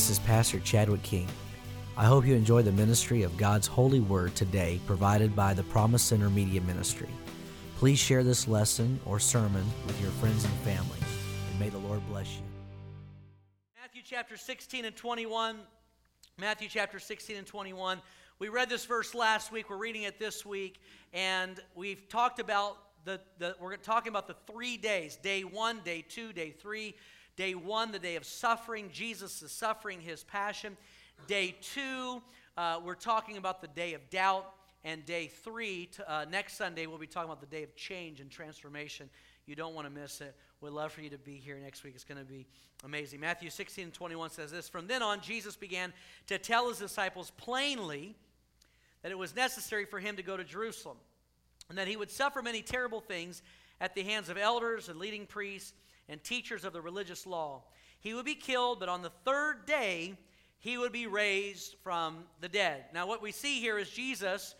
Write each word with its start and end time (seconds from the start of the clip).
This 0.00 0.08
is 0.08 0.18
Pastor 0.20 0.58
Chadwick 0.60 1.02
King. 1.02 1.28
I 1.94 2.06
hope 2.06 2.24
you 2.24 2.34
enjoy 2.34 2.62
the 2.62 2.72
ministry 2.72 3.22
of 3.22 3.36
God's 3.36 3.66
holy 3.66 4.00
word 4.00 4.34
today, 4.34 4.80
provided 4.86 5.36
by 5.36 5.52
the 5.52 5.62
Promise 5.64 6.02
Center 6.02 6.30
Media 6.30 6.62
Ministry. 6.62 7.10
Please 7.76 7.98
share 7.98 8.24
this 8.24 8.48
lesson 8.48 8.98
or 9.04 9.20
sermon 9.20 9.62
with 9.86 10.00
your 10.00 10.10
friends 10.12 10.42
and 10.42 10.54
family, 10.60 10.98
and 11.50 11.60
may 11.60 11.68
the 11.68 11.76
Lord 11.76 12.00
bless 12.08 12.34
you. 12.36 12.42
Matthew 13.78 14.00
chapter 14.02 14.38
16 14.38 14.86
and 14.86 14.96
21. 14.96 15.58
Matthew 16.38 16.70
chapter 16.70 16.98
16 16.98 17.36
and 17.36 17.46
21. 17.46 18.00
We 18.38 18.48
read 18.48 18.70
this 18.70 18.86
verse 18.86 19.14
last 19.14 19.52
week. 19.52 19.68
We're 19.68 19.76
reading 19.76 20.04
it 20.04 20.18
this 20.18 20.46
week. 20.46 20.80
And 21.12 21.60
we've 21.74 22.08
talked 22.08 22.40
about 22.40 22.78
the, 23.04 23.20
the 23.38 23.54
we're 23.60 23.76
talking 23.76 24.08
about 24.08 24.28
the 24.28 24.36
three 24.50 24.78
days 24.78 25.16
day 25.16 25.42
one, 25.42 25.80
day 25.84 26.02
two, 26.08 26.32
day 26.32 26.52
three. 26.52 26.94
Day 27.40 27.54
one, 27.54 27.90
the 27.90 27.98
day 27.98 28.16
of 28.16 28.26
suffering. 28.26 28.90
Jesus 28.92 29.40
is 29.40 29.50
suffering 29.50 30.02
his 30.02 30.24
passion. 30.24 30.76
Day 31.26 31.56
two, 31.62 32.20
uh, 32.58 32.80
we're 32.84 32.94
talking 32.94 33.38
about 33.38 33.62
the 33.62 33.68
day 33.68 33.94
of 33.94 34.10
doubt. 34.10 34.44
And 34.84 35.06
day 35.06 35.28
three, 35.28 35.88
uh, 36.06 36.26
next 36.30 36.58
Sunday, 36.58 36.86
we'll 36.86 36.98
be 36.98 37.06
talking 37.06 37.30
about 37.30 37.40
the 37.40 37.46
day 37.46 37.62
of 37.62 37.74
change 37.74 38.20
and 38.20 38.30
transformation. 38.30 39.08
You 39.46 39.56
don't 39.56 39.74
want 39.74 39.86
to 39.86 39.90
miss 39.90 40.20
it. 40.20 40.36
We'd 40.60 40.74
love 40.74 40.92
for 40.92 41.00
you 41.00 41.08
to 41.08 41.16
be 41.16 41.36
here 41.36 41.58
next 41.58 41.82
week. 41.82 41.94
It's 41.94 42.04
going 42.04 42.20
to 42.20 42.26
be 42.26 42.46
amazing. 42.84 43.20
Matthew 43.20 43.48
16 43.48 43.84
and 43.84 43.94
21 43.94 44.28
says 44.28 44.50
this 44.50 44.68
From 44.68 44.86
then 44.86 45.02
on, 45.02 45.22
Jesus 45.22 45.56
began 45.56 45.94
to 46.26 46.36
tell 46.36 46.68
his 46.68 46.76
disciples 46.76 47.32
plainly 47.38 48.16
that 49.00 49.12
it 49.12 49.18
was 49.18 49.34
necessary 49.34 49.86
for 49.86 49.98
him 49.98 50.14
to 50.16 50.22
go 50.22 50.36
to 50.36 50.44
Jerusalem 50.44 50.98
and 51.70 51.78
that 51.78 51.88
he 51.88 51.96
would 51.96 52.10
suffer 52.10 52.42
many 52.42 52.60
terrible 52.60 53.00
things 53.00 53.40
at 53.80 53.94
the 53.94 54.02
hands 54.02 54.28
of 54.28 54.36
elders 54.36 54.90
and 54.90 54.98
leading 54.98 55.24
priests 55.24 55.72
and 56.10 56.22
teachers 56.22 56.64
of 56.64 56.74
the 56.74 56.80
religious 56.82 57.24
law. 57.24 57.62
He 58.00 58.12
would 58.12 58.26
be 58.26 58.34
killed, 58.34 58.80
but 58.80 58.88
on 58.88 59.00
the 59.00 59.12
third 59.24 59.64
day, 59.64 60.18
he 60.58 60.76
would 60.76 60.92
be 60.92 61.06
raised 61.06 61.76
from 61.82 62.24
the 62.40 62.48
dead. 62.48 62.84
Now, 62.92 63.06
what 63.06 63.22
we 63.22 63.32
see 63.32 63.60
here 63.60 63.78
is 63.78 63.88
Jesus 63.88 64.56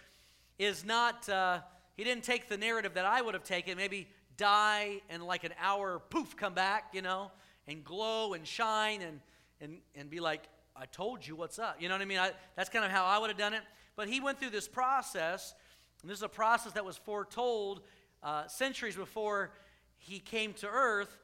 is 0.59 0.85
not, 0.85 1.29
uh, 1.29 1.61
he 1.97 2.05
didn't 2.05 2.25
take 2.25 2.49
the 2.49 2.57
narrative 2.57 2.95
that 2.95 3.05
I 3.05 3.21
would 3.21 3.35
have 3.35 3.45
taken, 3.45 3.77
maybe 3.77 4.09
die 4.37 5.03
and 5.11 5.23
like 5.25 5.45
an 5.45 5.53
hour, 5.61 6.01
poof, 6.09 6.37
come 6.37 6.55
back, 6.55 6.91
you 6.95 7.03
know, 7.03 7.31
and 7.67 7.85
glow 7.85 8.33
and 8.33 8.47
shine 8.47 9.03
and, 9.03 9.21
and, 9.61 9.79
and 9.95 10.09
be 10.09 10.21
like, 10.21 10.49
I 10.77 10.87
told 10.87 11.27
you 11.27 11.35
what's 11.35 11.59
up. 11.59 11.77
You 11.81 11.89
know 11.89 11.95
what 11.95 12.03
I 12.03 12.07
mean? 12.07 12.19
I, 12.19 12.31
that's 12.57 12.71
kind 12.71 12.85
of 12.85 12.91
how 12.91 13.05
I 13.05 13.19
would 13.19 13.29
have 13.29 13.39
done 13.39 13.55
it. 13.55 13.63
But 13.97 14.09
he 14.09 14.21
went 14.21 14.39
through 14.39 14.51
this 14.51 14.69
process, 14.69 15.55
and 16.01 16.11
this 16.11 16.19
is 16.19 16.23
a 16.23 16.29
process 16.29 16.73
that 16.73 16.85
was 16.85 16.97
foretold 16.97 17.83
uh, 18.23 18.47
centuries 18.47 18.97
before 18.97 19.51
he 19.99 20.19
came 20.19 20.55
to 20.55 20.69
earth 20.69 21.19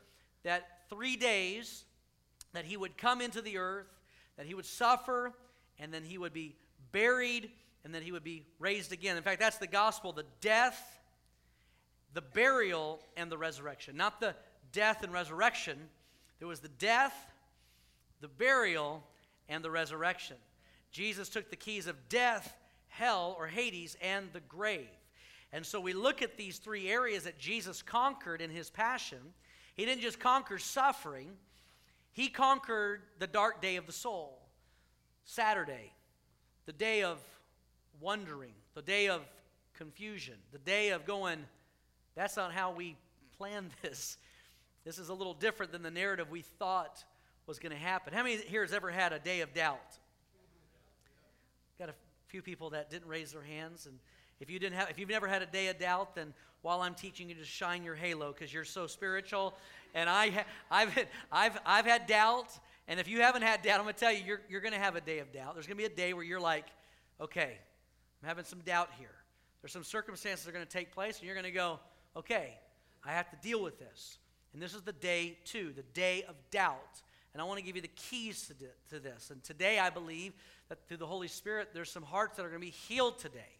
that 0.46 0.88
three 0.88 1.16
days 1.16 1.84
that 2.52 2.64
he 2.64 2.76
would 2.76 2.96
come 2.96 3.20
into 3.20 3.42
the 3.42 3.58
earth, 3.58 3.88
that 4.36 4.46
he 4.46 4.54
would 4.54 4.64
suffer, 4.64 5.32
and 5.80 5.92
then 5.92 6.04
he 6.04 6.18
would 6.18 6.32
be 6.32 6.54
buried, 6.92 7.50
and 7.84 7.92
then 7.92 8.00
he 8.00 8.12
would 8.12 8.22
be 8.22 8.46
raised 8.60 8.92
again. 8.92 9.16
In 9.16 9.24
fact, 9.24 9.40
that's 9.40 9.58
the 9.58 9.66
gospel 9.66 10.12
the 10.12 10.24
death, 10.40 11.00
the 12.14 12.22
burial, 12.22 13.00
and 13.16 13.30
the 13.30 13.36
resurrection. 13.36 13.96
Not 13.96 14.20
the 14.20 14.36
death 14.70 15.02
and 15.02 15.12
resurrection, 15.12 15.78
there 16.38 16.48
was 16.48 16.60
the 16.60 16.68
death, 16.68 17.14
the 18.20 18.28
burial, 18.28 19.02
and 19.48 19.64
the 19.64 19.70
resurrection. 19.70 20.36
Jesus 20.92 21.28
took 21.28 21.50
the 21.50 21.56
keys 21.56 21.88
of 21.88 22.08
death, 22.08 22.56
hell, 22.86 23.34
or 23.36 23.48
Hades, 23.48 23.96
and 24.00 24.28
the 24.32 24.40
grave. 24.40 24.86
And 25.52 25.66
so 25.66 25.80
we 25.80 25.92
look 25.92 26.22
at 26.22 26.36
these 26.36 26.58
three 26.58 26.88
areas 26.88 27.24
that 27.24 27.36
Jesus 27.36 27.82
conquered 27.82 28.40
in 28.40 28.50
his 28.50 28.70
passion 28.70 29.18
he 29.76 29.84
didn't 29.84 30.00
just 30.00 30.18
conquer 30.18 30.58
suffering, 30.58 31.28
he 32.12 32.28
conquered 32.28 33.02
the 33.18 33.26
dark 33.26 33.60
day 33.60 33.76
of 33.76 33.86
the 33.86 33.92
soul. 33.92 34.38
Saturday, 35.24 35.92
the 36.64 36.72
day 36.72 37.02
of 37.02 37.18
wondering, 38.00 38.54
the 38.74 38.82
day 38.82 39.08
of 39.08 39.20
confusion, 39.76 40.34
the 40.52 40.58
day 40.58 40.90
of 40.90 41.04
going, 41.04 41.38
that's 42.14 42.36
not 42.36 42.52
how 42.52 42.72
we 42.72 42.96
planned 43.36 43.70
this. 43.82 44.16
This 44.84 44.98
is 44.98 45.08
a 45.08 45.14
little 45.14 45.34
different 45.34 45.72
than 45.72 45.82
the 45.82 45.90
narrative 45.90 46.30
we 46.30 46.42
thought 46.42 47.04
was 47.46 47.58
going 47.58 47.72
to 47.72 47.78
happen. 47.78 48.12
How 48.12 48.22
many 48.22 48.36
here 48.36 48.62
has 48.62 48.72
ever 48.72 48.90
had 48.90 49.12
a 49.12 49.18
day 49.18 49.40
of 49.40 49.52
doubt? 49.52 49.98
Got 51.78 51.90
a 51.90 51.94
few 52.28 52.40
people 52.40 52.70
that 52.70 52.90
didn't 52.90 53.08
raise 53.08 53.32
their 53.32 53.42
hands 53.42 53.86
and 53.86 53.98
if 54.40 54.50
you 54.50 54.58
didn't 54.58 54.78
have 54.78 54.90
if 54.90 54.98
you've 54.98 55.08
never 55.08 55.26
had 55.26 55.42
a 55.42 55.46
day 55.46 55.68
of 55.68 55.78
doubt 55.78 56.14
then 56.14 56.34
while 56.66 56.80
I'm 56.80 56.94
teaching 56.94 57.28
you 57.28 57.36
to 57.36 57.44
shine 57.44 57.84
your 57.84 57.94
halo 57.94 58.32
because 58.32 58.52
you're 58.52 58.64
so 58.64 58.88
spiritual. 58.88 59.54
And 59.94 60.10
I 60.10 60.30
ha- 60.30 60.44
I've, 60.68 61.06
I've, 61.30 61.58
I've 61.64 61.84
had 61.84 62.08
doubt. 62.08 62.58
And 62.88 62.98
if 62.98 63.06
you 63.06 63.20
haven't 63.20 63.42
had 63.42 63.62
doubt, 63.62 63.78
I'm 63.78 63.84
going 63.84 63.94
to 63.94 64.00
tell 64.00 64.12
you, 64.12 64.24
you're, 64.26 64.40
you're 64.48 64.60
going 64.60 64.72
to 64.72 64.80
have 64.80 64.96
a 64.96 65.00
day 65.00 65.20
of 65.20 65.32
doubt. 65.32 65.54
There's 65.54 65.68
going 65.68 65.76
to 65.76 65.88
be 65.88 65.92
a 65.92 65.96
day 65.96 66.12
where 66.12 66.24
you're 66.24 66.40
like, 66.40 66.66
okay, 67.20 67.56
I'm 68.20 68.28
having 68.28 68.44
some 68.44 68.58
doubt 68.66 68.90
here. 68.98 69.14
There's 69.62 69.72
some 69.72 69.84
circumstances 69.84 70.44
that 70.44 70.50
are 70.50 70.54
going 70.54 70.66
to 70.66 70.70
take 70.70 70.92
place, 70.92 71.18
and 71.18 71.26
you're 71.26 71.36
going 71.36 71.44
to 71.46 71.52
go, 71.52 71.78
okay, 72.16 72.58
I 73.04 73.12
have 73.12 73.30
to 73.30 73.36
deal 73.36 73.62
with 73.62 73.78
this. 73.78 74.18
And 74.52 74.60
this 74.60 74.74
is 74.74 74.82
the 74.82 74.92
day 74.92 75.38
two, 75.44 75.72
the 75.72 75.84
day 75.94 76.24
of 76.28 76.34
doubt. 76.50 77.00
And 77.32 77.40
I 77.40 77.44
want 77.44 77.60
to 77.60 77.64
give 77.64 77.76
you 77.76 77.82
the 77.82 77.88
keys 77.94 78.48
to, 78.48 78.94
to 78.96 79.00
this. 79.00 79.30
And 79.30 79.40
today, 79.44 79.78
I 79.78 79.90
believe 79.90 80.32
that 80.68 80.86
through 80.88 80.96
the 80.96 81.06
Holy 81.06 81.28
Spirit, 81.28 81.68
there's 81.74 81.92
some 81.92 82.02
hearts 82.02 82.38
that 82.38 82.44
are 82.44 82.48
going 82.48 82.60
to 82.60 82.66
be 82.66 82.72
healed 82.72 83.20
today 83.20 83.56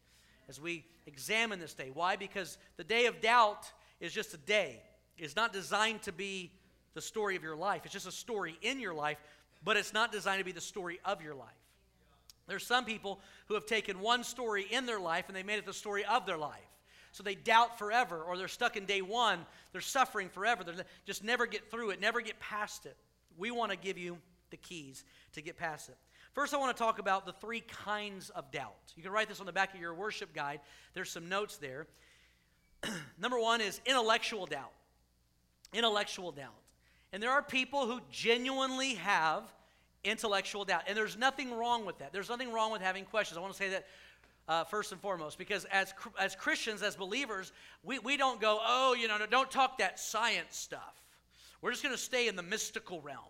as 0.49 0.61
we 0.61 0.85
examine 1.07 1.59
this 1.59 1.75
day. 1.75 1.91
Why? 1.93 2.17
Because 2.17 2.59
the 2.77 2.85
day 2.85 3.07
of 3.07 3.21
doubt 3.21 3.71
is 4.01 4.13
just 4.13 4.35
a 4.35 4.39
day. 4.39 4.83
It's 5.19 5.37
not 5.37 5.53
designed 5.53 6.03
to 6.03 6.13
be 6.13 6.53
the 6.95 7.01
story 7.01 7.37
of 7.37 7.43
your 7.43 7.57
life. 7.57 7.83
It's 7.85 7.93
just 7.93 8.07
a 8.07 8.13
story 8.13 8.59
in 8.63 8.81
your 8.81 8.95
life, 8.95 9.19
but 9.65 9.77
it's 9.77 9.93
not 9.93 10.13
designed 10.13 10.39
to 10.39 10.45
be 10.45 10.53
the 10.53 10.61
story 10.61 10.99
of 11.05 11.23
your 11.23 11.35
life. 11.35 11.49
There's 12.47 12.67
some 12.67 12.85
people 12.85 13.21
who 13.47 13.55
have 13.55 13.67
taken 13.67 14.01
one 14.01 14.23
story 14.23 14.67
in 14.71 14.87
their 14.87 15.01
life 15.01 15.25
and 15.29 15.37
they 15.37 15.43
made 15.43 15.59
it 15.59 15.67
the 15.67 15.73
story 15.73 16.05
of 16.05 16.27
their 16.27 16.39
life. 16.39 16.61
So 17.13 17.23
they 17.23 17.35
doubt 17.35 17.79
forever, 17.79 18.23
or 18.23 18.37
they're 18.37 18.47
stuck 18.47 18.77
in 18.77 18.85
day 18.85 19.01
one, 19.01 19.47
they're 19.73 19.81
suffering 19.81 20.29
forever. 20.29 20.63
They 20.63 20.73
just 21.07 21.25
never 21.25 21.47
get 21.47 21.71
through 21.71 21.91
it, 21.91 22.01
never 22.01 22.21
get 22.21 22.39
past 22.39 22.85
it. 22.85 22.97
We 23.39 23.51
want 23.51 23.73
to 23.73 23.79
give 23.79 23.97
you 23.97 24.19
the 24.51 24.59
keys 24.59 25.03
to 25.33 25.41
get 25.41 25.57
past 25.57 25.89
it. 25.89 25.97
First, 26.37 26.53
I 26.53 26.59
want 26.59 26.77
to 26.77 26.79
talk 26.79 26.99
about 26.99 27.25
the 27.25 27.33
three 27.33 27.61
kinds 27.61 28.29
of 28.29 28.51
doubt. 28.51 28.93
You 28.95 29.03
can 29.03 29.11
write 29.11 29.27
this 29.27 29.41
on 29.41 29.47
the 29.47 29.53
back 29.53 29.73
of 29.73 29.81
your 29.81 29.95
worship 29.95 30.35
guide. 30.35 30.61
There's 30.93 31.09
some 31.09 31.31
notes 31.31 31.57
there. 31.57 31.87
Number 33.19 33.41
one 33.41 33.63
is 33.63 33.81
intellectual 33.87 34.45
doubt. 34.45 34.73
Intellectual 35.73 36.33
doubt. 36.33 36.53
And 37.15 37.23
there 37.23 37.31
are 37.31 37.41
people 37.41 37.87
who 37.87 38.03
genuinely 38.11 38.97
have 38.97 39.45
intellectual 40.05 40.67
doubt. 40.67 40.83
And 40.87 40.95
there's 40.95 41.17
nothing 41.17 41.57
wrong 41.57 41.87
with 41.87 42.01
that. 42.01 42.13
There's 42.13 42.29
nothing 42.29 42.53
wrong 42.53 42.71
with 42.71 42.83
having 42.83 43.07
questions. 43.07 43.39
I 43.39 43.41
want 43.41 43.55
to 43.55 43.59
say 43.59 43.71
that 43.71 43.87
uh, 44.47 44.65
first 44.65 44.93
and 44.93 45.01
foremost, 45.01 45.39
because 45.39 45.65
as, 45.73 45.95
as 46.21 46.37
Christians, 46.37 46.83
as 46.83 46.97
believers, 46.97 47.51
we, 47.83 47.99
we 47.99 48.19
don't 48.19 48.43
go, 48.43 48.59
oh, 48.63 48.93
you 48.93 49.09
know, 49.09 49.17
don't 49.31 49.51
talk 49.51 49.79
that 49.79 49.99
science 49.99 50.59
stuff. 50.59 51.03
We're 51.63 51.71
just 51.71 51.83
going 51.83 51.95
to 51.95 52.01
stay 52.01 52.29
in 52.29 52.37
the 52.37 52.43
mystical 52.43 53.01
realm. 53.01 53.25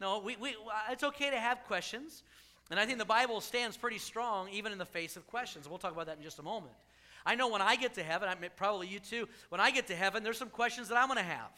No, 0.00 0.20
we, 0.20 0.36
we, 0.36 0.50
uh, 0.50 0.92
it's 0.92 1.02
okay 1.02 1.30
to 1.30 1.38
have 1.38 1.64
questions. 1.64 2.22
And 2.70 2.78
I 2.78 2.86
think 2.86 2.98
the 2.98 3.04
Bible 3.04 3.40
stands 3.40 3.76
pretty 3.76 3.98
strong 3.98 4.48
even 4.50 4.72
in 4.72 4.78
the 4.78 4.84
face 4.84 5.16
of 5.16 5.26
questions. 5.26 5.68
We'll 5.68 5.78
talk 5.78 5.92
about 5.92 6.06
that 6.06 6.18
in 6.18 6.22
just 6.22 6.38
a 6.38 6.42
moment. 6.42 6.74
I 7.24 7.34
know 7.34 7.48
when 7.48 7.62
I 7.62 7.76
get 7.76 7.94
to 7.94 8.02
heaven, 8.02 8.28
I 8.28 8.34
mean, 8.34 8.50
probably 8.56 8.86
you 8.86 9.00
too, 9.00 9.28
when 9.48 9.60
I 9.60 9.70
get 9.70 9.86
to 9.88 9.96
heaven, 9.96 10.22
there's 10.22 10.38
some 10.38 10.50
questions 10.50 10.88
that 10.88 10.96
I'm 10.96 11.08
going 11.08 11.18
to 11.18 11.24
have. 11.24 11.50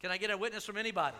Can 0.00 0.10
I 0.10 0.16
get 0.16 0.30
a 0.30 0.36
witness 0.36 0.64
from 0.64 0.76
anybody? 0.76 1.16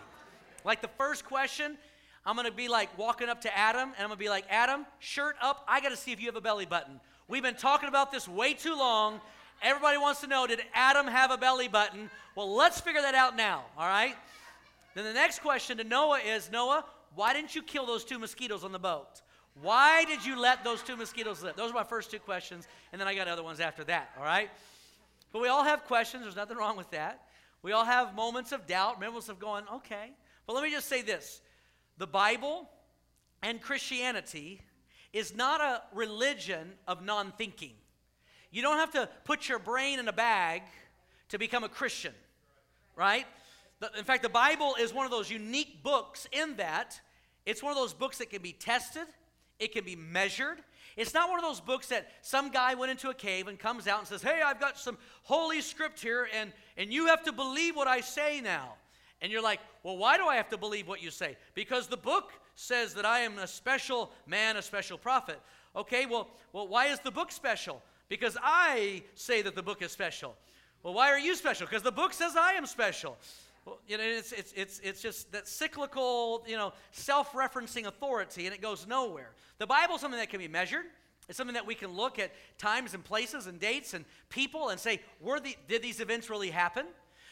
Like 0.65 0.81
the 0.81 0.89
first 0.97 1.25
question, 1.25 1.77
I'm 2.25 2.35
going 2.35 2.47
to 2.47 2.53
be 2.53 2.67
like 2.69 2.97
walking 2.97 3.29
up 3.29 3.41
to 3.41 3.57
Adam, 3.57 3.89
and 3.89 3.99
I'm 3.99 4.07
going 4.07 4.17
to 4.17 4.23
be 4.23 4.29
like, 4.29 4.45
Adam, 4.49 4.85
shirt 4.99 5.35
up. 5.41 5.65
I 5.67 5.81
got 5.81 5.89
to 5.89 5.97
see 5.97 6.11
if 6.11 6.19
you 6.19 6.27
have 6.27 6.35
a 6.35 6.41
belly 6.41 6.65
button. 6.65 6.99
We've 7.27 7.43
been 7.43 7.55
talking 7.55 7.89
about 7.89 8.11
this 8.11 8.27
way 8.27 8.53
too 8.53 8.75
long. 8.75 9.19
Everybody 9.61 9.97
wants 9.97 10.21
to 10.21 10.27
know, 10.27 10.47
did 10.47 10.61
Adam 10.73 11.07
have 11.07 11.31
a 11.31 11.37
belly 11.37 11.67
button? 11.67 12.09
Well, 12.35 12.53
let's 12.55 12.81
figure 12.81 13.01
that 13.01 13.15
out 13.15 13.35
now, 13.35 13.63
all 13.77 13.87
right? 13.87 14.15
Then 14.95 15.05
the 15.05 15.13
next 15.13 15.41
question 15.41 15.77
to 15.77 15.83
Noah 15.83 16.19
is 16.19 16.51
Noah, 16.51 16.85
why 17.15 17.33
didn't 17.33 17.55
you 17.55 17.61
kill 17.61 17.85
those 17.85 18.03
two 18.03 18.19
mosquitoes 18.19 18.63
on 18.63 18.71
the 18.71 18.79
boat? 18.79 19.21
Why 19.61 20.03
did 20.05 20.25
you 20.25 20.39
let 20.39 20.63
those 20.63 20.81
two 20.81 20.95
mosquitoes 20.95 21.43
live? 21.43 21.55
Those 21.55 21.71
are 21.71 21.75
my 21.75 21.83
first 21.83 22.09
two 22.09 22.19
questions, 22.19 22.67
and 22.91 22.99
then 22.99 23.07
I 23.07 23.13
got 23.13 23.27
other 23.27 23.43
ones 23.43 23.59
after 23.59 23.83
that, 23.85 24.11
all 24.17 24.23
right? 24.23 24.49
But 25.31 25.41
we 25.41 25.47
all 25.47 25.63
have 25.63 25.83
questions. 25.85 26.23
There's 26.23 26.35
nothing 26.35 26.57
wrong 26.57 26.77
with 26.77 26.89
that. 26.91 27.25
We 27.61 27.71
all 27.71 27.85
have 27.85 28.15
moments 28.15 28.51
of 28.51 28.67
doubt, 28.67 28.99
moments 28.99 29.29
of 29.29 29.39
going, 29.39 29.63
okay. 29.75 30.11
But 30.47 30.53
let 30.53 30.63
me 30.63 30.71
just 30.71 30.87
say 30.87 31.01
this 31.01 31.41
the 31.97 32.07
Bible 32.07 32.69
and 33.41 33.61
Christianity 33.61 34.61
is 35.11 35.35
not 35.35 35.61
a 35.61 35.81
religion 35.93 36.73
of 36.87 37.03
non 37.03 37.31
thinking. 37.37 37.73
You 38.51 38.61
don't 38.61 38.77
have 38.77 38.91
to 38.91 39.09
put 39.23 39.47
your 39.47 39.59
brain 39.59 39.99
in 39.99 40.07
a 40.07 40.13
bag 40.13 40.63
to 41.29 41.37
become 41.37 41.63
a 41.63 41.69
Christian, 41.69 42.13
right? 42.95 43.25
In 43.97 44.03
fact, 44.03 44.23
the 44.23 44.29
Bible 44.29 44.75
is 44.79 44.93
one 44.93 45.05
of 45.05 45.11
those 45.11 45.29
unique 45.29 45.83
books 45.83 46.27
in 46.31 46.55
that 46.57 46.99
it's 47.45 47.61
one 47.61 47.71
of 47.71 47.77
those 47.77 47.93
books 47.93 48.19
that 48.19 48.29
can 48.29 48.41
be 48.41 48.53
tested, 48.53 49.07
it 49.59 49.73
can 49.73 49.83
be 49.83 49.95
measured. 49.95 50.59
It's 50.95 51.13
not 51.13 51.29
one 51.29 51.39
of 51.39 51.45
those 51.45 51.59
books 51.59 51.87
that 51.87 52.07
some 52.21 52.51
guy 52.51 52.75
went 52.75 52.91
into 52.91 53.09
a 53.09 53.13
cave 53.13 53.47
and 53.47 53.57
comes 53.57 53.87
out 53.87 53.99
and 53.99 54.07
says, 54.07 54.21
Hey, 54.21 54.41
I've 54.45 54.59
got 54.59 54.77
some 54.77 54.97
holy 55.23 55.61
script 55.61 55.99
here, 55.99 56.27
and, 56.33 56.51
and 56.77 56.93
you 56.93 57.07
have 57.07 57.23
to 57.23 57.31
believe 57.31 57.75
what 57.75 57.87
I 57.87 58.01
say 58.01 58.41
now. 58.41 58.75
And 59.21 59.31
you're 59.31 59.41
like, 59.41 59.59
Well, 59.81 59.97
why 59.97 60.17
do 60.17 60.25
I 60.27 60.35
have 60.35 60.49
to 60.49 60.57
believe 60.57 60.87
what 60.87 61.01
you 61.01 61.09
say? 61.09 61.35
Because 61.55 61.87
the 61.87 61.97
book 61.97 62.31
says 62.55 62.93
that 62.93 63.05
I 63.05 63.19
am 63.19 63.39
a 63.39 63.47
special 63.47 64.11
man, 64.27 64.57
a 64.57 64.61
special 64.61 64.97
prophet. 64.97 65.39
Okay, 65.75 66.05
well, 66.05 66.29
well, 66.51 66.67
why 66.67 66.87
is 66.87 66.99
the 66.99 67.11
book 67.11 67.31
special? 67.31 67.81
Because 68.07 68.37
I 68.41 69.03
say 69.15 69.41
that 69.41 69.55
the 69.55 69.63
book 69.63 69.81
is 69.81 69.91
special. 69.91 70.35
Well, 70.83 70.93
why 70.93 71.09
are 71.09 71.19
you 71.19 71.35
special? 71.35 71.65
Because 71.65 71.81
the 71.81 71.91
book 71.91 72.13
says 72.13 72.35
I 72.35 72.53
am 72.53 72.67
special. 72.67 73.17
Well, 73.65 73.79
you 73.87 73.97
know, 73.97 74.03
it's, 74.03 74.31
it's, 74.31 74.51
it's, 74.53 74.79
it's 74.79 75.01
just 75.01 75.31
that 75.31 75.47
cyclical, 75.47 76.43
you 76.47 76.57
know, 76.57 76.73
self 76.91 77.31
referencing 77.31 77.85
authority, 77.85 78.45
and 78.45 78.53
it 78.53 78.61
goes 78.61 78.85
nowhere. 78.85 79.31
The 79.57 79.67
Bible 79.67 79.95
is 79.95 80.01
something 80.01 80.19
that 80.19 80.29
can 80.29 80.39
be 80.39 80.47
measured. 80.47 80.85
It's 81.29 81.37
something 81.37 81.53
that 81.53 81.65
we 81.65 81.75
can 81.75 81.91
look 81.91 82.19
at 82.19 82.33
times 82.57 82.93
and 82.93 83.03
places 83.03 83.47
and 83.47 83.59
dates 83.59 83.93
and 83.93 84.03
people 84.27 84.69
and 84.69 84.79
say, 84.79 85.01
were 85.21 85.39
the, 85.39 85.55
did 85.69 85.81
these 85.81 86.01
events 86.01 86.29
really 86.29 86.49
happen? 86.49 86.85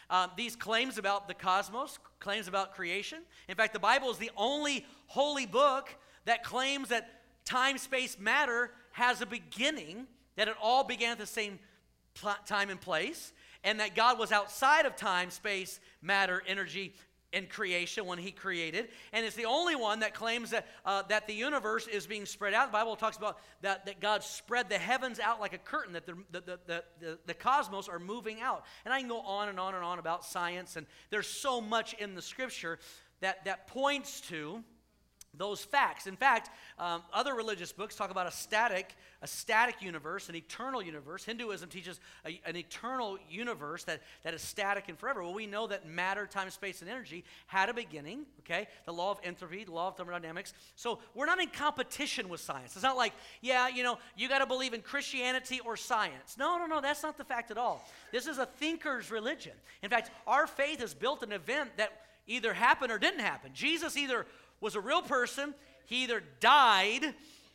Um, 0.10 0.31
these 0.38 0.56
claims 0.56 0.98
about 0.98 1.28
the 1.28 1.33
cosmos, 1.33 2.00
claims 2.19 2.48
about 2.48 2.74
creation. 2.74 3.19
In 3.50 3.56
fact, 3.56 3.74
the 3.74 3.80
Bible 3.80 4.10
is 4.10 4.18
the 4.18 4.31
only 4.38 4.86
holy 5.07 5.45
book 5.45 5.89
that 6.25 6.44
claims 6.44 6.89
that 6.89 7.10
time, 7.44 7.77
space, 7.77 8.18
matter 8.19 8.72
has 8.92 9.22
a 9.22 9.25
beginning, 9.25 10.07
that 10.36 10.48
it 10.48 10.56
all 10.62 10.84
began 10.84 11.13
at 11.13 11.18
the 11.18 11.25
same 11.25 11.60
time 12.45 12.69
and 12.69 12.80
place, 12.80 13.34
and 13.63 13.80
that 13.80 13.96
God 13.96 14.18
was 14.19 14.31
outside 14.31 14.86
of 14.86 14.96
time, 14.96 15.30
space, 15.30 15.80
matter, 16.02 16.42
energy, 16.48 16.94
and 17.34 17.50
creation 17.50 18.06
when 18.06 18.18
he 18.18 18.31
created 18.31 18.90
and 19.13 19.25
it's 19.25 19.36
the 19.38 19.46
only 19.46 19.75
one 19.75 20.02
that 20.02 20.13
claims 20.13 20.50
that, 20.50 20.68
uh, 20.86 21.02
that 21.04 21.28
the 21.28 21.34
universe 21.34 21.88
is 21.88 22.06
being 22.06 22.25
spread 22.25 22.54
out. 22.54 22.68
The 22.68 22.74
bible 22.74 22.96
talks 22.96 23.16
about 23.16 23.40
that, 23.62 23.86
that 23.86 24.02
god 24.02 24.24
spread 24.24 24.69
the 24.69 24.78
heavens 24.78 25.19
out 25.19 25.40
like 25.40 25.54
a 25.54 25.58
curtain 25.58 25.94
that 25.94 26.06
the, 26.06 26.16
the, 26.31 26.42
the, 26.42 26.84
the, 27.00 27.19
the 27.25 27.34
cosmos 27.34 27.88
are 27.88 28.00
moving 28.00 28.42
out. 28.42 28.66
And 28.84 28.94
i 28.94 29.00
can 29.00 29.08
go 29.08 29.22
on 29.22 29.48
and 29.48 29.60
on 29.60 29.75
and 29.75 29.84
on 29.84 30.00
about 30.00 30.25
science 30.25 30.75
and 30.75 30.86
there's 31.10 31.28
so 31.28 31.62
much 31.62 31.94
in 31.94 32.16
the 32.16 32.22
scripture 32.22 32.80
that, 33.22 33.46
that 33.46 33.68
points 33.68 34.19
to 34.22 34.63
those 35.33 35.63
facts. 35.63 36.07
In 36.07 36.16
fact, 36.16 36.50
um, 36.78 37.04
other 37.13 37.33
religious 37.33 37.72
books 37.72 37.95
talk 37.95 38.12
about 38.12 38.28
a 38.28 38.31
static, 38.31 38.95
a 39.22 39.28
static 39.28 39.81
universe, 39.81 40.28
an 40.28 40.36
eternal 40.36 40.81
universe. 40.81 41.24
Hinduism 41.24 41.69
teaches 41.69 42.00
a, 42.25 42.39
an 42.45 42.57
eternal 42.57 43.18
universe 43.30 43.86
that, 43.86 44.01
that 44.24 44.33
is 44.33 44.42
static 44.42 44.89
and 44.89 44.98
forever. 44.98 45.24
Well, 45.24 45.33
we 45.33 45.48
know 45.48 45.68
that 45.68 45.88
matter, 45.88 46.25
time, 46.28 46.50
space, 46.50 46.81
and 46.81 46.89
energy 46.89 47.24
had 47.48 47.69
a 47.69 47.74
beginning, 47.74 48.25
okay? 48.42 48.68
The 48.86 48.94
law 48.94 49.12
of 49.12 49.19
entropy, 49.24 49.63
the 49.63 49.72
law 49.72 49.88
of 49.88 49.98
thermodynamics. 49.98 50.54
So 50.75 51.00
we're 51.16 51.28
not 51.28 51.39
in 51.39 51.48
competition 51.48 52.27
with 52.27 52.42
science. 52.42 52.75
It's 52.75 52.84
not 52.84 52.98
like, 52.98 53.13
yeah, 53.39 53.69
you 53.69 53.84
know, 53.84 54.00
you 54.18 54.27
got 54.27 54.39
to 54.39 54.45
believe 54.45 54.74
in 54.74 54.81
Christianity 54.81 55.62
or 55.66 55.77
science. 55.77 56.36
No, 56.38 56.57
no, 56.57 56.66
no, 56.66 56.81
that's 56.81 57.04
not 57.04 57.18
the 57.18 57.24
fact 57.24 57.51
at 57.51 57.57
all. 57.57 57.88
This 58.12 58.27
is 58.27 58.38
a 58.38 58.45
thinker's 58.45 59.12
religion. 59.12 59.54
In 59.81 59.89
fact, 59.89 60.12
our 60.27 60.45
faith 60.45 60.81
is 60.84 60.94
built 60.94 61.24
an 61.24 61.31
event 61.31 61.72
that 61.77 61.94
either 62.27 62.54
happened 62.54 62.92
or 62.92 63.00
didn't 63.00 63.19
happen. 63.19 63.51
Jesus 63.54 63.98
either 63.98 64.25
was 64.62 64.75
a 64.75 64.80
real 64.80 65.02
person. 65.02 65.54
He 65.86 66.04
either 66.04 66.24
died 66.40 67.13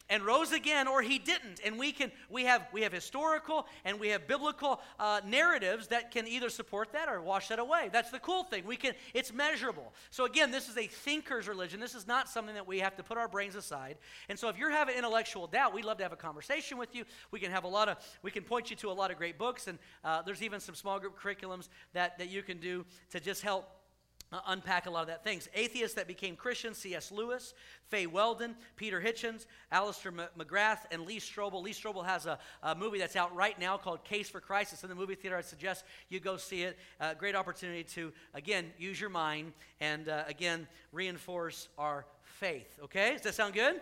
and 0.09 0.25
rose 0.25 0.53
again 0.53 0.87
or 0.87 1.03
he 1.03 1.19
didn't. 1.19 1.61
And 1.65 1.79
we 1.79 1.93
can 1.93 2.13
we 2.31 2.45
have 2.45 2.67
we 2.73 2.83
have 2.83 2.93
historical 2.93 3.67
and 3.85 3.99
we 3.99 4.09
have 4.09 4.27
biblical 4.27 4.81
uh, 4.99 5.21
narratives 5.27 5.89
that 5.89 6.11
can 6.11 6.27
either 6.27 6.49
support 6.49 6.93
that 6.93 7.09
or 7.09 7.21
wash 7.21 7.49
that 7.49 7.59
away. 7.59 7.91
That's 7.93 8.11
the 8.11 8.19
cool 8.19 8.45
thing. 8.45 8.65
We 8.67 8.77
can 8.77 8.95
it's 9.15 9.33
measurable. 9.33 9.93
So 10.11 10.25
again 10.25 10.51
this 10.51 10.69
is 10.69 10.77
a 10.77 10.87
thinker's 10.87 11.49
religion. 11.49 11.81
This 11.81 11.95
is 11.95 12.07
not 12.07 12.29
something 12.29 12.55
that 12.55 12.67
we 12.67 12.79
have 12.81 12.97
to 12.97 13.03
put 13.03 13.19
our 13.19 13.29
brains 13.29 13.57
aside. 13.57 13.97
And 14.29 14.39
so 14.39 14.49
if 14.49 14.59
you're 14.59 14.71
having 14.71 14.97
intellectual 14.97 15.47
doubt 15.47 15.75
we'd 15.75 15.85
love 15.85 15.99
to 15.99 16.05
have 16.05 16.13
a 16.13 16.17
conversation 16.17 16.79
with 16.79 16.95
you. 16.95 17.05
We 17.31 17.41
can 17.41 17.51
have 17.51 17.65
a 17.65 17.69
lot 17.69 17.89
of 17.89 17.97
we 18.23 18.31
can 18.31 18.45
point 18.45 18.71
you 18.71 18.77
to 18.77 18.91
a 18.91 18.93
lot 18.93 19.11
of 19.11 19.19
great 19.19 19.39
books. 19.39 19.67
And 19.67 19.79
uh, 20.05 20.23
there's 20.23 20.43
even 20.43 20.61
some 20.61 20.75
small 20.75 21.01
group 21.01 21.19
curriculums 21.19 21.69
that 21.95 22.19
that 22.19 22.29
you 22.29 22.43
can 22.43 22.59
do 22.59 22.85
to 23.11 23.21
just 23.21 23.43
help 23.43 23.69
uh, 24.33 24.41
unpack 24.49 24.87
a 24.87 24.91
lot 24.91 25.03
of 25.03 25.07
that 25.07 25.23
things. 25.23 25.49
Atheists 25.55 25.95
that 25.95 26.09
became 26.09 26.35
Christians, 26.35 26.79
C.S. 26.79 27.13
Lewis, 27.13 27.55
Fay 27.89 28.07
Weldon, 28.07 28.57
Peter 28.77 29.01
Hitchens, 29.01 29.47
Alister 29.71 30.13
McGrath, 30.13 30.81
and 30.91 31.07
Lee 31.07 31.21
Strobel. 31.21 31.63
Lee 31.63 31.73
Strobel 31.73 32.05
has 32.05 32.27
a, 32.27 32.39
a, 32.63 32.75
movie 32.75 32.99
that's 32.99 33.15
out 33.15 33.35
right 33.35 33.59
now 33.61 33.77
called 33.77 34.03
Case 34.05 34.29
for 34.29 34.41
Christ. 34.41 34.73
It's 34.73 34.83
in 34.83 34.89
the 34.89 34.97
movie 34.97 35.15
theater. 35.15 35.37
I 35.37 35.43
suggest 35.43 35.85
you 36.09 36.19
go 36.19 36.37
see 36.37 36.63
it. 36.63 36.77
Uh, 37.01 37.15
great 37.15 37.37
opportunity 37.37 37.85
to, 37.85 38.13
again, 38.35 38.67
use 38.79 39.01
your 39.01 39.11
mind 39.11 39.53
and, 39.81 40.09
uh, 40.09 40.25
again, 40.27 40.67
reinforce 40.93 41.69
our 41.79 42.05
faith. 42.23 42.79
Okay? 42.83 43.13
Does 43.13 43.23
that 43.23 43.35
sound 43.35 43.55
good? 43.55 43.81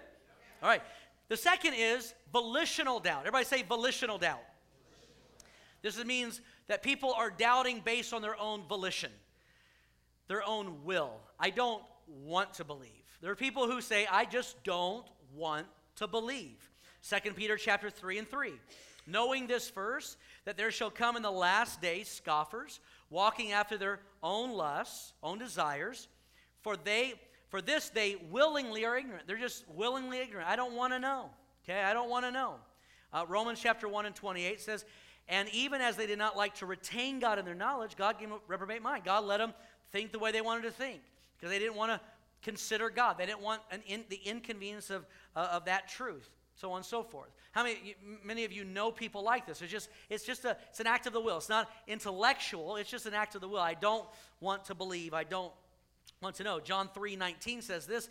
All 0.62 0.69
right. 0.69 0.82
The 1.29 1.37
second 1.38 1.75
is 1.75 2.14
volitional 2.32 3.00
doubt. 3.00 3.20
Everybody 3.20 3.47
say 3.47 3.62
volitional 3.62 4.19
doubt. 4.19 4.43
This 5.81 6.02
means 6.05 6.43
that 6.67 6.82
people 6.82 7.14
are 7.14 7.31
doubting 7.31 7.81
based 7.82 8.12
on 8.12 8.20
their 8.20 8.38
own 8.38 8.62
volition 8.69 9.11
their 10.29 10.47
own 10.47 10.85
will. 10.85 11.21
I 11.38 11.50
don't 11.50 11.82
want 12.06 12.55
to 12.55 12.65
believe. 12.65 12.91
There 13.21 13.31
are 13.31 13.37
people 13.37 13.71
who 13.71 13.81
say, 13.81 14.06
I 14.11 14.25
just 14.25 14.62
don't 14.65 15.06
want 15.35 15.67
to 15.97 16.06
believe. 16.06 16.71
2 17.09 17.32
Peter 17.32 17.56
chapter 17.56 17.91
3 17.91 18.19
and 18.19 18.29
3. 18.29 18.53
Knowing 19.06 19.47
this 19.47 19.69
first, 19.69 20.17
that 20.44 20.56
there 20.56 20.71
shall 20.71 20.91
come 20.91 21.17
in 21.17 21.23
the 21.23 21.31
last 21.31 21.81
days 21.82 22.09
scoffers, 22.09 22.81
walking 23.11 23.53
after 23.53 23.76
their 23.76 24.00
own 24.23 24.53
lusts, 24.53 25.12
own 25.23 25.38
desires, 25.38 26.09
for 26.62 26.76
they 26.76 27.15
for 27.49 27.61
this 27.62 27.91
they 27.91 28.17
willingly 28.31 28.85
are 28.85 28.97
ignorant. 28.97 29.26
They're 29.26 29.37
just 29.37 29.65
willingly 29.69 30.19
ignorant. 30.19 30.49
I 30.49 30.56
don't 30.56 30.75
want 30.75 30.93
to 30.93 30.99
know. 30.99 31.31
Okay, 31.65 31.81
I 31.81 31.93
don't 31.93 32.11
want 32.11 32.25
to 32.25 32.32
know. 32.32 32.56
Uh, 33.12 33.25
Romans 33.29 33.61
chapter 33.61 33.87
1 33.87 34.06
and 34.06 34.15
28 34.15 34.61
says, 34.61 34.85
And 35.29 35.49
even 35.50 35.81
as 35.81 35.94
they 35.97 36.06
did 36.06 36.19
not 36.19 36.37
like 36.37 36.56
to 36.56 36.67
retain 36.67 37.21
God 37.21 37.38
in 37.38 37.44
their 37.44 37.55
knowledge, 37.55 37.97
God 37.97 38.19
gave 38.19 38.29
them 38.29 38.38
a 38.38 38.50
reprobate 38.50 38.82
mind. 38.82 39.05
God 39.05 39.25
let 39.25 39.38
them 39.38 39.55
think 39.94 40.11
the 40.11 40.19
way 40.19 40.32
they 40.32 40.41
wanted 40.41 40.64
to 40.64 40.73
think 40.73 41.00
because 41.37 41.50
they 41.50 41.58
didn't 41.61 41.76
want 41.76 41.93
to 41.93 42.00
consider 42.43 42.91
God. 42.91 43.17
They 43.17 43.26
didn't 43.26 43.43
want 43.43 43.62
in, 43.87 44.02
the 44.08 44.20
inconvenience 44.25 44.91
of, 44.91 45.06
uh, 45.37 45.49
of 45.52 45.67
that 45.67 45.88
truth, 45.88 46.29
so 46.56 46.73
on 46.73 46.79
and 46.79 46.85
so 46.85 47.05
forth. 47.05 47.31
How 47.52 47.62
many, 47.62 47.94
many 48.25 48.44
of 48.44 48.50
you 48.50 48.64
know 48.64 48.91
people 48.91 49.23
like 49.23 49.46
this? 49.46 49.62
It's 49.62 49.70
just, 49.70 49.88
it's 50.11 50.25
just 50.25 50.44
a, 50.44 50.56
it's 50.70 50.81
an 50.81 50.88
act 50.88 51.06
of 51.06 51.12
the 51.12 51.20
will. 51.20 51.37
It's 51.37 51.49
not 51.49 51.70
intellectual. 51.87 52.75
It's 52.75 52.91
just 52.91 53.06
an 53.06 53.14
act 53.14 53.37
of 53.37 53.41
the 53.41 53.49
will. 53.49 53.61
I 53.61 53.75
don't 53.75 54.05
want 54.41 54.64
to 54.64 54.75
believe. 54.75 55.14
I 55.14 55.23
don't 55.23 55.52
want 56.20 56.35
to 56.37 56.43
know. 56.43 56.58
John 56.58 56.88
3 56.93 57.14
19 57.14 57.62
says 57.62 57.87
this, 57.87 58.08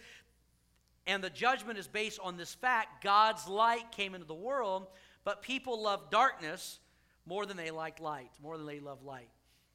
and 1.05 1.21
the 1.21 1.29
judgment 1.29 1.77
is 1.77 1.87
based 1.87 2.19
on 2.23 2.37
this 2.37 2.53
fact 2.53 3.03
God's 3.03 3.45
light 3.45 3.91
came 3.91 4.15
into 4.15 4.25
the 4.25 4.33
world, 4.33 4.87
but 5.25 5.41
people 5.41 5.83
love 5.83 6.09
darkness 6.09 6.79
more 7.25 7.45
than 7.45 7.57
they 7.57 7.71
like 7.71 7.99
light, 7.99 8.31
more 8.41 8.57
than 8.57 8.65
they 8.65 8.79
love 8.79 9.03
light. 9.03 9.27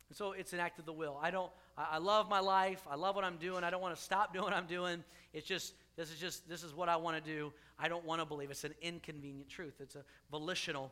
And 0.08 0.16
so 0.16 0.32
it's 0.32 0.54
an 0.54 0.60
act 0.60 0.78
of 0.78 0.86
the 0.86 0.92
will. 0.92 1.18
I 1.22 1.30
don't, 1.30 1.50
I, 1.78 1.86
I 1.92 1.98
love 1.98 2.28
my 2.28 2.40
life. 2.40 2.82
I 2.90 2.96
love 2.96 3.14
what 3.14 3.24
I'm 3.24 3.36
doing. 3.36 3.64
I 3.64 3.70
don't 3.70 3.80
want 3.80 3.96
to 3.96 4.02
stop 4.02 4.32
doing 4.32 4.44
what 4.44 4.52
I'm 4.52 4.66
doing. 4.66 5.04
It's 5.32 5.46
just, 5.46 5.74
this 5.96 6.10
is 6.10 6.18
just, 6.18 6.48
this 6.48 6.62
is 6.62 6.74
what 6.74 6.88
I 6.88 6.96
want 6.96 7.22
to 7.22 7.30
do. 7.30 7.52
I 7.78 7.88
don't 7.88 8.04
want 8.04 8.20
to 8.20 8.26
believe. 8.26 8.50
It's 8.50 8.64
an 8.64 8.74
inconvenient 8.82 9.48
truth. 9.48 9.74
It's 9.80 9.94
a 9.94 10.04
volitional 10.30 10.90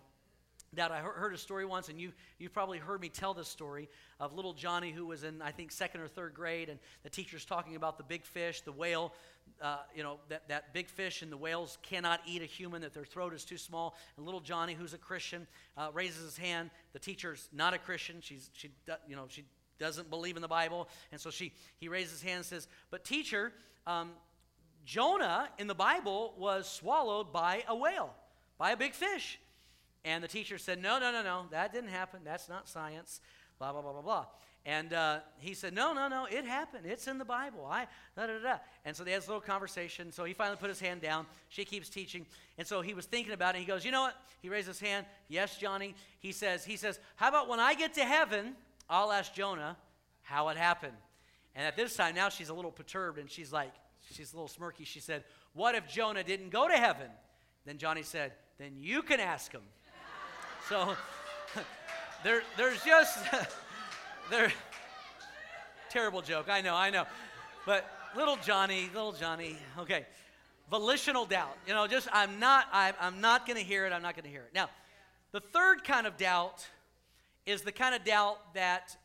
doubt. 0.74 0.92
I 0.92 1.00
heard 1.00 1.32
a 1.32 1.38
story 1.38 1.64
once, 1.64 1.88
and 1.88 2.00
you, 2.00 2.12
you've 2.38 2.52
probably 2.52 2.78
heard 2.78 3.00
me 3.00 3.08
tell 3.08 3.34
this 3.34 3.48
story 3.48 3.88
of 4.20 4.34
little 4.34 4.52
Johnny 4.52 4.92
who 4.92 5.06
was 5.06 5.24
in, 5.24 5.40
I 5.40 5.50
think, 5.50 5.72
second 5.72 6.00
or 6.00 6.08
third 6.08 6.34
grade, 6.34 6.68
and 6.68 6.78
the 7.02 7.08
teacher's 7.08 7.44
talking 7.44 7.76
about 7.76 7.98
the 7.98 8.04
big 8.04 8.24
fish, 8.24 8.60
the 8.60 8.72
whale, 8.72 9.14
uh, 9.62 9.78
you 9.94 10.02
know, 10.02 10.18
that, 10.28 10.48
that 10.48 10.74
big 10.74 10.88
fish 10.88 11.22
and 11.22 11.32
the 11.32 11.36
whales 11.36 11.78
cannot 11.82 12.20
eat 12.26 12.42
a 12.42 12.46
human, 12.46 12.82
that 12.82 12.92
their 12.92 13.04
throat 13.04 13.32
is 13.32 13.44
too 13.44 13.56
small. 13.56 13.96
And 14.16 14.26
little 14.26 14.40
Johnny, 14.40 14.74
who's 14.74 14.92
a 14.92 14.98
Christian, 14.98 15.46
uh, 15.76 15.88
raises 15.94 16.22
his 16.22 16.36
hand. 16.36 16.70
The 16.92 16.98
teacher's 16.98 17.48
not 17.52 17.72
a 17.72 17.78
Christian. 17.78 18.16
She's, 18.20 18.50
she, 18.52 18.70
you 19.08 19.16
know, 19.16 19.26
she 19.28 19.44
doesn't 19.78 20.10
believe 20.10 20.36
in 20.36 20.42
the 20.42 20.48
Bible. 20.48 20.88
And 21.12 21.20
so 21.20 21.30
she, 21.30 21.52
he 21.78 21.88
raises 21.88 22.12
his 22.12 22.22
hand 22.22 22.36
and 22.38 22.46
says, 22.46 22.68
But 22.90 23.04
teacher, 23.04 23.52
um, 23.86 24.10
Jonah 24.84 25.48
in 25.58 25.66
the 25.66 25.74
Bible 25.74 26.34
was 26.38 26.70
swallowed 26.70 27.32
by 27.32 27.64
a 27.68 27.74
whale, 27.74 28.14
by 28.58 28.70
a 28.70 28.76
big 28.76 28.94
fish. 28.94 29.38
And 30.04 30.22
the 30.22 30.28
teacher 30.28 30.58
said, 30.58 30.80
No, 30.80 30.98
no, 30.98 31.10
no, 31.10 31.22
no, 31.22 31.46
that 31.50 31.72
didn't 31.72 31.90
happen. 31.90 32.20
That's 32.24 32.48
not 32.48 32.68
science. 32.68 33.20
Blah, 33.58 33.72
blah, 33.72 33.82
blah, 33.82 33.92
blah, 33.92 34.02
blah. 34.02 34.26
And 34.64 34.92
uh, 34.92 35.20
he 35.38 35.54
said, 35.54 35.72
No, 35.74 35.92
no, 35.92 36.08
no, 36.08 36.26
it 36.30 36.44
happened. 36.44 36.86
It's 36.86 37.06
in 37.06 37.18
the 37.18 37.24
Bible. 37.24 37.64
I, 37.64 37.86
da, 38.16 38.26
da, 38.26 38.38
da. 38.40 38.56
And 38.84 38.96
so 38.96 39.04
they 39.04 39.12
had 39.12 39.22
this 39.22 39.28
little 39.28 39.40
conversation. 39.40 40.10
So 40.10 40.24
he 40.24 40.32
finally 40.32 40.56
put 40.56 40.68
his 40.68 40.80
hand 40.80 41.00
down. 41.00 41.26
She 41.48 41.64
keeps 41.64 41.88
teaching. 41.88 42.26
And 42.58 42.66
so 42.66 42.80
he 42.80 42.92
was 42.92 43.06
thinking 43.06 43.32
about 43.32 43.54
it. 43.54 43.58
He 43.58 43.64
goes, 43.64 43.84
You 43.84 43.92
know 43.92 44.02
what? 44.02 44.16
He 44.42 44.48
raised 44.48 44.66
his 44.66 44.80
hand. 44.80 45.06
Yes, 45.28 45.56
Johnny. 45.56 45.94
He 46.18 46.32
says, 46.32 46.64
he 46.64 46.76
says, 46.76 46.98
How 47.14 47.28
about 47.28 47.48
when 47.48 47.60
I 47.60 47.74
get 47.74 47.94
to 47.94 48.04
heaven, 48.04 48.56
I'll 48.88 49.12
ask 49.12 49.32
Jonah 49.34 49.76
how 50.22 50.48
it 50.48 50.56
happened. 50.56 50.96
And 51.54 51.66
at 51.66 51.76
this 51.76 51.96
time, 51.96 52.14
now 52.14 52.28
she's 52.28 52.48
a 52.48 52.54
little 52.54 52.70
perturbed 52.70 53.18
and 53.18 53.30
she's 53.30 53.52
like, 53.52 53.72
she's 54.12 54.32
a 54.32 54.36
little 54.36 54.48
smirky. 54.48 54.86
She 54.86 55.00
said, 55.00 55.24
What 55.54 55.74
if 55.74 55.88
Jonah 55.88 56.22
didn't 56.22 56.50
go 56.50 56.68
to 56.68 56.74
heaven? 56.74 57.08
Then 57.64 57.78
Johnny 57.78 58.02
said, 58.02 58.32
Then 58.58 58.72
you 58.76 59.02
can 59.02 59.20
ask 59.20 59.50
him. 59.52 59.62
so 60.68 60.94
there, 62.24 62.42
there's 62.56 62.82
just, 62.84 63.18
there, 64.30 64.52
terrible 65.90 66.22
joke. 66.22 66.48
I 66.50 66.60
know, 66.60 66.74
I 66.74 66.90
know. 66.90 67.04
But 67.64 67.90
little 68.14 68.36
Johnny, 68.36 68.90
little 68.94 69.12
Johnny, 69.12 69.56
okay. 69.78 70.06
Volitional 70.70 71.26
doubt. 71.26 71.56
You 71.66 71.74
know, 71.74 71.86
just, 71.86 72.08
I'm 72.12 72.40
not, 72.40 72.66
I'm, 72.72 72.94
I'm 73.00 73.20
not 73.20 73.46
going 73.46 73.58
to 73.58 73.64
hear 73.64 73.86
it. 73.86 73.92
I'm 73.92 74.02
not 74.02 74.14
going 74.14 74.24
to 74.24 74.30
hear 74.30 74.42
it. 74.42 74.50
Now, 74.52 74.68
the 75.32 75.40
third 75.40 75.84
kind 75.84 76.06
of 76.06 76.16
doubt 76.16 76.66
is 77.46 77.62
the 77.62 77.72
kind 77.72 77.94
of 77.94 78.04
doubt 78.04 78.54
that 78.54 78.96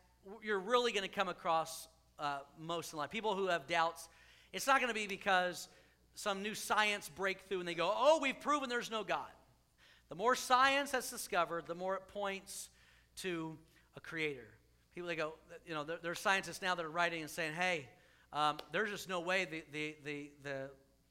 you're 0.43 0.59
really 0.59 0.91
going 0.91 1.07
to 1.07 1.13
come 1.13 1.29
across 1.29 1.87
uh, 2.19 2.39
most 2.59 2.91
in 2.91 2.99
life. 2.99 3.11
People 3.11 3.35
who 3.35 3.47
have 3.47 3.67
doubts, 3.67 4.09
it's 4.51 4.67
not 4.67 4.79
going 4.79 4.89
to 4.89 4.99
be 4.99 5.07
because 5.07 5.69
some 6.15 6.41
new 6.43 6.55
science 6.55 7.09
breakthrough 7.09 7.59
and 7.59 7.67
they 7.67 7.75
go, 7.75 7.91
oh, 7.95 8.19
we've 8.21 8.39
proven 8.39 8.67
there's 8.67 8.91
no 8.91 9.03
God. 9.03 9.29
The 10.09 10.15
more 10.15 10.35
science 10.35 10.91
has 10.91 11.09
discovered, 11.09 11.67
the 11.67 11.75
more 11.75 11.95
it 11.95 12.07
points 12.09 12.69
to 13.17 13.57
a 13.95 14.01
creator. 14.01 14.47
People, 14.93 15.07
they 15.07 15.15
go, 15.15 15.33
you 15.65 15.73
know, 15.73 15.83
there, 15.83 15.97
there 16.01 16.11
are 16.11 16.15
scientists 16.15 16.61
now 16.61 16.75
that 16.75 16.85
are 16.85 16.91
writing 16.91 17.21
and 17.21 17.29
saying, 17.29 17.53
hey, 17.53 17.87
um, 18.33 18.57
there's 18.71 18.89
just 18.89 19.07
no 19.07 19.21
way 19.21 19.45
the, 19.45 19.63
the, 19.71 19.95
the, 20.03 20.31
the, 20.43 20.69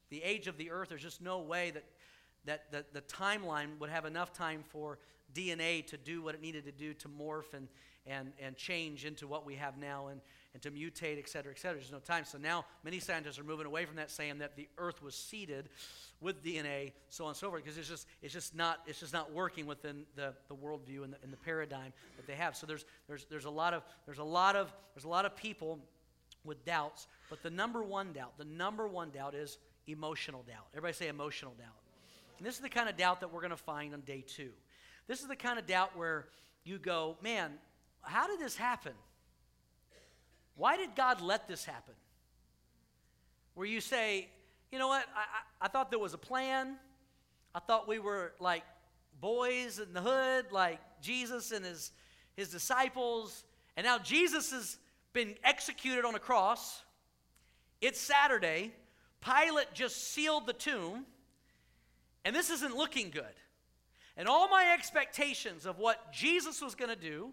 the 0.09 0.21
age 0.23 0.47
of 0.47 0.57
the 0.57 0.69
earth, 0.69 0.89
there's 0.89 1.01
just 1.01 1.21
no 1.21 1.39
way 1.39 1.71
that, 1.71 1.83
that, 2.45 2.71
that 2.71 2.93
the 2.93 3.01
timeline 3.01 3.79
would 3.79 3.89
have 3.89 4.05
enough 4.05 4.33
time 4.33 4.63
for 4.69 4.99
DNA 5.33 5.85
to 5.87 5.97
do 5.97 6.21
what 6.21 6.35
it 6.35 6.41
needed 6.41 6.65
to 6.65 6.71
do 6.71 6.93
to 6.95 7.07
morph 7.07 7.53
and, 7.53 7.67
and, 8.05 8.33
and 8.41 8.55
change 8.55 9.05
into 9.05 9.27
what 9.27 9.45
we 9.45 9.55
have 9.55 9.77
now 9.77 10.07
and, 10.07 10.21
and 10.53 10.61
to 10.63 10.71
mutate, 10.71 11.17
et 11.17 11.29
cetera, 11.29 11.51
et 11.51 11.59
cetera. 11.59 11.77
There's 11.77 11.91
no 11.91 11.99
time. 11.99 12.25
So 12.25 12.37
now 12.37 12.65
many 12.83 12.99
scientists 12.99 13.39
are 13.39 13.43
moving 13.43 13.65
away 13.65 13.85
from 13.85 13.97
that, 13.97 14.11
saying 14.11 14.39
that 14.39 14.55
the 14.55 14.67
earth 14.77 15.01
was 15.01 15.15
seeded 15.15 15.69
with 16.19 16.43
DNA, 16.43 16.91
so 17.09 17.25
on 17.25 17.29
and 17.29 17.37
so 17.37 17.49
forth, 17.49 17.63
because 17.63 17.77
it's 17.77 17.89
just, 17.89 18.07
it's 18.21 18.33
just, 18.33 18.55
not, 18.55 18.79
it's 18.85 18.99
just 18.99 19.13
not 19.13 19.33
working 19.33 19.65
within 19.65 20.03
the, 20.15 20.33
the 20.49 20.55
worldview 20.55 21.03
and 21.03 21.13
the, 21.13 21.17
and 21.23 21.33
the 21.33 21.37
paradigm 21.37 21.93
that 22.17 22.27
they 22.27 22.35
have. 22.35 22.55
So 22.55 22.67
there's, 22.67 22.85
there's, 23.07 23.25
there's, 23.25 23.45
a 23.45 23.49
lot 23.49 23.73
of, 23.73 23.83
there's, 24.05 24.19
a 24.19 24.23
lot 24.23 24.55
of, 24.55 24.71
there's 24.93 25.05
a 25.05 25.09
lot 25.09 25.25
of 25.25 25.35
people 25.35 25.79
with 26.43 26.63
doubts, 26.65 27.07
but 27.29 27.41
the 27.43 27.49
number 27.49 27.81
one 27.81 28.13
doubt, 28.13 28.37
the 28.37 28.45
number 28.45 28.87
one 28.87 29.09
doubt 29.09 29.33
is 29.33 29.57
emotional 29.87 30.43
doubt. 30.43 30.67
Everybody 30.73 30.93
say 30.93 31.07
emotional 31.07 31.53
doubt. 31.57 31.67
And 32.37 32.45
this 32.45 32.55
is 32.55 32.61
the 32.61 32.69
kind 32.69 32.89
of 32.89 32.97
doubt 32.97 33.19
that 33.21 33.31
we're 33.31 33.41
going 33.41 33.51
to 33.51 33.57
find 33.57 33.93
on 33.93 34.01
day 34.01 34.23
two. 34.25 34.49
This 35.07 35.21
is 35.21 35.27
the 35.27 35.35
kind 35.35 35.59
of 35.59 35.65
doubt 35.65 35.97
where 35.97 36.27
you 36.63 36.77
go, 36.77 37.17
man, 37.21 37.51
how 38.01 38.27
did 38.27 38.39
this 38.39 38.55
happen? 38.55 38.93
Why 40.55 40.77
did 40.77 40.95
God 40.95 41.21
let 41.21 41.47
this 41.47 41.65
happen? 41.65 41.93
Where 43.55 43.67
you 43.67 43.81
say, 43.81 44.29
you 44.71 44.79
know 44.79 44.87
what, 44.87 45.05
I, 45.15 45.19
I, 45.19 45.65
I 45.65 45.67
thought 45.67 45.89
there 45.89 45.99
was 45.99 46.13
a 46.13 46.19
plan. 46.19 46.77
I 47.53 47.59
thought 47.59 47.87
we 47.87 47.99
were 47.99 48.33
like 48.39 48.63
boys 49.19 49.79
in 49.79 49.93
the 49.93 50.01
hood, 50.01 50.51
like 50.51 50.79
Jesus 51.01 51.51
and 51.51 51.65
his, 51.65 51.91
his 52.35 52.49
disciples. 52.49 53.43
And 53.75 53.85
now 53.85 53.97
Jesus 53.99 54.51
has 54.51 54.77
been 55.13 55.35
executed 55.43 56.05
on 56.05 56.15
a 56.15 56.19
cross. 56.19 56.83
It's 57.81 57.99
Saturday. 57.99 58.71
Pilate 59.21 59.73
just 59.73 60.11
sealed 60.13 60.47
the 60.47 60.53
tomb. 60.53 61.05
And 62.23 62.35
this 62.35 62.49
isn't 62.49 62.75
looking 62.75 63.09
good. 63.09 63.25
And 64.21 64.29
all 64.29 64.47
my 64.47 64.71
expectations 64.71 65.65
of 65.65 65.79
what 65.79 66.13
Jesus 66.13 66.61
was 66.61 66.75
going 66.75 66.91
to 66.91 66.95
do, 66.95 67.31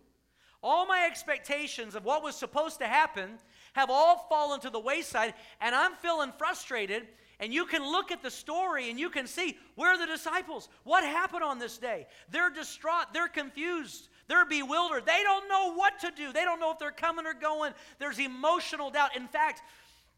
all 0.62 0.87
my 0.87 1.04
expectations 1.04 1.95
of 1.95 2.07
what 2.07 2.23
was 2.23 2.35
supposed 2.35 2.78
to 2.78 2.87
happen, 2.87 3.33
have 3.75 3.90
all 3.90 4.25
fallen 4.30 4.59
to 4.61 4.71
the 4.71 4.80
wayside. 4.80 5.35
And 5.61 5.75
I'm 5.75 5.92
feeling 5.97 6.33
frustrated 6.38 7.07
and 7.40 7.52
you 7.52 7.66
can 7.66 7.85
look 7.85 8.11
at 8.11 8.23
the 8.23 8.30
story 8.30 8.88
and 8.88 8.99
you 8.99 9.11
can 9.11 9.26
see 9.26 9.59
where 9.75 9.99
the 9.99 10.07
disciples? 10.07 10.71
What 10.85 11.04
happened 11.04 11.45
on 11.45 11.59
this 11.59 11.76
day? 11.76 12.07
They're 12.30 12.49
distraught, 12.49 13.12
they're 13.12 13.28
confused, 13.28 14.09
they're 14.26 14.47
bewildered. 14.47 15.04
They 15.04 15.23
don't 15.23 15.47
know 15.47 15.75
what 15.75 15.99
to 15.99 16.11
do. 16.11 16.33
They 16.33 16.45
don't 16.45 16.59
know 16.59 16.73
if 16.73 16.78
they're 16.78 16.90
coming 16.90 17.26
or 17.26 17.35
going. 17.35 17.75
There's 17.99 18.18
emotional 18.18 18.88
doubt. 18.88 19.14
In 19.14 19.28
fact, 19.28 19.61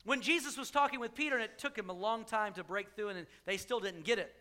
when 0.04 0.20
Jesus 0.20 0.56
was 0.56 0.70
talking 0.70 1.00
with 1.00 1.16
Peter, 1.16 1.34
and 1.34 1.42
it 1.42 1.58
took 1.58 1.76
him 1.76 1.90
a 1.90 1.92
long 1.92 2.24
time 2.24 2.52
to 2.52 2.62
break 2.62 2.94
through, 2.94 3.08
and 3.08 3.26
they 3.44 3.56
still 3.56 3.80
didn't 3.80 4.04
get 4.04 4.20
it. 4.20 4.32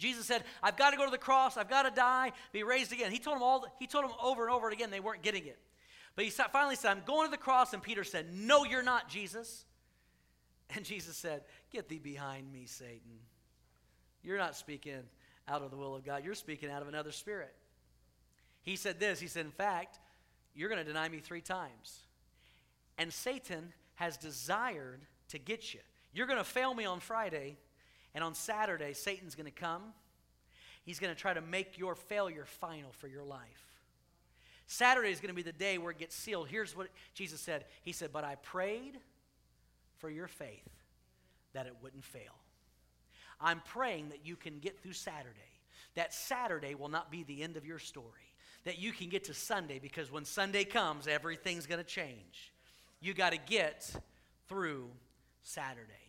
Jesus 0.00 0.24
said, 0.24 0.44
I've 0.62 0.78
got 0.78 0.90
to 0.90 0.96
go 0.96 1.04
to 1.04 1.10
the 1.10 1.18
cross, 1.18 1.58
I've 1.58 1.68
got 1.68 1.82
to 1.82 1.90
die, 1.90 2.32
be 2.52 2.62
raised 2.62 2.90
again. 2.90 3.12
He 3.12 3.18
told 3.18 3.36
them 3.36 3.42
all 3.42 3.66
he 3.78 3.86
told 3.86 4.04
them 4.04 4.12
over 4.20 4.46
and 4.46 4.52
over 4.52 4.70
again 4.70 4.90
they 4.90 4.98
weren't 4.98 5.22
getting 5.22 5.46
it. 5.46 5.58
But 6.16 6.24
he 6.24 6.30
finally 6.30 6.74
said, 6.74 6.90
I'm 6.90 7.02
going 7.06 7.26
to 7.26 7.30
the 7.30 7.36
cross, 7.36 7.72
and 7.72 7.82
Peter 7.82 8.02
said, 8.02 8.26
No, 8.32 8.64
you're 8.64 8.82
not, 8.82 9.08
Jesus. 9.08 9.64
And 10.74 10.84
Jesus 10.84 11.16
said, 11.16 11.42
Get 11.70 11.88
thee 11.88 11.98
behind 11.98 12.50
me, 12.50 12.64
Satan. 12.66 13.20
You're 14.22 14.38
not 14.38 14.56
speaking 14.56 15.02
out 15.46 15.62
of 15.62 15.70
the 15.70 15.76
will 15.76 15.94
of 15.94 16.04
God, 16.04 16.24
you're 16.24 16.34
speaking 16.34 16.70
out 16.70 16.80
of 16.80 16.88
another 16.88 17.12
spirit. 17.12 17.54
He 18.62 18.76
said 18.76 18.98
this 18.98 19.20
He 19.20 19.26
said, 19.26 19.44
In 19.44 19.52
fact, 19.52 19.98
you're 20.54 20.70
going 20.70 20.84
to 20.84 20.90
deny 20.90 21.08
me 21.08 21.18
three 21.18 21.42
times. 21.42 22.00
And 22.96 23.12
Satan 23.12 23.72
has 23.96 24.16
desired 24.16 25.00
to 25.28 25.38
get 25.38 25.74
you. 25.74 25.80
You're 26.12 26.26
going 26.26 26.38
to 26.38 26.44
fail 26.44 26.74
me 26.74 26.84
on 26.86 27.00
Friday, 27.00 27.58
and 28.14 28.24
on 28.24 28.34
Saturday, 28.34 28.92
Satan's 28.92 29.34
going 29.34 29.46
to 29.46 29.52
come. 29.52 29.82
He's 30.82 30.98
going 30.98 31.14
to 31.14 31.20
try 31.20 31.34
to 31.34 31.40
make 31.40 31.78
your 31.78 31.94
failure 31.94 32.44
final 32.44 32.92
for 32.92 33.06
your 33.06 33.22
life. 33.22 33.70
Saturday 34.66 35.10
is 35.10 35.20
going 35.20 35.30
to 35.30 35.34
be 35.34 35.42
the 35.42 35.52
day 35.52 35.78
where 35.78 35.90
it 35.90 35.98
gets 35.98 36.14
sealed. 36.14 36.48
Here's 36.48 36.76
what 36.76 36.88
Jesus 37.14 37.40
said 37.40 37.64
He 37.82 37.92
said, 37.92 38.12
But 38.12 38.24
I 38.24 38.36
prayed 38.36 38.98
for 39.98 40.10
your 40.10 40.28
faith 40.28 40.68
that 41.52 41.66
it 41.66 41.74
wouldn't 41.82 42.04
fail. 42.04 42.34
I'm 43.40 43.60
praying 43.60 44.10
that 44.10 44.24
you 44.24 44.36
can 44.36 44.58
get 44.58 44.80
through 44.80 44.92
Saturday. 44.92 45.34
That 45.94 46.14
Saturday 46.14 46.74
will 46.74 46.88
not 46.88 47.10
be 47.10 47.22
the 47.24 47.42
end 47.42 47.56
of 47.56 47.66
your 47.66 47.78
story. 47.78 48.06
That 48.64 48.78
you 48.78 48.92
can 48.92 49.08
get 49.08 49.24
to 49.24 49.34
Sunday 49.34 49.78
because 49.78 50.12
when 50.12 50.24
Sunday 50.24 50.64
comes, 50.64 51.06
everything's 51.06 51.66
going 51.66 51.82
to 51.82 51.86
change. 51.86 52.52
You 53.00 53.14
got 53.14 53.32
to 53.32 53.38
get 53.38 53.90
through 54.48 54.90
Saturday. 55.42 55.99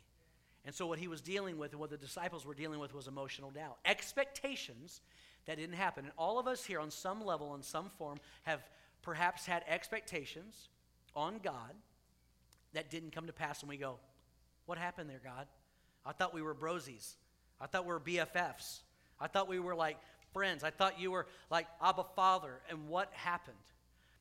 And 0.65 0.75
so, 0.75 0.85
what 0.85 0.99
he 0.99 1.07
was 1.07 1.21
dealing 1.21 1.57
with 1.57 1.71
and 1.71 1.79
what 1.79 1.89
the 1.89 1.97
disciples 1.97 2.45
were 2.45 2.53
dealing 2.53 2.79
with 2.79 2.93
was 2.93 3.07
emotional 3.07 3.49
doubt. 3.49 3.77
Expectations 3.85 5.01
that 5.45 5.57
didn't 5.57 5.75
happen. 5.75 6.05
And 6.05 6.13
all 6.17 6.39
of 6.39 6.47
us 6.47 6.63
here, 6.63 6.79
on 6.79 6.91
some 6.91 7.25
level, 7.25 7.55
in 7.55 7.63
some 7.63 7.89
form, 7.97 8.19
have 8.43 8.61
perhaps 9.01 9.45
had 9.45 9.63
expectations 9.67 10.69
on 11.15 11.39
God 11.43 11.73
that 12.73 12.89
didn't 12.91 13.11
come 13.11 13.27
to 13.27 13.33
pass, 13.33 13.61
and 13.61 13.69
we 13.69 13.77
go, 13.77 13.97
What 14.65 14.77
happened 14.77 15.09
there, 15.09 15.21
God? 15.23 15.47
I 16.05 16.11
thought 16.13 16.33
we 16.33 16.41
were 16.41 16.55
brosies. 16.55 17.15
I 17.59 17.67
thought 17.67 17.85
we 17.85 17.93
were 17.93 17.99
BFFs. 17.99 18.81
I 19.19 19.27
thought 19.27 19.47
we 19.47 19.59
were 19.59 19.75
like 19.75 19.97
friends. 20.33 20.63
I 20.63 20.71
thought 20.71 20.99
you 20.99 21.11
were 21.11 21.27
like 21.49 21.67
Abba 21.81 22.05
Father. 22.15 22.59
And 22.69 22.87
what 22.87 23.11
happened? 23.13 23.57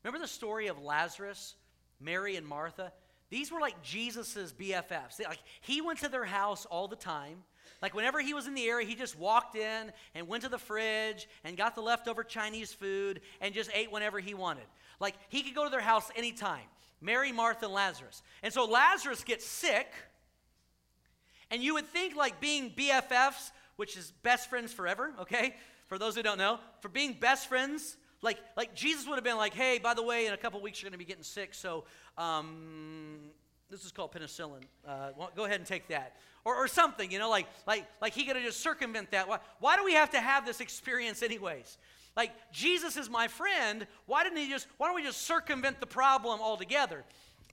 Remember 0.03 0.23
the 0.23 0.31
story 0.31 0.67
of 0.67 0.81
Lazarus, 0.81 1.55
Mary, 1.99 2.35
and 2.35 2.45
Martha? 2.45 2.91
These 3.31 3.51
were 3.51 3.59
like 3.59 3.81
Jesus's 3.81 4.53
BFFs. 4.53 5.19
Like 5.25 5.39
he 5.61 5.81
went 5.81 5.99
to 5.99 6.09
their 6.09 6.25
house 6.25 6.67
all 6.67 6.87
the 6.87 6.95
time. 6.95 7.37
Like 7.81 7.95
whenever 7.95 8.19
he 8.19 8.35
was 8.35 8.45
in 8.45 8.53
the 8.53 8.67
area, 8.67 8.85
he 8.85 8.93
just 8.93 9.17
walked 9.17 9.55
in 9.55 9.91
and 10.13 10.27
went 10.27 10.43
to 10.43 10.49
the 10.49 10.59
fridge 10.59 11.27
and 11.43 11.57
got 11.57 11.73
the 11.73 11.81
leftover 11.81 12.23
Chinese 12.23 12.71
food 12.71 13.21
and 13.39 13.55
just 13.55 13.71
ate 13.73 13.91
whenever 13.91 14.19
he 14.19 14.35
wanted. 14.35 14.65
Like 14.99 15.15
he 15.29 15.41
could 15.41 15.55
go 15.55 15.63
to 15.63 15.71
their 15.71 15.79
house 15.79 16.11
anytime. 16.15 16.67
Mary, 17.01 17.31
Martha, 17.31 17.65
and 17.65 17.73
Lazarus. 17.73 18.21
And 18.43 18.53
so 18.53 18.65
Lazarus 18.65 19.23
gets 19.23 19.43
sick, 19.43 19.87
and 21.49 21.63
you 21.63 21.73
would 21.73 21.87
think, 21.87 22.15
like 22.15 22.39
being 22.39 22.69
BFFs, 22.69 23.51
which 23.75 23.97
is 23.97 24.11
best 24.21 24.49
friends 24.49 24.71
forever, 24.71 25.11
okay? 25.21 25.55
For 25.87 25.97
those 25.97 26.15
who 26.15 26.21
don't 26.21 26.37
know, 26.37 26.59
for 26.79 26.89
being 26.89 27.13
best 27.19 27.49
friends, 27.49 27.97
like, 28.21 28.37
like 28.55 28.75
Jesus 28.75 29.07
would 29.07 29.15
have 29.15 29.23
been 29.23 29.37
like, 29.37 29.53
hey, 29.53 29.79
by 29.79 29.93
the 29.93 30.03
way, 30.03 30.27
in 30.27 30.33
a 30.33 30.37
couple 30.37 30.61
weeks 30.61 30.81
you're 30.81 30.89
going 30.89 30.99
to 30.99 31.03
be 31.03 31.05
getting 31.05 31.23
sick, 31.23 31.53
so 31.53 31.85
um, 32.17 33.17
this 33.69 33.85
is 33.85 33.91
called 33.91 34.11
penicillin. 34.11 34.61
Uh, 34.87 35.09
go 35.35 35.45
ahead 35.45 35.57
and 35.57 35.65
take 35.65 35.87
that. 35.87 36.17
Or, 36.43 36.55
or 36.55 36.67
something, 36.67 37.11
you 37.11 37.19
know, 37.19 37.29
like, 37.29 37.47
like, 37.67 37.85
like 38.01 38.13
he 38.13 38.25
could 38.25 38.35
have 38.35 38.45
just 38.45 38.61
circumvent 38.61 39.11
that. 39.11 39.27
Why, 39.27 39.39
why 39.59 39.77
do 39.77 39.85
we 39.85 39.93
have 39.93 40.11
to 40.11 40.19
have 40.19 40.45
this 40.45 40.59
experience 40.59 41.23
anyways? 41.23 41.77
Like, 42.15 42.31
Jesus 42.51 42.97
is 42.97 43.09
my 43.09 43.27
friend. 43.27 43.87
Why 44.05 44.23
didn't 44.23 44.39
he 44.39 44.49
just, 44.49 44.67
why 44.77 44.87
don't 44.87 44.95
we 44.95 45.03
just 45.03 45.21
circumvent 45.21 45.79
the 45.79 45.87
problem 45.87 46.41
altogether? 46.41 47.03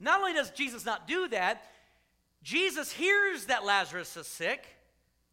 Not 0.00 0.20
only 0.20 0.32
does 0.32 0.50
Jesus 0.50 0.84
not 0.84 1.06
do 1.06 1.28
that, 1.28 1.64
Jesus 2.42 2.90
hears 2.92 3.46
that 3.46 3.64
Lazarus 3.64 4.16
is 4.16 4.26
sick, 4.26 4.64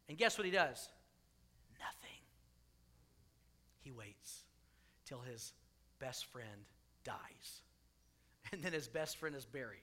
and 0.08 0.18
guess 0.18 0.38
what 0.38 0.44
he 0.44 0.50
does? 0.50 0.88
Nothing. 1.78 2.20
He 3.80 3.90
waits 3.90 4.42
till 5.06 5.20
his 5.20 5.52
best 5.98 6.26
friend 6.26 6.66
dies. 7.04 7.62
And 8.52 8.62
then 8.62 8.72
his 8.72 8.86
best 8.86 9.16
friend 9.16 9.34
is 9.34 9.44
buried. 9.44 9.82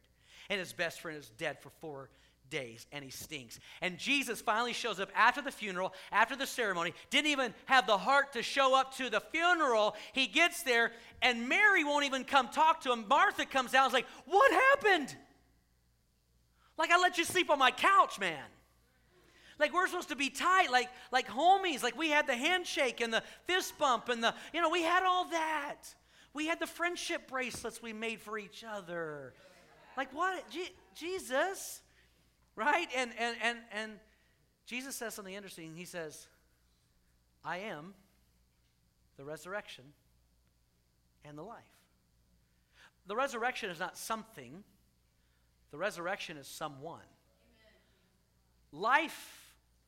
And 0.49 0.57
his 0.57 0.71
best 0.71 1.01
friend 1.01 1.17
is 1.17 1.29
dead 1.37 1.59
for 1.59 1.69
four 1.81 2.09
days 2.49 2.85
and 2.91 3.03
he 3.03 3.09
stinks. 3.09 3.59
And 3.81 3.97
Jesus 3.97 4.39
finally 4.39 4.73
shows 4.73 4.99
up 4.99 5.09
after 5.15 5.41
the 5.41 5.51
funeral, 5.51 5.93
after 6.11 6.35
the 6.35 6.45
ceremony, 6.45 6.93
didn't 7.09 7.31
even 7.31 7.53
have 7.65 7.87
the 7.87 7.97
heart 7.97 8.33
to 8.33 8.43
show 8.43 8.75
up 8.75 8.95
to 8.97 9.09
the 9.09 9.19
funeral. 9.19 9.95
He 10.13 10.27
gets 10.27 10.63
there 10.63 10.91
and 11.21 11.49
Mary 11.49 11.83
won't 11.83 12.05
even 12.05 12.23
come 12.23 12.49
talk 12.49 12.81
to 12.81 12.91
him. 12.93 13.05
Martha 13.07 13.45
comes 13.45 13.73
out 13.73 13.85
and 13.85 13.89
is 13.89 13.93
like, 13.93 14.07
What 14.25 14.51
happened? 14.51 15.15
Like 16.77 16.91
I 16.91 16.99
let 16.99 17.17
you 17.17 17.25
sleep 17.25 17.49
on 17.49 17.59
my 17.59 17.71
couch, 17.71 18.19
man. 18.19 18.43
Like 19.59 19.73
we're 19.73 19.87
supposed 19.87 20.09
to 20.09 20.15
be 20.15 20.29
tight, 20.29 20.71
like 20.71 20.89
like 21.11 21.27
homies. 21.27 21.83
Like 21.83 21.97
we 21.97 22.09
had 22.09 22.27
the 22.27 22.35
handshake 22.35 23.01
and 23.01 23.13
the 23.13 23.23
fist 23.45 23.77
bump 23.77 24.09
and 24.09 24.23
the, 24.23 24.33
you 24.53 24.61
know, 24.61 24.69
we 24.69 24.83
had 24.83 25.03
all 25.03 25.25
that. 25.29 25.93
We 26.33 26.47
had 26.47 26.59
the 26.59 26.67
friendship 26.67 27.27
bracelets 27.27 27.81
we 27.81 27.93
made 27.93 28.19
for 28.19 28.37
each 28.37 28.63
other. 28.63 29.33
Like 29.95 30.13
what? 30.13 30.49
Je- 30.49 30.73
Jesus? 30.95 31.81
Right? 32.55 32.87
And, 32.95 33.11
and, 33.19 33.35
and, 33.41 33.57
and 33.71 33.91
Jesus 34.65 34.95
says 34.95 35.13
something 35.13 35.33
interesting. 35.33 35.75
He 35.75 35.85
says, 35.85 36.27
I 37.43 37.57
am 37.57 37.93
the 39.17 39.23
resurrection 39.23 39.85
and 41.25 41.37
the 41.37 41.43
life. 41.43 41.63
The 43.05 43.15
resurrection 43.15 43.69
is 43.69 43.79
not 43.79 43.97
something, 43.97 44.63
the 45.71 45.77
resurrection 45.77 46.37
is 46.37 46.47
someone. 46.47 47.01
Life 48.71 49.42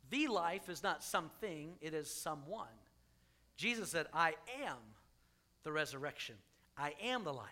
The 0.10 0.28
life 0.28 0.70
is 0.70 0.84
not 0.84 1.04
something, 1.04 1.74
it 1.82 1.94
is 1.94 2.10
someone. 2.10 2.68
Jesus 3.58 3.90
said, 3.90 4.08
I 4.14 4.34
am 4.64 4.78
the 5.64 5.72
resurrection, 5.72 6.36
I 6.78 6.94
am 7.04 7.24
the 7.24 7.34
life. 7.34 7.50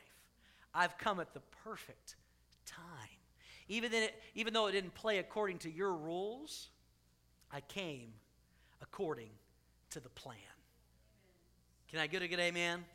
I've 0.73 0.97
come 0.97 1.19
at 1.19 1.33
the 1.33 1.41
perfect 1.63 2.15
time. 2.65 2.83
Even, 3.69 3.93
it, 3.93 4.15
even 4.35 4.53
though 4.53 4.67
it 4.67 4.73
didn't 4.73 4.95
play 4.95 5.19
according 5.19 5.59
to 5.59 5.71
your 5.71 5.93
rules, 5.93 6.69
I 7.51 7.61
came 7.61 8.09
according 8.81 9.29
to 9.91 9.99
the 9.99 10.09
plan. 10.09 10.37
Can 11.89 11.99
I 11.99 12.07
get 12.07 12.23
a 12.23 12.27
good 12.27 12.39
amen? 12.39 12.73
amen? 12.73 12.85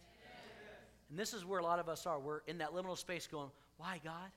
And 1.10 1.18
this 1.18 1.32
is 1.32 1.44
where 1.44 1.60
a 1.60 1.62
lot 1.62 1.78
of 1.78 1.88
us 1.88 2.04
are. 2.04 2.18
We're 2.18 2.40
in 2.48 2.58
that 2.58 2.70
liminal 2.70 2.98
space 2.98 3.26
going, 3.26 3.50
Why, 3.76 4.00
God? 4.04 4.30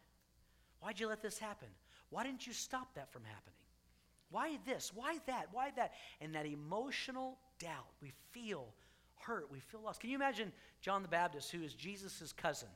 Why'd 0.79 0.99
you 0.99 1.07
let 1.07 1.21
this 1.21 1.39
happen? 1.39 1.67
Why 2.09 2.23
didn't 2.23 2.45
you 2.45 2.53
stop 2.53 2.93
that 2.95 3.11
from 3.11 3.23
happening? 3.23 3.60
Why 4.31 4.57
this? 4.65 4.91
Why 4.93 5.17
that? 5.27 5.47
Why 5.51 5.71
that? 5.75 5.93
And 6.19 6.33
that 6.35 6.45
emotional 6.45 7.37
doubt. 7.59 7.87
We 8.01 8.13
feel 8.31 8.73
hurt. 9.19 9.51
We 9.51 9.59
feel 9.59 9.81
lost. 9.81 9.99
Can 9.99 10.09
you 10.09 10.15
imagine 10.15 10.51
John 10.81 11.01
the 11.01 11.07
Baptist, 11.07 11.51
who 11.51 11.61
is 11.61 11.73
Jesus' 11.73 12.33
cousin? 12.33 12.69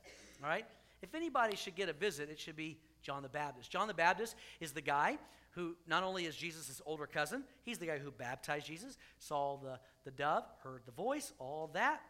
All 0.43 0.49
right? 0.49 0.65
If 1.01 1.15
anybody 1.15 1.55
should 1.55 1.75
get 1.75 1.89
a 1.89 1.93
visit, 1.93 2.29
it 2.29 2.39
should 2.39 2.55
be 2.55 2.77
John 3.01 3.23
the 3.23 3.29
Baptist. 3.29 3.71
John 3.71 3.87
the 3.87 3.93
Baptist 3.93 4.35
is 4.59 4.71
the 4.71 4.81
guy 4.81 5.17
who 5.51 5.75
not 5.87 6.03
only 6.03 6.25
is 6.25 6.35
Jesus' 6.35 6.81
older 6.85 7.07
cousin, 7.07 7.43
he's 7.63 7.77
the 7.77 7.85
guy 7.85 7.97
who 7.97 8.11
baptized 8.11 8.67
Jesus, 8.67 8.97
saw 9.19 9.57
the, 9.57 9.79
the 10.03 10.11
dove, 10.11 10.43
heard 10.63 10.81
the 10.85 10.91
voice, 10.91 11.31
all 11.39 11.71
that 11.73 12.01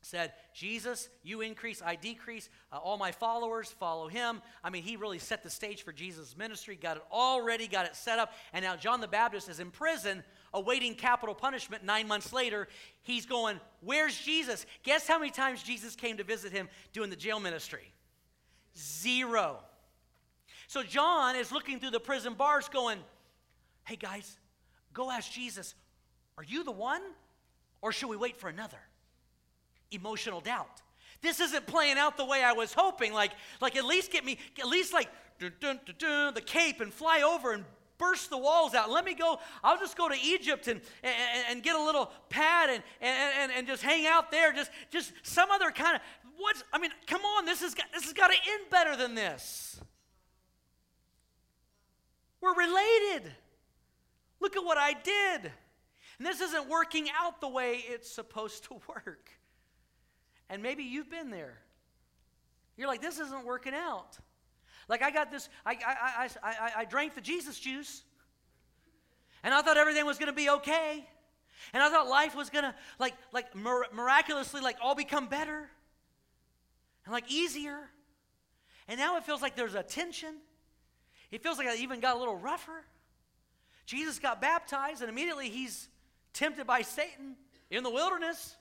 said, 0.00 0.32
Jesus, 0.54 1.08
you 1.22 1.40
increase, 1.40 1.82
I 1.84 1.96
decrease. 1.96 2.48
Uh, 2.72 2.76
all 2.76 2.96
my 2.96 3.12
followers 3.12 3.68
follow 3.68 4.08
him. 4.08 4.40
I 4.62 4.70
mean, 4.70 4.82
he 4.82 4.96
really 4.96 5.18
set 5.18 5.42
the 5.42 5.50
stage 5.50 5.82
for 5.82 5.92
Jesus' 5.92 6.36
ministry, 6.36 6.76
got 6.76 6.98
it 6.98 7.02
all 7.10 7.42
ready, 7.42 7.66
got 7.66 7.86
it 7.86 7.96
set 7.96 8.18
up. 8.18 8.32
And 8.52 8.64
now 8.64 8.76
John 8.76 9.00
the 9.00 9.08
Baptist 9.08 9.48
is 9.48 9.60
in 9.60 9.70
prison 9.70 10.22
awaiting 10.54 10.94
capital 10.94 11.34
punishment. 11.34 11.84
Nine 11.84 12.08
months 12.08 12.32
later, 12.32 12.68
he's 13.02 13.26
going, 13.26 13.60
Where's 13.80 14.16
Jesus? 14.16 14.66
Guess 14.82 15.06
how 15.06 15.18
many 15.18 15.30
times 15.30 15.62
Jesus 15.62 15.94
came 15.94 16.16
to 16.16 16.24
visit 16.24 16.52
him 16.52 16.68
doing 16.92 17.10
the 17.10 17.16
jail 17.16 17.40
ministry? 17.40 17.92
Zero. 18.76 19.58
So 20.68 20.82
John 20.82 21.36
is 21.36 21.50
looking 21.52 21.80
through 21.80 21.90
the 21.90 22.00
prison 22.00 22.34
bars 22.34 22.68
going, 22.68 22.98
Hey 23.84 23.96
guys, 23.96 24.38
go 24.92 25.10
ask 25.10 25.30
Jesus, 25.30 25.74
Are 26.36 26.44
you 26.44 26.64
the 26.64 26.72
one? 26.72 27.02
Or 27.80 27.92
should 27.92 28.08
we 28.08 28.16
wait 28.16 28.36
for 28.36 28.48
another? 28.48 28.78
Emotional 29.90 30.40
doubt. 30.40 30.82
This 31.20 31.40
isn't 31.40 31.66
playing 31.66 31.98
out 31.98 32.16
the 32.16 32.24
way 32.24 32.44
I 32.44 32.52
was 32.52 32.72
hoping. 32.72 33.12
Like, 33.12 33.32
like 33.60 33.76
at 33.76 33.84
least 33.84 34.12
get 34.12 34.24
me, 34.24 34.38
at 34.58 34.68
least 34.68 34.92
like 34.92 35.08
dun, 35.38 35.52
dun, 35.60 35.80
dun, 35.98 36.34
the 36.34 36.40
cape 36.40 36.80
and 36.80 36.92
fly 36.92 37.22
over 37.22 37.52
and 37.52 37.64
burst 37.98 38.30
the 38.30 38.38
walls 38.38 38.74
out. 38.74 38.90
Let 38.90 39.04
me 39.04 39.14
go. 39.14 39.40
I'll 39.62 39.78
just 39.78 39.96
go 39.96 40.08
to 40.08 40.14
Egypt 40.22 40.68
and, 40.68 40.80
and, 41.02 41.44
and 41.50 41.62
get 41.62 41.74
a 41.74 41.82
little 41.82 42.10
pad 42.28 42.70
and, 42.70 42.82
and, 43.00 43.52
and 43.52 43.66
just 43.66 43.82
hang 43.82 44.06
out 44.06 44.30
there. 44.30 44.52
Just, 44.52 44.70
just 44.90 45.12
some 45.24 45.50
other 45.50 45.70
kind 45.70 45.96
of, 45.96 46.02
what's, 46.38 46.62
I 46.72 46.78
mean, 46.78 46.92
come 47.06 47.22
on, 47.22 47.44
this, 47.44 47.62
is, 47.62 47.74
this 47.92 48.04
has 48.04 48.12
got 48.12 48.28
to 48.28 48.36
end 48.36 48.70
better 48.70 48.96
than 48.96 49.14
this. 49.16 49.80
We're 52.40 52.54
related. 52.54 53.32
Look 54.40 54.56
at 54.56 54.64
what 54.64 54.78
I 54.78 54.92
did. 54.92 55.52
And 56.18 56.26
this 56.26 56.40
isn't 56.40 56.68
working 56.68 57.08
out 57.20 57.40
the 57.40 57.48
way 57.48 57.82
it's 57.88 58.10
supposed 58.10 58.64
to 58.64 58.74
work. 58.88 59.30
And 60.50 60.62
maybe 60.62 60.82
you've 60.84 61.10
been 61.10 61.30
there. 61.30 61.58
You're 62.76 62.88
like, 62.88 63.02
this 63.02 63.18
isn't 63.18 63.44
working 63.44 63.74
out. 63.74 64.16
Like 64.88 65.02
I 65.02 65.10
got 65.10 65.30
this, 65.30 65.48
I, 65.66 65.72
I, 65.86 66.28
I, 66.42 66.50
I, 66.50 66.70
I 66.78 66.84
drank 66.84 67.14
the 67.14 67.20
Jesus 67.20 67.58
juice, 67.58 68.02
and 69.42 69.52
I 69.52 69.62
thought 69.62 69.76
everything 69.76 70.06
was 70.06 70.18
going 70.18 70.28
to 70.28 70.36
be 70.36 70.48
okay. 70.48 71.06
And 71.72 71.82
I 71.82 71.90
thought 71.90 72.08
life 72.08 72.34
was 72.34 72.50
going 72.50 72.64
to, 72.64 72.74
like, 72.98 73.14
like 73.32 73.54
miraculously, 73.54 74.60
like 74.60 74.76
all 74.80 74.94
become 74.94 75.26
better 75.26 75.68
and 77.04 77.12
like 77.12 77.30
easier. 77.30 77.78
And 78.86 78.98
now 78.98 79.16
it 79.16 79.24
feels 79.24 79.42
like 79.42 79.56
there's 79.56 79.74
a 79.74 79.82
tension. 79.82 80.34
It 81.30 81.42
feels 81.42 81.58
like 81.58 81.66
I 81.66 81.76
even 81.76 82.00
got 82.00 82.16
a 82.16 82.18
little 82.18 82.36
rougher. 82.36 82.84
Jesus 83.86 84.18
got 84.18 84.40
baptized, 84.40 85.02
and 85.02 85.10
immediately 85.10 85.48
he's 85.48 85.88
tempted 86.32 86.66
by 86.66 86.82
Satan 86.82 87.36
in 87.70 87.82
the 87.82 87.90
wilderness. 87.90 88.56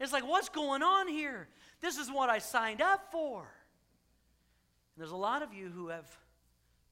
It's 0.00 0.12
like, 0.12 0.26
what's 0.26 0.48
going 0.48 0.82
on 0.82 1.08
here? 1.08 1.48
This 1.80 1.96
is 1.98 2.10
what 2.10 2.30
I 2.30 2.38
signed 2.38 2.80
up 2.80 3.10
for. 3.12 3.40
And 3.40 4.98
there's 4.98 5.12
a 5.12 5.16
lot 5.16 5.42
of 5.42 5.54
you 5.54 5.68
who 5.68 5.88
have 5.88 6.06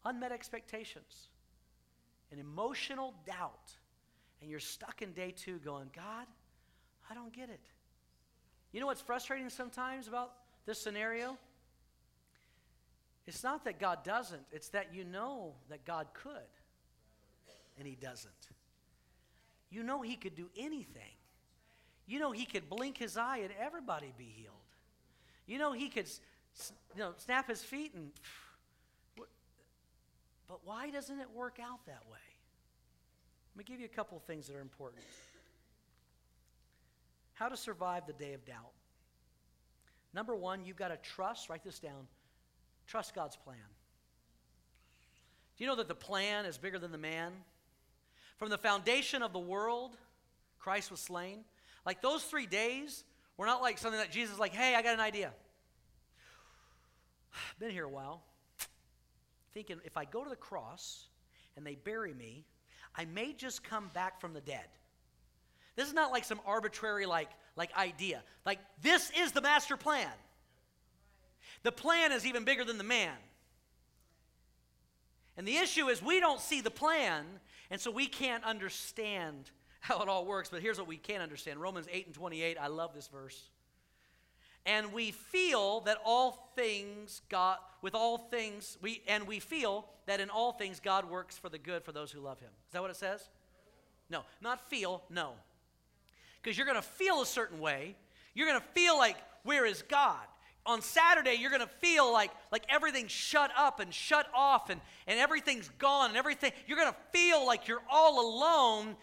unmet 0.04 0.32
expectations 0.32 1.28
and 2.30 2.40
emotional 2.40 3.14
doubt. 3.26 3.72
And 4.40 4.50
you're 4.50 4.60
stuck 4.60 5.02
in 5.02 5.12
day 5.12 5.34
two 5.36 5.58
going, 5.58 5.90
God, 5.94 6.26
I 7.10 7.14
don't 7.14 7.32
get 7.32 7.50
it. 7.50 7.60
You 8.72 8.80
know 8.80 8.86
what's 8.86 9.00
frustrating 9.00 9.50
sometimes 9.50 10.08
about 10.08 10.32
this 10.64 10.80
scenario? 10.80 11.36
It's 13.26 13.44
not 13.44 13.64
that 13.64 13.78
God 13.78 14.02
doesn't, 14.04 14.42
it's 14.50 14.68
that 14.70 14.94
you 14.94 15.04
know 15.04 15.54
that 15.68 15.84
God 15.84 16.08
could, 16.14 16.32
and 17.78 17.86
He 17.86 17.94
doesn't. 17.94 18.48
You 19.70 19.82
know 19.82 20.02
He 20.02 20.16
could 20.16 20.34
do 20.34 20.48
anything. 20.56 21.14
You 22.10 22.18
know, 22.18 22.32
he 22.32 22.44
could 22.44 22.68
blink 22.68 22.98
his 22.98 23.16
eye 23.16 23.38
and 23.38 23.50
everybody 23.60 24.12
be 24.18 24.24
healed. 24.24 24.56
You 25.46 25.58
know, 25.58 25.70
he 25.70 25.88
could 25.88 26.08
you 26.96 26.98
know, 26.98 27.12
snap 27.18 27.46
his 27.46 27.62
feet 27.62 27.94
and. 27.94 28.10
But 30.48 30.58
why 30.64 30.90
doesn't 30.90 31.20
it 31.20 31.28
work 31.32 31.58
out 31.62 31.86
that 31.86 32.02
way? 32.10 32.18
Let 33.54 33.58
me 33.58 33.62
give 33.62 33.78
you 33.78 33.86
a 33.86 33.94
couple 33.96 34.16
of 34.16 34.24
things 34.24 34.48
that 34.48 34.56
are 34.56 34.60
important. 34.60 35.00
How 37.34 37.48
to 37.48 37.56
survive 37.56 38.08
the 38.08 38.12
day 38.12 38.32
of 38.32 38.44
doubt. 38.44 38.72
Number 40.12 40.34
one, 40.34 40.64
you've 40.64 40.76
got 40.76 40.88
to 40.88 40.96
trust, 40.96 41.48
write 41.48 41.62
this 41.62 41.78
down, 41.78 42.08
trust 42.88 43.14
God's 43.14 43.36
plan. 43.36 43.56
Do 45.56 45.62
you 45.62 45.70
know 45.70 45.76
that 45.76 45.86
the 45.86 45.94
plan 45.94 46.44
is 46.44 46.58
bigger 46.58 46.80
than 46.80 46.90
the 46.90 46.98
man? 46.98 47.30
From 48.36 48.50
the 48.50 48.58
foundation 48.58 49.22
of 49.22 49.32
the 49.32 49.38
world, 49.38 49.96
Christ 50.58 50.90
was 50.90 50.98
slain. 50.98 51.44
Like 51.84 52.02
those 52.02 52.22
three 52.22 52.46
days 52.46 53.04
were 53.36 53.46
not 53.46 53.62
like 53.62 53.78
something 53.78 53.98
that 53.98 54.10
Jesus 54.10 54.38
like, 54.38 54.52
hey, 54.52 54.74
I 54.74 54.82
got 54.82 54.94
an 54.94 55.00
idea. 55.00 55.32
Been 57.58 57.70
here 57.70 57.84
a 57.84 57.88
while, 57.88 58.22
thinking 59.54 59.80
if 59.84 59.96
I 59.96 60.04
go 60.04 60.22
to 60.22 60.30
the 60.30 60.36
cross 60.36 61.08
and 61.56 61.66
they 61.66 61.74
bury 61.74 62.14
me, 62.14 62.44
I 62.96 63.04
may 63.04 63.32
just 63.32 63.62
come 63.62 63.90
back 63.94 64.20
from 64.20 64.34
the 64.34 64.40
dead. 64.40 64.66
This 65.76 65.88
is 65.88 65.94
not 65.94 66.10
like 66.10 66.24
some 66.24 66.40
arbitrary 66.44 67.06
like, 67.06 67.30
like 67.56 67.74
idea. 67.76 68.22
Like 68.44 68.58
this 68.82 69.10
is 69.18 69.32
the 69.32 69.40
master 69.40 69.76
plan. 69.76 70.10
The 71.62 71.72
plan 71.72 72.12
is 72.12 72.26
even 72.26 72.44
bigger 72.44 72.64
than 72.64 72.78
the 72.78 72.84
man. 72.84 73.16
And 75.36 75.46
the 75.46 75.56
issue 75.56 75.88
is 75.88 76.02
we 76.02 76.20
don't 76.20 76.40
see 76.40 76.60
the 76.60 76.70
plan, 76.70 77.24
and 77.70 77.80
so 77.80 77.90
we 77.90 78.06
can't 78.06 78.44
understand 78.44 79.50
how 79.80 80.02
it 80.02 80.08
all 80.08 80.24
works, 80.24 80.48
but 80.50 80.62
here's 80.62 80.78
what 80.78 80.86
we 80.86 80.96
can 80.96 81.20
understand 81.20 81.60
Romans 81.60 81.86
8 81.90 82.06
and 82.06 82.14
28. 82.14 82.56
I 82.60 82.66
love 82.68 82.94
this 82.94 83.08
verse. 83.08 83.48
And 84.66 84.92
we 84.92 85.10
feel 85.10 85.80
that 85.80 85.96
all 86.04 86.50
things 86.54 87.22
God, 87.30 87.56
with 87.80 87.94
all 87.94 88.18
things, 88.18 88.76
we, 88.82 89.02
and 89.08 89.26
we 89.26 89.40
feel 89.40 89.86
that 90.06 90.20
in 90.20 90.28
all 90.28 90.52
things 90.52 90.80
God 90.80 91.08
works 91.08 91.38
for 91.38 91.48
the 91.48 91.58
good 91.58 91.82
for 91.82 91.92
those 91.92 92.12
who 92.12 92.20
love 92.20 92.38
Him. 92.40 92.50
Is 92.68 92.72
that 92.72 92.82
what 92.82 92.90
it 92.90 92.96
says? 92.96 93.28
No, 94.10 94.22
not 94.42 94.68
feel, 94.68 95.02
no. 95.08 95.32
Because 96.42 96.58
you're 96.58 96.66
going 96.66 96.76
to 96.76 96.82
feel 96.82 97.22
a 97.22 97.26
certain 97.26 97.58
way. 97.58 97.96
You're 98.34 98.46
going 98.46 98.60
to 98.60 98.66
feel 98.74 98.98
like, 98.98 99.16
where 99.44 99.64
is 99.64 99.82
God? 99.82 100.18
on 100.66 100.82
Saturday, 100.82 101.34
you're 101.34 101.50
going 101.50 101.62
to 101.62 101.74
feel 101.80 102.12
like, 102.12 102.30
like 102.52 102.64
everything's 102.68 103.10
shut 103.10 103.50
up 103.56 103.80
and 103.80 103.92
shut 103.92 104.26
off 104.34 104.70
and, 104.70 104.80
and 105.06 105.18
everything's 105.18 105.68
gone 105.78 106.10
and 106.10 106.18
everything. 106.18 106.52
You're 106.66 106.76
going 106.76 106.92
to 106.92 107.18
feel 107.18 107.46
like 107.46 107.66
you're 107.66 107.82
all 107.90 108.20
alone 108.20 108.96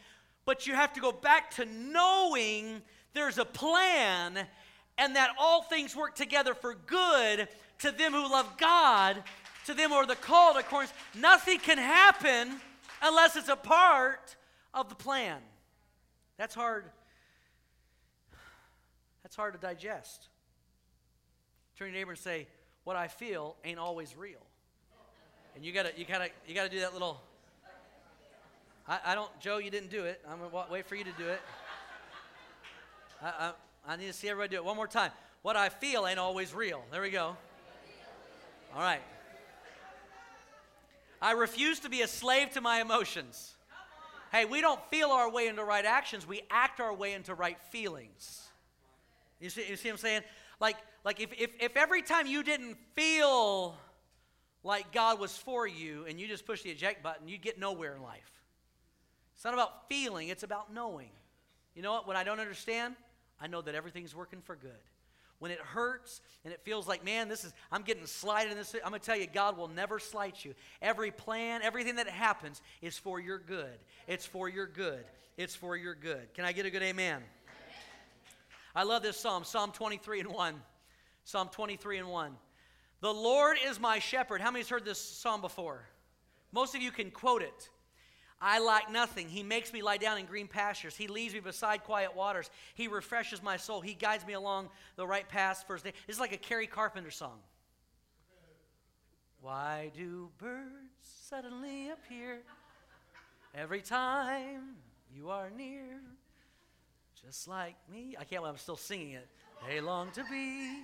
but 0.48 0.66
you 0.66 0.74
have 0.74 0.94
to 0.94 1.02
go 1.02 1.12
back 1.12 1.52
to 1.52 1.66
knowing 1.66 2.82
there's 3.14 3.38
a 3.38 3.44
plan 3.44 4.40
and 4.98 5.16
that 5.18 5.32
all 5.38 5.62
things 5.62 5.94
work 5.94 6.16
together 6.16 6.54
for 6.54 6.74
good 6.74 7.50
to 7.80 7.92
them 7.92 8.14
who 8.14 8.32
love 8.32 8.58
God, 8.58 9.22
to 9.66 9.74
them 9.74 9.90
who 9.90 9.98
are 9.98 10.06
the 10.06 10.16
called 10.16 10.56
according. 10.56 10.90
Nothing 11.14 11.60
can 11.60 11.78
happen 11.78 12.62
unless 13.02 13.36
it's 13.36 13.50
a 13.50 13.58
part 13.58 14.38
of 14.74 14.88
the 14.88 14.96
plan. 14.96 15.40
That's 16.38 16.56
hard. 16.56 16.86
That's 19.24 19.36
hard 19.36 19.54
to 19.54 19.60
digest. 19.60 20.30
Turn 21.78 21.90
your 21.90 21.98
neighbor 21.98 22.12
and 22.12 22.20
say, 22.20 22.48
"What 22.86 22.96
I 22.96 23.10
feel 23.10 23.58
ain't 23.66 23.80
always 23.80 24.16
real." 24.16 24.46
And 25.56 25.66
you 25.66 25.74
gotta, 25.74 25.92
you 25.98 26.06
gotta, 26.06 26.30
you 26.48 26.56
gotta 26.56 26.70
do 26.70 26.80
that 26.80 26.94
little 26.94 27.22
I, 28.88 29.00
I 29.06 29.16
don't, 29.16 29.30
Joe, 29.40 29.58
you 29.58 29.70
didn't 29.70 29.90
do 29.90 30.06
it. 30.06 30.22
I'm 30.30 30.40
going 30.40 30.50
to 30.50 30.72
wait 30.72 30.86
for 30.86 30.96
you 30.96 31.04
to 31.04 31.12
do 31.18 31.28
it. 31.28 31.42
I, 33.22 33.28
I, 33.88 33.94
I 33.94 33.96
need 33.98 34.08
to 34.08 34.14
see 34.14 34.30
everybody 34.30 34.56
do 34.56 34.62
it 34.62 34.66
one 34.66 34.76
more 34.76 34.88
time. 34.88 35.12
What 35.42 35.56
I 35.56 35.70
feel 35.70 36.08
ain't 36.08 36.20
always 36.20 36.54
real. 36.54 36.84
There 36.92 37.02
we 37.02 37.10
go. 37.10 37.36
All 38.76 38.82
right. 38.82 39.02
I 41.22 41.32
refuse 41.32 41.80
to 41.80 41.90
be 41.90 42.02
a 42.02 42.08
slave 42.08 42.52
to 42.52 42.62
my 42.62 42.80
emotions. 42.80 43.56
Hey, 44.32 44.46
we 44.46 44.62
don't 44.62 44.80
feel 44.90 45.10
our 45.10 45.32
way 45.32 45.48
into 45.48 45.64
right 45.64 45.86
actions, 45.86 46.28
we 46.28 46.42
act 46.50 46.80
our 46.80 46.94
way 46.94 47.14
into 47.14 47.34
right 47.34 47.58
feelings. 47.72 48.44
You 49.40 49.50
see, 49.50 49.66
you 49.70 49.76
see 49.78 49.90
what 49.90 49.94
I'm 49.94 49.98
saying? 50.00 50.22
Like, 50.60 50.78
like 51.04 51.20
if, 51.20 51.32
if, 51.38 51.52
if 51.60 51.78
every 51.78 52.02
time 52.02 52.28
you 52.28 52.44
didn't 52.44 52.78
feel 52.94 53.78
like 54.64 54.92
God 54.92 55.20
was 55.20 55.38
for 55.38 55.66
you 55.66 56.06
and 56.08 56.20
you 56.20 56.28
just 56.28 56.46
push 56.46 56.62
the 56.62 56.70
eject 56.70 57.02
button, 57.04 57.28
you'd 57.28 57.42
get 57.42 57.58
nowhere 57.60 57.96
in 57.96 58.02
life. 58.02 58.37
It's 59.38 59.46
not 59.46 59.54
about 59.54 59.88
feeling, 59.88 60.30
it's 60.30 60.42
about 60.42 60.74
knowing. 60.74 61.12
You 61.76 61.84
know 61.84 61.94
what? 61.94 62.08
When 62.08 62.18
I 62.18 62.24
don't 62.24 62.40
understand, 62.40 62.96
I 63.40 63.46
know 63.46 63.62
that 63.62 63.76
everything's 63.76 64.16
working 64.16 64.42
for 64.42 64.56
good. 64.56 64.72
When 65.38 65.52
it 65.52 65.60
hurts 65.60 66.22
and 66.44 66.52
it 66.52 66.62
feels 66.64 66.88
like, 66.88 67.06
man, 67.06 67.30
this 67.30 67.44
is, 67.44 67.54
I'm 67.72 67.84
getting 67.84 68.08
slighted 68.08 68.52
in 68.52 68.58
this, 68.58 68.74
I'm 68.84 68.90
going 68.90 69.00
to 69.00 69.06
tell 69.06 69.16
you, 69.16 69.28
God 69.32 69.56
will 69.56 69.68
never 69.68 70.00
slight 70.00 70.44
you. 70.44 70.56
Every 70.82 71.12
plan, 71.12 71.62
everything 71.62 71.98
that 71.98 72.08
happens 72.08 72.64
is 72.82 72.98
for 72.98 73.20
your 73.20 73.38
good. 73.38 73.78
It's 74.08 74.26
for 74.26 74.50
your 74.50 74.66
good. 74.66 75.06
It's 75.38 75.54
for 75.54 75.78
your 75.78 75.94
good. 75.94 76.34
Can 76.34 76.44
I 76.44 76.52
get 76.52 76.66
a 76.66 76.72
good 76.72 76.82
amen? 76.82 77.22
I 78.76 78.82
love 78.82 79.04
this 79.04 79.20
psalm, 79.20 79.44
Psalm 79.44 79.72
23 79.72 80.22
and 80.22 80.30
1. 80.30 80.56
Psalm 81.26 81.50
23 81.52 82.00
and 82.00 82.10
1. 82.10 82.32
The 83.02 83.14
Lord 83.14 83.58
is 83.68 83.80
my 83.80 84.00
shepherd. 84.00 84.42
How 84.42 84.48
many 84.48 84.62
many's 84.62 84.70
heard 84.70 84.84
this 84.84 85.00
psalm 85.00 85.42
before? 85.42 85.84
Most 86.52 86.74
of 86.74 86.82
you 86.82 86.90
can 86.90 87.12
quote 87.12 87.44
it. 87.44 87.70
I 88.40 88.60
lack 88.60 88.92
nothing. 88.92 89.28
He 89.28 89.42
makes 89.42 89.74
me 89.74 89.82
lie 89.82 89.98
down 89.98 90.20
in 90.20 90.26
green 90.26 90.48
pastures. 90.48 90.96
He 90.96 91.08
leads 91.08 91.34
me 91.34 91.40
beside 91.40 91.84
quiet 91.84 92.16
waters. 92.16 92.50
He 92.76 92.88
refreshes 92.88 93.42
my 93.42 93.58
soul. 93.58 93.82
He 93.82 93.96
guides 93.96 94.26
me 94.28 94.34
along 94.34 94.70
the 94.96 95.08
right 95.08 95.28
path 95.28 95.64
for 95.66 95.74
his 95.74 95.84
name. 95.84 95.94
It's 96.08 96.20
like 96.20 96.34
a 96.34 96.38
Karen 96.38 96.68
Carpenter 96.68 97.10
song. 97.10 97.40
Why 99.42 99.92
do 99.96 100.30
birds 100.38 100.68
suddenly 101.02 101.90
appear 101.90 102.40
every 103.56 103.82
time 103.82 104.76
you 105.16 105.30
are 105.30 105.50
near? 105.50 106.00
Just 107.26 107.48
like 107.48 107.76
me. 107.92 108.16
I 108.20 108.24
can't 108.24 108.46
I'm 108.46 108.58
still 108.58 108.78
singing 108.78 109.14
it. 109.14 109.28
They 109.68 109.82
long 109.82 110.12
to 110.12 110.24
be. 110.30 110.84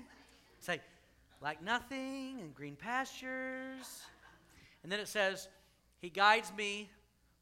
Say, 0.60 0.82
like 1.42 1.62
nothing 1.62 2.40
in 2.40 2.52
green 2.56 2.76
pastures. 2.76 4.02
And 4.82 4.92
then 4.92 5.00
it 5.00 5.08
says, 5.08 5.50
He 6.00 6.10
guides 6.10 6.52
me 6.58 6.90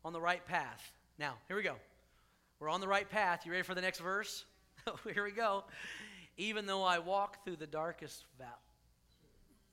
on 0.03 0.13
the 0.13 0.21
right 0.21 0.45
path. 0.45 0.91
Now, 1.17 1.35
here 1.47 1.55
we 1.55 1.63
go. 1.63 1.75
We're 2.59 2.69
on 2.69 2.81
the 2.81 2.87
right 2.87 3.09
path. 3.09 3.45
You 3.45 3.51
ready 3.51 3.63
for 3.63 3.75
the 3.75 3.81
next 3.81 3.99
verse? 3.99 4.45
here 5.13 5.23
we 5.23 5.31
go. 5.31 5.63
Even 6.37 6.65
though 6.65 6.83
I 6.83 6.99
walk 6.99 7.43
through 7.43 7.57
the 7.57 7.67
darkest 7.67 8.25
valley. 8.37 8.51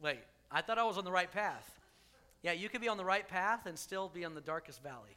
Wait, 0.01 0.21
I 0.51 0.63
thought 0.63 0.79
I 0.79 0.85
was 0.85 0.99
on 0.99 1.05
the 1.05 1.13
right 1.13 1.31
path. 1.31 1.71
Yeah, 2.43 2.53
you 2.53 2.69
could 2.69 2.81
be 2.81 2.89
on 2.89 2.97
the 2.97 3.05
right 3.05 3.27
path 3.27 3.67
and 3.67 3.79
still 3.79 4.09
be 4.09 4.25
on 4.25 4.35
the 4.35 4.41
darkest 4.41 4.83
valley. 4.83 5.17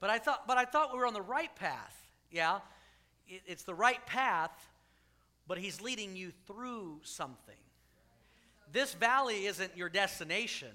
But 0.00 0.10
I 0.10 0.18
thought, 0.18 0.46
but 0.46 0.58
I 0.58 0.66
thought 0.66 0.92
we 0.92 0.98
were 0.98 1.06
on 1.06 1.14
the 1.14 1.22
right 1.22 1.54
path. 1.56 1.96
Yeah, 2.30 2.58
it, 3.26 3.42
it's 3.46 3.62
the 3.62 3.74
right 3.74 4.04
path, 4.06 4.52
but 5.48 5.56
He's 5.56 5.80
leading 5.80 6.14
you 6.14 6.32
through 6.46 7.00
something. 7.02 7.56
This 8.70 8.92
valley 8.92 9.46
isn't 9.46 9.76
your 9.76 9.88
destination. 9.88 10.68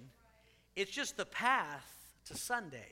It's 0.80 0.92
just 0.92 1.18
the 1.18 1.26
path 1.26 1.86
to 2.28 2.38
Sunday. 2.38 2.88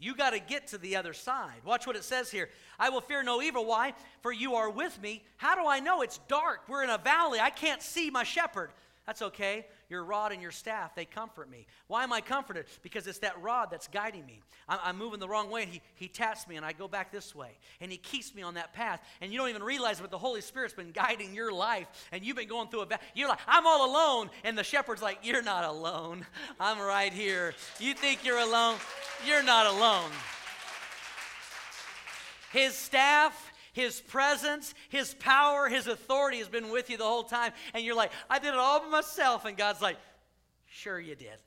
You 0.00 0.16
got 0.16 0.30
to 0.30 0.40
get 0.40 0.66
to 0.68 0.78
the 0.78 0.96
other 0.96 1.12
side. 1.12 1.60
Watch 1.64 1.86
what 1.86 1.94
it 1.94 2.02
says 2.02 2.28
here. 2.28 2.50
I 2.76 2.90
will 2.90 3.00
fear 3.00 3.22
no 3.22 3.40
evil. 3.40 3.64
Why? 3.64 3.94
For 4.20 4.32
you 4.32 4.56
are 4.56 4.68
with 4.68 5.00
me. 5.00 5.22
How 5.36 5.54
do 5.54 5.64
I 5.64 5.78
know? 5.78 6.02
It's 6.02 6.18
dark. 6.26 6.62
We're 6.68 6.82
in 6.82 6.90
a 6.90 6.98
valley. 6.98 7.38
I 7.38 7.50
can't 7.50 7.80
see 7.80 8.10
my 8.10 8.24
shepherd. 8.24 8.70
That's 9.06 9.22
okay. 9.22 9.66
Your 9.92 10.04
rod 10.04 10.32
and 10.32 10.40
your 10.40 10.52
staff, 10.52 10.94
they 10.94 11.04
comfort 11.04 11.50
me. 11.50 11.66
Why 11.86 12.02
am 12.02 12.14
I 12.14 12.22
comforted? 12.22 12.64
Because 12.80 13.06
it's 13.06 13.18
that 13.18 13.38
rod 13.42 13.68
that's 13.70 13.88
guiding 13.88 14.24
me. 14.24 14.40
I'm, 14.66 14.78
I'm, 14.82 14.96
moving 14.96 15.20
the 15.20 15.28
wrong 15.28 15.50
way, 15.50 15.64
and 15.64 15.70
he, 15.70 15.82
he 15.96 16.08
taps 16.08 16.48
me, 16.48 16.56
and 16.56 16.64
I 16.64 16.72
go 16.72 16.88
back 16.88 17.12
this 17.12 17.34
way. 17.34 17.50
And 17.78 17.92
He 17.92 17.98
keeps 17.98 18.34
me 18.34 18.40
on 18.40 18.54
that 18.54 18.72
path. 18.72 19.06
And 19.20 19.30
you 19.30 19.38
don't 19.38 19.50
even 19.50 19.62
realize 19.62 20.00
but 20.00 20.10
the 20.10 20.16
Holy 20.16 20.40
Spirit's 20.40 20.72
been 20.72 20.92
guiding 20.92 21.34
your 21.34 21.52
life, 21.52 21.88
and 22.10 22.24
you've 22.24 22.38
been 22.38 22.48
going 22.48 22.68
through 22.68 22.80
a 22.80 22.86
va- 22.86 23.00
You're 23.14 23.28
like, 23.28 23.40
I'm 23.46 23.66
all 23.66 23.92
alone. 23.92 24.30
And 24.44 24.56
the 24.56 24.64
shepherd's 24.64 25.02
like, 25.02 25.18
You're 25.22 25.42
not 25.42 25.64
alone. 25.64 26.24
I'm 26.58 26.80
right 26.80 27.12
here. 27.12 27.52
You 27.78 27.92
think 27.92 28.24
you're 28.24 28.38
alone? 28.38 28.78
You're 29.26 29.42
not 29.42 29.66
alone. 29.66 30.10
His 32.50 32.72
staff, 32.74 33.51
his 33.72 34.00
presence, 34.00 34.74
His 34.90 35.14
power, 35.14 35.68
His 35.68 35.86
authority 35.86 36.38
has 36.38 36.48
been 36.48 36.70
with 36.70 36.90
you 36.90 36.98
the 36.98 37.04
whole 37.04 37.24
time. 37.24 37.52
And 37.72 37.84
you're 37.84 37.96
like, 37.96 38.12
I 38.28 38.38
did 38.38 38.48
it 38.48 38.60
all 38.60 38.80
by 38.80 38.88
myself. 38.88 39.46
And 39.46 39.56
God's 39.56 39.80
like, 39.80 39.96
Sure, 40.66 41.00
you 41.00 41.14
did. 41.14 41.38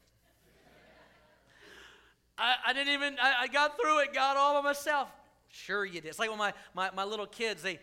I, 2.37 2.55
I 2.67 2.73
didn't 2.73 2.93
even, 2.93 3.15
I, 3.21 3.43
I, 3.43 3.47
got 3.47 3.79
through 3.79 3.99
it, 3.99 4.13
God, 4.13 4.35
all 4.35 4.61
by 4.61 4.67
myself. 4.67 5.09
Sure, 5.47 5.85
you 5.85 6.01
did. 6.01 6.09
It's 6.09 6.19
like 6.19 6.29
when 6.29 6.37
my, 6.37 6.53
my, 6.73 6.91
my 6.93 7.05
little 7.05 7.25
kids, 7.25 7.63
they, 7.63 7.79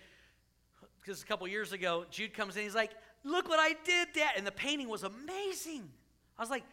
because 1.01 1.23
a 1.23 1.25
couple 1.25 1.49
years 1.49 1.73
ago, 1.73 2.05
Jude 2.11 2.35
comes 2.35 2.57
in, 2.57 2.65
he's 2.65 2.75
like, 2.75 2.91
Look 3.25 3.49
what 3.49 3.61
I 3.61 3.77
did, 3.85 4.09
Dad. 4.13 4.33
And 4.37 4.45
the 4.45 4.53
painting 4.53 4.89
was 4.89 5.05
amazing. 5.05 5.89
I 6.37 6.43
was 6.43 6.51
like, 6.51 6.65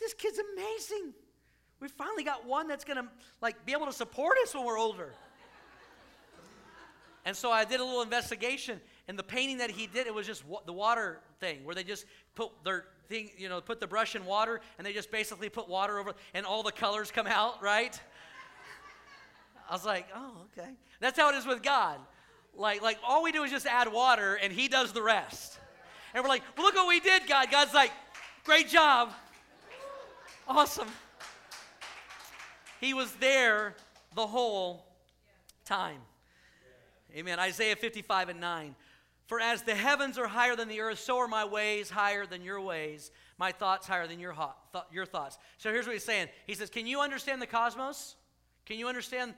This 0.00 0.14
kid's 0.14 0.40
amazing. 0.54 1.14
We 1.78 1.86
finally 1.86 2.24
got 2.24 2.44
one 2.44 2.66
that's 2.66 2.84
going 2.84 2.96
to 2.96 3.08
like 3.40 3.64
be 3.64 3.72
able 3.72 3.86
to 3.86 3.92
support 3.92 4.36
us 4.42 4.54
when 4.54 4.64
we're 4.64 4.78
older. 4.78 5.14
And 7.24 7.36
so 7.36 7.52
I 7.52 7.64
did 7.64 7.80
a 7.80 7.84
little 7.84 8.02
investigation, 8.02 8.80
and 9.06 9.18
the 9.18 9.22
painting 9.22 9.58
that 9.58 9.70
he 9.70 9.86
did, 9.86 10.06
it 10.06 10.14
was 10.14 10.26
just 10.26 10.46
wa- 10.46 10.62
the 10.66 10.72
water 10.72 11.20
thing, 11.38 11.64
where 11.64 11.74
they 11.74 11.84
just 11.84 12.04
put 12.34 12.50
their 12.64 12.86
thing, 13.08 13.30
you 13.38 13.48
know, 13.48 13.60
put 13.60 13.78
the 13.78 13.86
brush 13.86 14.16
in 14.16 14.24
water, 14.24 14.60
and 14.76 14.86
they 14.86 14.92
just 14.92 15.10
basically 15.10 15.48
put 15.48 15.68
water 15.68 15.98
over, 15.98 16.14
and 16.34 16.44
all 16.44 16.64
the 16.64 16.72
colors 16.72 17.12
come 17.12 17.28
out, 17.28 17.62
right? 17.62 17.98
I 19.70 19.72
was 19.72 19.86
like, 19.86 20.08
oh, 20.14 20.32
okay. 20.58 20.70
That's 20.98 21.18
how 21.18 21.30
it 21.30 21.36
is 21.36 21.46
with 21.46 21.62
God. 21.62 21.98
Like, 22.56 22.82
like 22.82 22.98
all 23.06 23.22
we 23.22 23.30
do 23.30 23.44
is 23.44 23.52
just 23.52 23.66
add 23.66 23.92
water, 23.92 24.34
and 24.34 24.52
He 24.52 24.66
does 24.66 24.92
the 24.92 25.02
rest. 25.02 25.58
And 26.14 26.24
we're 26.24 26.28
like, 26.28 26.42
well, 26.56 26.66
look 26.66 26.74
what 26.74 26.88
we 26.88 26.98
did, 26.98 27.28
God. 27.28 27.50
God's 27.50 27.72
like, 27.72 27.92
great 28.44 28.68
job. 28.68 29.12
Awesome. 30.48 30.88
He 32.80 32.94
was 32.94 33.12
there 33.14 33.76
the 34.16 34.26
whole 34.26 34.84
time. 35.64 36.00
Amen. 37.14 37.38
Isaiah 37.38 37.76
55 37.76 38.30
and 38.30 38.40
9. 38.40 38.74
For 39.26 39.40
as 39.40 39.62
the 39.62 39.74
heavens 39.74 40.18
are 40.18 40.26
higher 40.26 40.56
than 40.56 40.68
the 40.68 40.80
earth, 40.80 40.98
so 40.98 41.18
are 41.18 41.28
my 41.28 41.44
ways 41.44 41.88
higher 41.88 42.26
than 42.26 42.42
your 42.42 42.60
ways, 42.60 43.10
my 43.38 43.52
thoughts 43.52 43.86
higher 43.86 44.06
than 44.06 44.18
your, 44.18 44.34
th- 44.34 44.84
your 44.92 45.06
thoughts. 45.06 45.38
So 45.58 45.70
here's 45.70 45.86
what 45.86 45.92
he's 45.92 46.04
saying 46.04 46.28
He 46.46 46.54
says, 46.54 46.70
Can 46.70 46.86
you 46.86 47.00
understand 47.00 47.40
the 47.40 47.46
cosmos? 47.46 48.16
Can 48.66 48.78
you 48.78 48.88
understand 48.88 49.34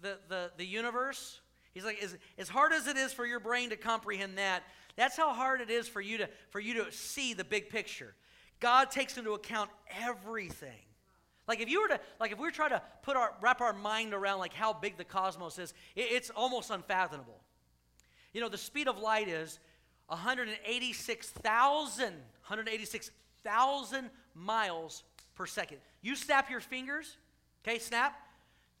the, 0.00 0.18
the, 0.28 0.50
the 0.56 0.64
universe? 0.66 1.40
He's 1.72 1.84
like, 1.84 2.02
as, 2.02 2.16
as 2.38 2.48
hard 2.48 2.72
as 2.72 2.86
it 2.86 2.96
is 2.96 3.12
for 3.12 3.26
your 3.26 3.40
brain 3.40 3.70
to 3.70 3.76
comprehend 3.76 4.38
that, 4.38 4.62
that's 4.96 5.16
how 5.16 5.34
hard 5.34 5.60
it 5.60 5.70
is 5.70 5.88
for 5.88 6.00
you 6.00 6.18
to, 6.18 6.28
for 6.50 6.60
you 6.60 6.84
to 6.84 6.92
see 6.92 7.34
the 7.34 7.44
big 7.44 7.68
picture. 7.68 8.14
God 8.60 8.90
takes 8.92 9.18
into 9.18 9.32
account 9.32 9.70
everything. 10.00 10.84
Like 11.46 11.60
if 11.60 11.68
you 11.68 11.82
were 11.82 11.88
to, 11.88 12.00
like 12.20 12.32
if 12.32 12.38
we 12.38 12.44
were 12.44 12.50
trying 12.50 12.70
to 12.70 12.82
put 13.02 13.16
our, 13.16 13.34
wrap 13.40 13.60
our 13.60 13.72
mind 13.72 14.14
around 14.14 14.38
like 14.38 14.54
how 14.54 14.72
big 14.72 14.96
the 14.96 15.04
cosmos 15.04 15.58
is, 15.58 15.74
it, 15.94 16.06
it's 16.10 16.30
almost 16.30 16.70
unfathomable. 16.70 17.40
You 18.32 18.40
know, 18.40 18.48
the 18.48 18.58
speed 18.58 18.88
of 18.88 18.98
light 18.98 19.28
is 19.28 19.58
186,000, 20.08 22.04
186,000 22.04 24.10
miles 24.34 25.04
per 25.34 25.46
second. 25.46 25.78
You 26.02 26.16
snap 26.16 26.50
your 26.50 26.60
fingers, 26.60 27.16
okay, 27.66 27.78
snap. 27.78 28.20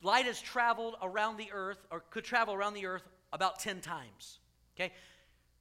Light 0.02 0.26
has 0.26 0.40
traveled 0.40 0.96
around 1.02 1.38
the 1.38 1.48
earth, 1.52 1.78
or 1.90 2.00
could 2.10 2.24
travel 2.24 2.54
around 2.54 2.74
the 2.74 2.86
earth 2.86 3.08
about 3.32 3.58
10 3.58 3.80
times, 3.80 4.38
okay? 4.76 4.92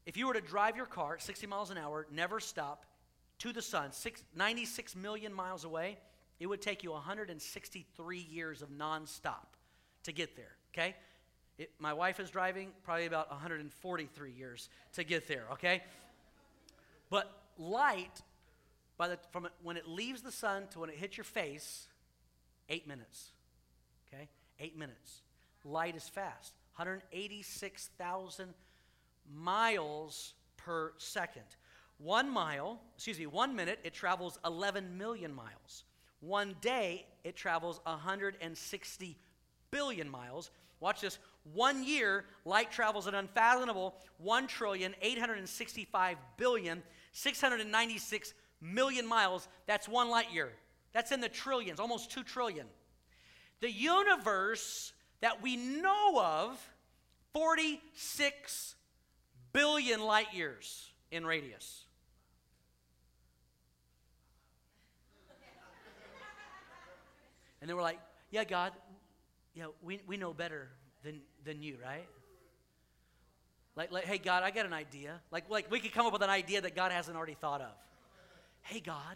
If 0.06 0.18
you 0.18 0.28
were 0.28 0.34
to 0.34 0.42
drive 0.42 0.76
your 0.76 0.86
car 0.86 1.18
60 1.18 1.48
miles 1.48 1.70
an 1.70 1.78
hour, 1.78 2.08
never 2.12 2.42
stop, 2.42 2.86
to 3.39 3.54
the 3.54 3.62
sun, 3.62 3.92
six, 3.92 4.24
96 4.36 4.96
million 4.96 5.34
miles 5.34 5.63
away, 5.63 5.98
it 6.43 6.49
would 6.49 6.62
take 6.62 6.84
you 6.84 6.91
163 6.91 8.17
years 8.17 8.62
of 8.62 8.69
nonstop 8.69 9.56
to 10.03 10.12
get 10.12 10.36
there, 10.36 10.58
okay? 10.73 10.93
It, 11.58 11.71
my 11.79 11.93
wife 11.93 12.19
is 12.19 12.29
driving 12.29 12.71
probably 12.84 13.06
about 13.06 13.29
143 13.29 14.32
years 14.32 14.67
to 14.91 15.06
get 15.06 15.25
there, 15.25 15.45
okay? 15.53 15.82
But 17.10 17.32
light, 17.58 18.21
by 18.97 19.08
the, 19.08 19.19
from 19.32 19.45
it, 19.45 19.53
when 19.63 19.77
it 19.77 19.88
leaves 19.88 20.21
the 20.21 20.34
sun 20.34 20.67
to 20.71 20.79
when 20.79 20.89
it 20.89 20.97
hits 20.97 21.15
your 21.15 21.23
face, 21.23 21.88
eight 22.67 22.89
minutes, 22.89 23.32
okay? 24.13 24.27
Eight 24.60 24.77
minutes. 24.77 25.21
Light 25.63 25.95
is 25.95 26.10
fast. 26.10 26.56
186,000 26.75 28.53
miles 29.34 30.34
per 30.58 30.91
second. 30.97 31.45
One 31.99 32.29
mile, 32.29 32.82
excuse 32.97 33.17
me, 33.17 33.27
one 33.27 33.56
minute, 33.56 33.79
it 33.86 33.93
travels 33.93 34.38
11 34.43 34.97
million 34.97 35.34
miles. 35.34 35.86
One 36.24 36.56
day, 36.62 37.06
it 37.26 37.36
travels 37.36 37.82
160 37.84 39.18
billion 39.72 40.10
miles. 40.10 40.52
Watch 40.80 41.02
this. 41.02 41.20
One 41.54 41.84
year, 41.84 42.24
light 42.46 42.72
travels 42.72 43.08
an 43.08 43.16
unfathomable 43.16 43.96
1 44.20 44.48
trillion, 44.48 44.96
865 45.02 46.18
billion, 46.38 46.82
696 47.12 48.34
million 48.62 49.06
miles. 49.06 49.50
That's 49.68 49.90
one 49.90 50.10
light 50.10 50.34
year. 50.34 50.54
That's 50.94 51.12
in 51.12 51.20
the 51.20 51.28
trillions, 51.28 51.82
almost 51.82 52.12
2 52.12 52.24
trillion. 52.24 52.68
The 53.60 53.72
universe 53.72 54.94
that 55.20 55.42
we 55.42 55.58
know 55.58 56.22
of, 56.22 56.70
46 57.34 58.76
billion 59.52 60.02
light 60.02 60.34
years 60.34 60.90
in 61.12 61.26
radius. 61.26 61.83
And 67.63 67.69
they 67.69 67.73
were 67.73 67.82
like, 67.82 67.99
Yeah, 68.30 68.43
God, 68.43 68.73
yeah, 69.56 69.67
we, 69.82 70.02
we 70.06 70.17
know 70.17 70.34
better 70.34 70.67
than, 71.02 71.21
than 71.45 71.62
you, 71.62 71.78
right? 71.82 72.06
Like, 73.78 73.89
like, 73.89 74.04
hey, 74.04 74.17
God, 74.17 74.43
I 74.43 74.52
got 74.52 74.65
an 74.65 74.73
idea. 74.73 75.21
Like, 75.32 75.49
like, 75.49 75.71
we 75.71 75.80
could 75.80 75.93
come 75.93 76.06
up 76.06 76.12
with 76.12 76.23
an 76.23 76.30
idea 76.30 76.60
that 76.60 76.76
God 76.76 76.91
hasn't 76.91 77.15
already 77.15 77.36
thought 77.36 77.62
of. 77.62 77.71
Hey, 78.63 78.82
God, 78.82 79.15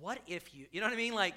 what 0.00 0.18
if 0.26 0.54
you, 0.54 0.64
you 0.72 0.80
know 0.80 0.86
what 0.86 0.94
I 0.94 0.96
mean? 0.96 1.14
Like, 1.14 1.34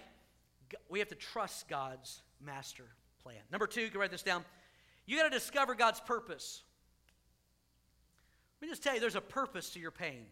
we 0.89 0.99
have 0.99 1.09
to 1.09 1.15
trust 1.15 1.67
God's 1.67 2.21
master 2.43 2.85
plan. 3.23 3.41
Number 3.51 3.67
two, 3.67 3.81
you 3.81 3.89
can 3.89 3.99
write 3.99 4.11
this 4.11 4.23
down. 4.23 4.45
You 5.05 5.17
got 5.17 5.23
to 5.23 5.37
discover 5.37 5.75
God's 5.75 5.99
purpose. 5.99 6.63
Let 8.61 8.67
me 8.67 8.71
just 8.71 8.83
tell 8.83 8.93
you, 8.93 9.01
there's 9.01 9.15
a 9.15 9.21
purpose 9.21 9.71
to 9.71 9.81
your 9.81 9.91
pain. 9.91 10.27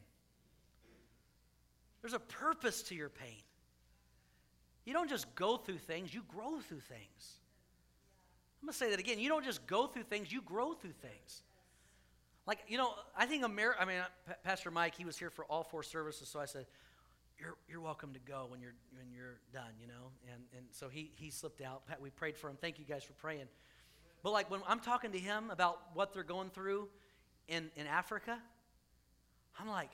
There's 2.02 2.14
a 2.14 2.20
purpose 2.20 2.84
to 2.84 2.96
your 2.96 3.10
pain. 3.10 3.42
You 4.86 4.94
don't 4.94 5.10
just 5.10 5.34
go 5.36 5.58
through 5.58 5.78
things, 5.78 6.14
you 6.14 6.24
grow 6.28 6.60
through 6.60 6.80
things. 6.80 7.40
I'm 8.62 8.68
going 8.68 8.74
to 8.74 8.78
say 8.78 8.90
that 8.90 9.00
again. 9.00 9.20
You 9.20 9.30
don't 9.30 9.46
just 9.46 9.66
go 9.68 9.88
through 9.88 10.04
things, 10.04 10.32
you 10.32 10.42
grow 10.42 10.74
through 10.74 10.94
things. 11.02 11.44
Like, 12.46 12.60
you 12.68 12.78
know, 12.78 12.94
I 13.16 13.26
think 13.26 13.46
America, 13.46 13.82
I 13.82 13.86
mean, 13.86 14.02
Pastor 14.44 14.72
Mike, 14.72 14.96
he 14.96 15.06
was 15.06 15.18
here 15.18 15.30
for 15.30 15.46
all 15.46 15.64
four 15.64 15.84
services, 15.84 16.28
so 16.28 16.40
I 16.40 16.46
said, 16.46 16.66
you're, 17.40 17.56
you're 17.70 17.80
welcome 17.80 18.12
to 18.14 18.20
go 18.20 18.48
when 18.50 18.60
you're, 18.60 18.74
when 18.98 19.14
you're 19.14 19.40
done, 19.54 19.72
you 19.80 19.88
know? 19.88 20.12
And, 20.34 20.44
and 20.58 20.66
so 20.72 20.90
he, 20.90 21.12
he 21.16 21.30
slipped 21.30 21.62
out. 21.62 21.84
We 22.02 22.10
prayed 22.10 22.38
for 22.38 22.50
him. 22.50 22.58
Thank 22.60 22.80
you 22.80 22.86
guys 22.86 23.04
for 23.04 23.14
praying. 23.14 23.48
But 24.24 24.32
like 24.32 24.52
when 24.52 24.62
I'm 24.68 24.80
talking 24.80 25.12
to 25.14 25.20
him 25.20 25.50
about 25.50 25.80
what 25.94 26.14
they're 26.14 26.24
going 26.24 26.50
through 26.50 26.90
in, 27.48 27.70
in 27.78 27.88
Africa, 27.88 28.38
I'm 29.58 29.70
like, 29.70 29.92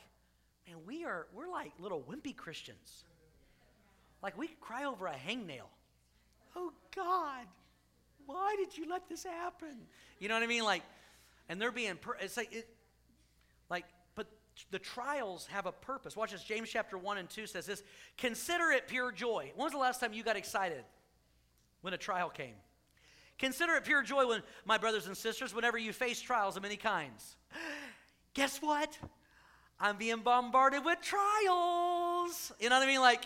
man, 0.68 0.78
we 0.88 1.06
are, 1.06 1.28
we're 1.34 1.50
like 1.50 1.72
little 1.80 2.02
wimpy 2.02 2.36
Christians. 2.36 3.04
Like 4.26 4.40
we 4.40 4.48
cry 4.60 4.86
over 4.86 5.06
a 5.06 5.14
hangnail. 5.14 5.70
Oh 6.56 6.74
God, 6.96 7.46
why 8.26 8.56
did 8.58 8.76
you 8.76 8.90
let 8.90 9.08
this 9.08 9.24
happen? 9.24 9.78
You 10.20 10.30
know 10.30 10.34
what 10.34 10.42
I 10.42 10.48
mean? 10.48 10.64
Like, 10.64 10.82
and 11.48 11.62
they're 11.62 11.72
being, 11.72 11.96
per- 11.96 12.18
it's 12.20 12.36
like, 12.36 12.52
it, 12.52 12.68
like, 13.70 13.86
but 14.16 14.26
the 14.72 14.80
trials 14.80 15.46
have 15.52 15.68
a 15.68 15.72
purpose. 15.72 16.16
Watch 16.16 16.32
this. 16.32 16.44
James 16.44 16.72
chapter 16.72 16.98
1 16.98 17.20
and 17.20 17.30
2 17.30 17.46
says 17.46 17.68
this 17.68 17.84
Consider 18.18 18.72
it 18.72 18.88
pure 18.88 19.12
joy. 19.12 19.52
When 19.56 19.66
was 19.66 19.74
the 19.74 19.78
last 19.78 20.00
time 20.00 20.12
you 20.12 20.24
got 20.24 20.38
excited 20.38 20.84
when 21.82 21.94
a 21.94 21.98
trial 21.98 22.30
came? 22.30 22.56
Consider 23.38 23.76
it 23.76 23.84
pure 23.84 24.02
joy 24.02 24.26
when, 24.26 24.42
my 24.66 24.80
brothers 24.80 25.06
and 25.06 25.16
sisters, 25.16 25.54
whenever 25.54 25.78
you 25.78 25.94
face 25.94 26.20
trials 26.20 26.58
of 26.58 26.64
many 26.64 26.78
kinds. 26.78 27.36
Guess 28.34 28.58
what? 28.60 28.98
I'm 29.80 29.98
being 29.98 30.22
bombarded 30.22 30.84
with 30.84 30.98
trials. 31.02 32.52
You 32.60 32.70
know 32.70 32.80
what 32.80 32.86
I 32.86 32.88
mean? 32.88 33.02
Like, 33.02 33.26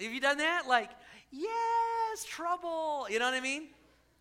have 0.00 0.12
you 0.12 0.20
done 0.20 0.38
that? 0.38 0.64
Like, 0.68 0.90
yes, 1.30 2.24
trouble. 2.24 3.06
You 3.10 3.18
know 3.18 3.26
what 3.26 3.34
I 3.34 3.40
mean? 3.40 3.68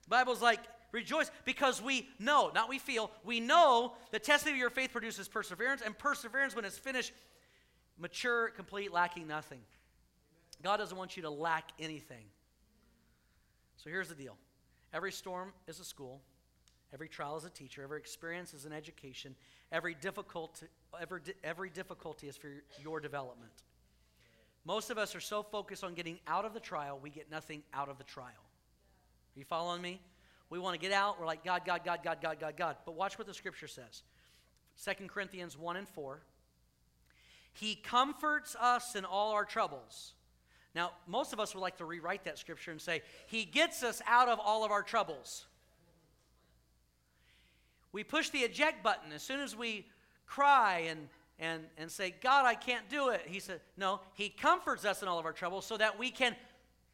Bible's 0.08 0.42
like, 0.42 0.60
rejoice 0.92 1.30
because 1.46 1.82
we 1.82 2.08
know, 2.20 2.52
not 2.54 2.70
we 2.70 2.80
feel, 2.80 3.12
we 3.24 3.40
know 3.40 3.94
the 4.12 4.20
testing 4.20 4.54
of 4.54 4.58
your 4.58 4.70
faith 4.70 4.92
produces 4.92 5.28
perseverance, 5.28 5.82
and 5.86 5.98
perseverance, 5.98 6.56
when 6.56 6.66
it's 6.66 6.78
finished, 6.78 7.12
mature, 7.98 8.50
complete, 8.50 8.92
lacking 8.92 9.28
nothing. 9.28 9.60
God 10.64 10.78
doesn't 10.78 10.98
want 10.98 11.18
you 11.18 11.24
to 11.24 11.30
lack 11.30 11.72
anything. 11.80 12.26
So 13.78 13.90
here's 13.90 14.10
the 14.10 14.16
deal 14.16 14.38
every 14.94 15.12
storm 15.12 15.54
is 15.68 15.80
a 15.80 15.86
school, 15.86 16.22
every 16.94 17.10
trial 17.10 17.38
is 17.38 17.46
a 17.46 17.50
teacher, 17.50 17.84
every 17.84 18.00
experience 18.00 18.54
is 18.54 18.66
an 18.66 18.74
education, 18.74 19.36
every 19.72 19.94
difficulty, 19.94 20.68
every, 21.00 21.22
every 21.44 21.70
difficulty 21.70 22.28
is 22.28 22.38
for 22.38 22.50
your 22.82 23.00
development. 23.00 23.52
Most 24.68 24.90
of 24.90 24.98
us 24.98 25.16
are 25.16 25.22
so 25.22 25.44
focused 25.44 25.86
on 25.86 25.94
getting 25.94 26.20
out 26.28 26.44
of 26.44 26.54
the 26.54 26.60
trial, 26.60 27.00
we 27.02 27.10
get 27.10 27.32
nothing 27.32 27.64
out 27.74 27.88
of 27.88 27.98
the 27.98 28.04
trial. 28.04 28.28
Are 28.28 29.40
you 29.40 29.46
following 29.46 29.82
me? 29.82 30.02
We 30.50 30.60
want 30.60 30.74
to 30.74 30.80
get 30.80 30.92
out. 30.92 31.18
We're 31.18 31.26
like, 31.26 31.46
God, 31.46 31.62
God, 31.66 31.86
God, 31.86 32.02
God, 32.04 32.18
God, 32.22 32.38
God, 32.38 32.58
God. 32.58 32.76
But 32.86 32.96
watch 32.96 33.18
what 33.18 33.28
the 33.28 33.34
scripture 33.34 33.68
says 33.68 34.04
2 34.84 35.08
Corinthians 35.08 35.58
1 35.58 35.78
and 35.78 35.88
4. 35.88 36.20
He 37.54 37.76
comforts 37.76 38.58
us 38.60 38.96
in 38.96 39.06
all 39.06 39.32
our 39.32 39.46
troubles. 39.46 40.14
Now, 40.76 40.92
most 41.08 41.32
of 41.32 41.40
us 41.40 41.56
would 41.56 41.62
like 41.62 41.78
to 41.78 41.86
rewrite 41.86 42.26
that 42.26 42.38
scripture 42.38 42.72
and 42.72 42.82
say, 42.82 43.04
He 43.28 43.46
gets 43.46 43.84
us 43.84 44.02
out 44.06 44.28
of 44.28 44.38
all 44.38 44.66
of 44.66 44.72
our 44.72 44.84
troubles. 44.84 45.46
We 47.94 48.04
push 48.04 48.32
the 48.32 48.40
eject 48.40 48.84
button 48.84 49.14
as 49.14 49.24
soon 49.24 49.40
as 49.40 49.56
we 49.56 49.86
cry 50.26 50.88
and, 50.90 51.08
and, 51.40 51.64
and 51.78 51.92
say, 51.92 52.14
God, 52.22 52.46
I 52.46 52.56
can't 52.56 52.90
do 52.90 53.10
it. 53.10 53.22
He 53.26 53.40
said, 53.40 53.62
No, 53.78 54.02
He 54.14 54.30
comforts 54.30 54.86
us 54.86 55.02
in 55.02 55.08
all 55.08 55.20
of 55.20 55.26
our 55.26 55.34
troubles 55.34 55.66
so 55.66 55.78
that 55.78 56.00
we 56.00 56.10
can 56.10 56.36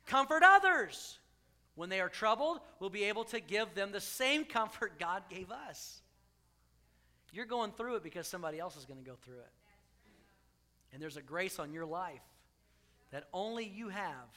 comfort 0.05 0.43
others. 0.45 1.17
When 1.75 1.89
they 1.89 2.01
are 2.01 2.09
troubled, 2.09 2.59
we'll 2.79 2.91
be 2.91 3.05
able 3.05 3.23
to 3.25 3.39
give 3.39 3.73
them 3.73 3.91
the 3.91 4.01
same 4.01 4.45
comfort 4.45 4.99
God 4.99 5.23
gave 5.29 5.51
us. 5.51 6.01
You're 7.31 7.47
going 7.47 7.71
through 7.71 7.95
it 7.95 8.03
because 8.03 8.27
somebody 8.27 8.59
else 8.59 8.77
is 8.77 8.85
going 8.85 9.03
to 9.03 9.09
go 9.09 9.15
through 9.23 9.39
it. 9.39 9.51
And 10.91 11.01
there's 11.01 11.17
a 11.17 11.21
grace 11.21 11.57
on 11.57 11.73
your 11.73 11.85
life 11.85 12.21
that 13.11 13.23
only 13.33 13.65
you 13.65 13.89
have 13.89 14.29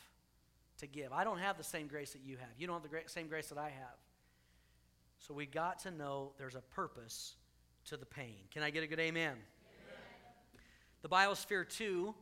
to 0.78 0.86
give. 0.86 1.12
I 1.12 1.24
don't 1.24 1.38
have 1.38 1.58
the 1.58 1.64
same 1.64 1.88
grace 1.88 2.12
that 2.12 2.22
you 2.24 2.38
have. 2.38 2.48
You 2.58 2.66
don't 2.66 2.80
have 2.80 2.90
the 2.90 3.10
same 3.10 3.28
grace 3.28 3.48
that 3.48 3.58
I 3.58 3.68
have. 3.68 3.98
So 5.18 5.34
we 5.34 5.44
got 5.44 5.80
to 5.80 5.90
know 5.90 6.32
there's 6.38 6.54
a 6.54 6.60
purpose 6.60 7.36
to 7.86 7.98
the 7.98 8.06
pain. 8.06 8.36
Can 8.50 8.62
I 8.62 8.70
get 8.70 8.82
a 8.82 8.86
good 8.86 9.00
amen? 9.00 9.34
The 11.02 11.08
Biosphere 11.08 11.68
2 11.68 12.14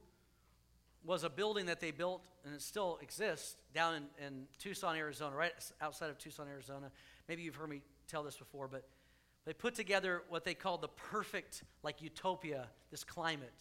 was 1.04 1.24
a 1.24 1.30
building 1.30 1.66
that 1.66 1.80
they 1.80 1.90
built, 1.90 2.22
and 2.44 2.54
it 2.54 2.62
still 2.62 2.98
exists, 3.02 3.56
down 3.74 3.94
in, 3.94 4.26
in 4.26 4.46
Tucson, 4.58 4.96
Arizona, 4.96 5.36
right 5.36 5.52
outside 5.80 6.10
of 6.10 6.18
Tucson, 6.18 6.48
Arizona. 6.48 6.90
Maybe 7.28 7.42
you've 7.42 7.56
heard 7.56 7.68
me 7.68 7.82
tell 8.08 8.22
this 8.22 8.36
before, 8.36 8.68
but 8.68 8.84
they 9.44 9.52
put 9.52 9.74
together 9.74 10.22
what 10.28 10.44
they 10.44 10.54
called 10.54 10.80
the 10.80 10.88
perfect, 10.88 11.62
like 11.82 12.00
utopia, 12.00 12.68
this 12.90 13.04
climate. 13.04 13.52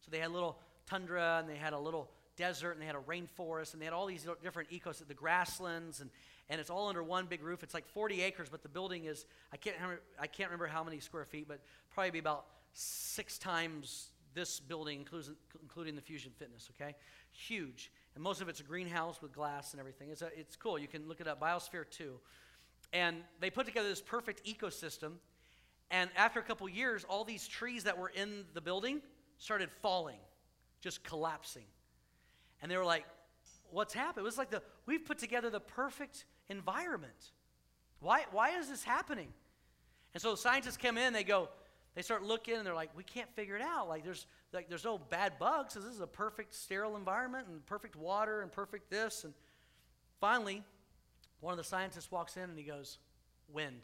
So 0.00 0.10
they 0.10 0.18
had 0.18 0.28
a 0.28 0.34
little 0.34 0.58
tundra, 0.86 1.38
and 1.40 1.48
they 1.48 1.56
had 1.56 1.72
a 1.72 1.78
little 1.78 2.10
desert, 2.36 2.72
and 2.72 2.82
they 2.82 2.86
had 2.86 2.96
a 2.96 3.00
rainforest, 3.00 3.72
and 3.72 3.80
they 3.80 3.84
had 3.84 3.94
all 3.94 4.06
these 4.06 4.26
different 4.42 4.70
ecosystems, 4.70 5.08
the 5.08 5.14
grasslands, 5.14 6.00
and, 6.00 6.10
and 6.48 6.60
it's 6.60 6.70
all 6.70 6.88
under 6.88 7.02
one 7.02 7.26
big 7.26 7.42
roof. 7.42 7.62
It's 7.62 7.74
like 7.74 7.86
40 7.86 8.22
acres, 8.22 8.48
but 8.50 8.62
the 8.62 8.68
building 8.68 9.04
is, 9.04 9.24
I 9.52 9.56
can't, 9.56 9.76
remember, 9.76 10.02
I 10.18 10.26
can't 10.26 10.50
remember 10.50 10.66
how 10.66 10.82
many 10.82 10.98
square 10.98 11.24
feet, 11.24 11.46
but 11.46 11.60
probably 11.90 12.10
be 12.10 12.18
about 12.18 12.46
six 12.72 13.38
times 13.38 14.08
this 14.38 14.60
building, 14.60 15.04
including 15.60 15.96
the 15.96 16.00
Fusion 16.00 16.30
Fitness, 16.38 16.70
okay? 16.76 16.94
Huge. 17.32 17.90
And 18.14 18.22
most 18.22 18.40
of 18.40 18.48
it's 18.48 18.60
a 18.60 18.62
greenhouse 18.62 19.20
with 19.20 19.32
glass 19.32 19.72
and 19.72 19.80
everything. 19.80 20.10
It's, 20.10 20.22
a, 20.22 20.30
it's 20.38 20.54
cool. 20.54 20.78
You 20.78 20.86
can 20.86 21.08
look 21.08 21.20
it 21.20 21.26
up, 21.26 21.40
Biosphere 21.40 21.90
2. 21.90 22.12
And 22.92 23.16
they 23.40 23.50
put 23.50 23.66
together 23.66 23.88
this 23.88 24.00
perfect 24.00 24.46
ecosystem. 24.46 25.14
And 25.90 26.08
after 26.16 26.38
a 26.38 26.42
couple 26.44 26.68
years, 26.68 27.04
all 27.08 27.24
these 27.24 27.48
trees 27.48 27.84
that 27.84 27.98
were 27.98 28.10
in 28.10 28.44
the 28.54 28.60
building 28.60 29.02
started 29.38 29.70
falling, 29.82 30.20
just 30.80 31.02
collapsing. 31.02 31.66
And 32.62 32.70
they 32.70 32.76
were 32.76 32.84
like, 32.84 33.06
what's 33.70 33.92
happened? 33.92 34.22
It 34.22 34.24
was 34.24 34.38
like 34.38 34.50
the 34.50 34.62
we've 34.86 35.04
put 35.04 35.18
together 35.18 35.50
the 35.50 35.60
perfect 35.60 36.26
environment. 36.48 37.32
Why, 38.00 38.24
why 38.30 38.50
is 38.50 38.68
this 38.68 38.84
happening? 38.84 39.28
And 40.14 40.22
so 40.22 40.30
the 40.30 40.36
scientists 40.36 40.76
come 40.76 40.96
in, 40.96 41.12
they 41.12 41.24
go, 41.24 41.48
they 41.98 42.02
start 42.02 42.22
looking 42.22 42.54
and 42.54 42.64
they're 42.64 42.76
like, 42.76 42.90
we 42.96 43.02
can't 43.02 43.28
figure 43.34 43.56
it 43.56 43.60
out. 43.60 43.88
Like 43.88 44.04
there's 44.04 44.26
like 44.52 44.68
there's 44.68 44.84
no 44.84 44.98
bad 44.98 45.36
bugs. 45.36 45.74
So 45.74 45.80
this 45.80 45.92
is 45.92 46.00
a 46.00 46.06
perfect 46.06 46.54
sterile 46.54 46.96
environment 46.96 47.48
and 47.48 47.66
perfect 47.66 47.96
water 47.96 48.40
and 48.40 48.52
perfect 48.52 48.88
this. 48.88 49.24
And 49.24 49.34
finally, 50.20 50.62
one 51.40 51.50
of 51.50 51.58
the 51.58 51.64
scientists 51.64 52.08
walks 52.08 52.36
in 52.36 52.44
and 52.44 52.56
he 52.56 52.62
goes, 52.62 52.98
Wind. 53.52 53.80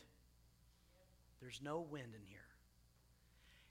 There's 1.40 1.60
no 1.60 1.80
wind 1.80 2.14
in 2.14 2.24
here. 2.24 2.38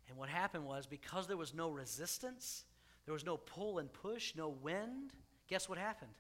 And 0.09 0.17
what 0.17 0.27
happened 0.27 0.65
was 0.65 0.87
because 0.87 1.25
there 1.25 1.37
was 1.37 1.53
no 1.53 1.69
resistance, 1.69 2.65
there 3.05 3.13
was 3.13 3.25
no 3.25 3.37
pull 3.37 3.79
and 3.79 3.93
push, 3.93 4.35
no 4.35 4.49
wind, 4.49 5.13
guess 5.47 5.69
what 5.69 5.77
happened? 5.77 6.11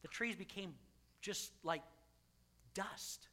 The 0.00 0.08
trees 0.08 0.34
became 0.34 0.72
just 1.20 1.52
like 1.62 1.82
dust. 2.72 3.28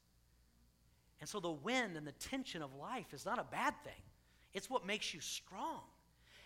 And 1.20 1.30
so 1.30 1.40
the 1.40 1.52
wind 1.52 1.98
and 1.98 2.06
the 2.06 2.12
tension 2.14 2.62
of 2.62 2.74
life 2.76 3.14
is 3.14 3.26
not 3.26 3.40
a 3.40 3.44
bad 3.44 3.74
thing. 3.84 3.94
It's 4.54 4.70
what 4.70 4.86
makes 4.86 5.14
you 5.14 5.20
strong. 5.22 5.82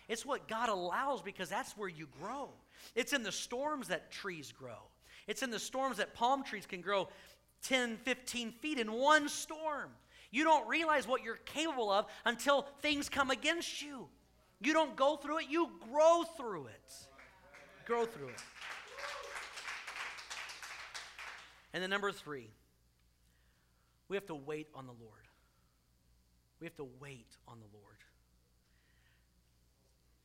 It's 0.08 0.26
what 0.26 0.48
God 0.48 0.68
allows 0.68 1.22
because 1.22 1.48
that's 1.48 1.76
where 1.76 1.88
you 1.88 2.08
grow. 2.20 2.50
It's 2.94 3.12
in 3.12 3.22
the 3.22 3.32
storms 3.32 3.88
that 3.88 4.10
trees 4.10 4.52
grow. 4.52 4.88
It's 5.26 5.42
in 5.42 5.50
the 5.50 5.58
storms 5.58 5.98
that 5.98 6.14
palm 6.14 6.42
trees 6.42 6.66
can 6.66 6.80
grow 6.80 7.08
10, 7.62 7.96
15 7.98 8.52
feet 8.52 8.78
in 8.78 8.90
one 8.92 9.28
storm. 9.28 9.90
You 10.32 10.44
don't 10.44 10.66
realize 10.68 11.06
what 11.06 11.22
you're 11.22 11.36
capable 11.36 11.90
of 11.90 12.06
until 12.24 12.62
things 12.80 13.08
come 13.08 13.30
against 13.30 13.82
you. 13.82 14.08
You 14.60 14.72
don't 14.72 14.96
go 14.96 15.16
through 15.16 15.38
it, 15.38 15.46
you 15.48 15.70
grow 15.90 16.24
through 16.36 16.66
it. 16.66 16.94
Grow 17.86 18.04
through 18.04 18.28
it. 18.28 18.42
And 21.72 21.82
then 21.82 21.90
number 21.90 22.12
three, 22.12 22.50
we 24.10 24.16
have 24.16 24.26
to 24.26 24.34
wait 24.34 24.66
on 24.74 24.86
the 24.86 24.92
Lord. 24.92 25.28
We 26.58 26.66
have 26.66 26.74
to 26.76 26.88
wait 26.98 27.28
on 27.46 27.58
the 27.60 27.66
Lord. 27.72 27.94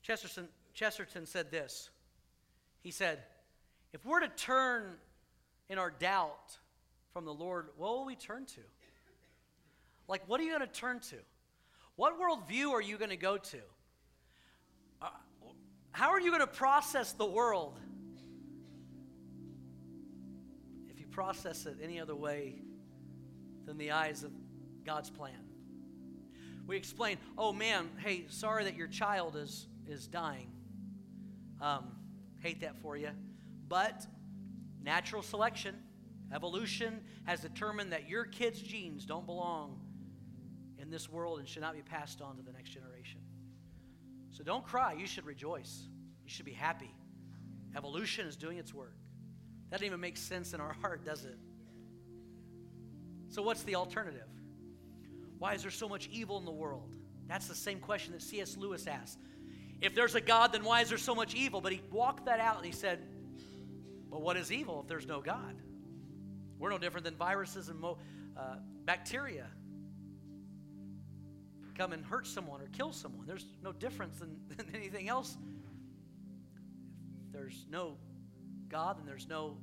Chesterton, 0.02 0.48
Chesterton 0.74 1.28
said 1.28 1.52
this. 1.52 1.92
He 2.82 2.90
said, 2.90 3.20
If 3.94 4.04
we're 4.04 4.22
to 4.22 4.28
turn 4.28 4.96
in 5.70 5.78
our 5.78 5.92
doubt 5.92 6.58
from 7.14 7.26
the 7.26 7.34
Lord, 7.34 7.68
what 7.78 7.92
will 7.92 8.06
we 8.06 8.16
turn 8.16 8.48
to? 8.48 8.62
Like, 10.08 10.28
what 10.28 10.40
are 10.40 10.44
you 10.44 10.50
going 10.50 10.68
to 10.68 10.80
turn 10.80 11.00
to? 11.12 11.16
What 11.96 12.20
worldview 12.20 12.72
are 12.72 12.82
you 12.82 12.98
going 12.98 13.12
to 13.12 13.18
go 13.18 13.38
to? 13.38 13.60
Uh, 15.00 15.10
how 15.92 16.10
are 16.10 16.20
you 16.20 16.32
going 16.32 16.42
to 16.42 16.48
process 16.48 17.14
the 17.14 17.26
world? 17.26 17.80
If 20.90 21.00
you 21.00 21.06
process 21.06 21.68
it 21.68 21.78
any 21.82 22.00
other 22.00 22.16
way 22.16 22.65
than 23.66 23.78
the 23.78 23.92
eyes 23.92 24.24
of 24.24 24.32
God's 24.86 25.10
plan. 25.10 25.34
We 26.68 26.78
explain, 26.78 27.18
oh 27.38 27.54
man, 27.54 27.90
hey, 27.98 28.26
sorry 28.30 28.64
that 28.64 28.76
your 28.76 28.88
child 28.88 29.36
is, 29.36 29.68
is 29.88 30.08
dying. 30.08 30.52
Um, 31.62 31.92
hate 32.40 32.62
that 32.62 32.78
for 32.82 32.98
you. 32.98 33.10
But 33.68 34.06
natural 34.82 35.22
selection, 35.22 35.76
evolution 36.34 37.02
has 37.26 37.42
determined 37.42 37.92
that 37.92 38.10
your 38.10 38.26
kid's 38.26 38.62
genes 38.62 39.06
don't 39.06 39.26
belong 39.26 39.80
in 40.80 40.90
this 40.90 41.10
world 41.10 41.40
and 41.40 41.48
should 41.48 41.62
not 41.62 41.76
be 41.76 41.82
passed 41.82 42.22
on 42.22 42.38
to 42.38 42.44
the 42.44 42.52
next 42.52 42.72
generation. 42.72 43.20
So 44.32 44.44
don't 44.44 44.66
cry. 44.66 44.94
You 44.94 45.08
should 45.08 45.26
rejoice. 45.26 45.88
You 46.24 46.30
should 46.30 46.46
be 46.46 46.52
happy. 46.52 46.94
Evolution 47.76 48.28
is 48.28 48.36
doing 48.36 48.58
its 48.58 48.74
work. 48.74 48.96
That 49.70 49.78
doesn't 49.78 49.88
even 49.88 50.00
make 50.00 50.18
sense 50.18 50.54
in 50.54 50.62
our 50.62 50.74
heart, 50.82 51.06
does 51.06 51.26
it? 51.26 51.38
So, 53.36 53.42
what's 53.42 53.64
the 53.64 53.76
alternative? 53.76 54.30
Why 55.40 55.56
is 55.56 55.62
there 55.62 55.70
so 55.70 55.90
much 55.90 56.08
evil 56.10 56.38
in 56.38 56.46
the 56.46 56.52
world? 56.52 56.96
That's 57.28 57.48
the 57.48 57.56
same 57.56 57.80
question 57.80 58.14
that 58.14 58.22
C.S. 58.22 58.56
Lewis 58.56 58.88
asked. 58.88 59.20
If 59.82 59.94
there's 59.94 60.16
a 60.16 60.22
God, 60.22 60.54
then 60.54 60.64
why 60.64 60.80
is 60.80 60.88
there 60.88 60.98
so 60.98 61.14
much 61.14 61.36
evil? 61.36 61.60
But 61.60 61.74
he 61.74 61.82
walked 61.92 62.28
that 62.28 62.40
out 62.40 62.56
and 62.56 62.66
he 62.66 62.72
said, 62.72 63.00
Well, 64.10 64.22
what 64.22 64.38
is 64.38 64.54
evil 64.54 64.80
if 64.80 64.88
there's 64.88 65.06
no 65.06 65.20
God? 65.20 65.58
We're 66.60 66.70
no 66.70 66.78
different 66.78 67.04
than 67.04 67.18
viruses 67.18 67.68
and 67.68 67.78
mo- 67.78 67.98
uh, 68.38 68.56
bacteria 68.86 69.48
come 71.78 71.92
and 71.92 72.06
hurt 72.06 72.28
someone 72.28 72.62
or 72.62 72.68
kill 72.68 72.94
someone. 72.94 73.28
There's 73.28 73.48
no 73.62 73.74
difference 73.74 74.18
than, 74.18 74.40
than 74.56 74.74
anything 74.74 75.10
else. 75.10 75.36
If 77.26 77.34
there's 77.34 77.66
no 77.70 77.98
God, 78.70 78.98
then 78.98 79.06
there's 79.06 79.28
no 79.28 79.58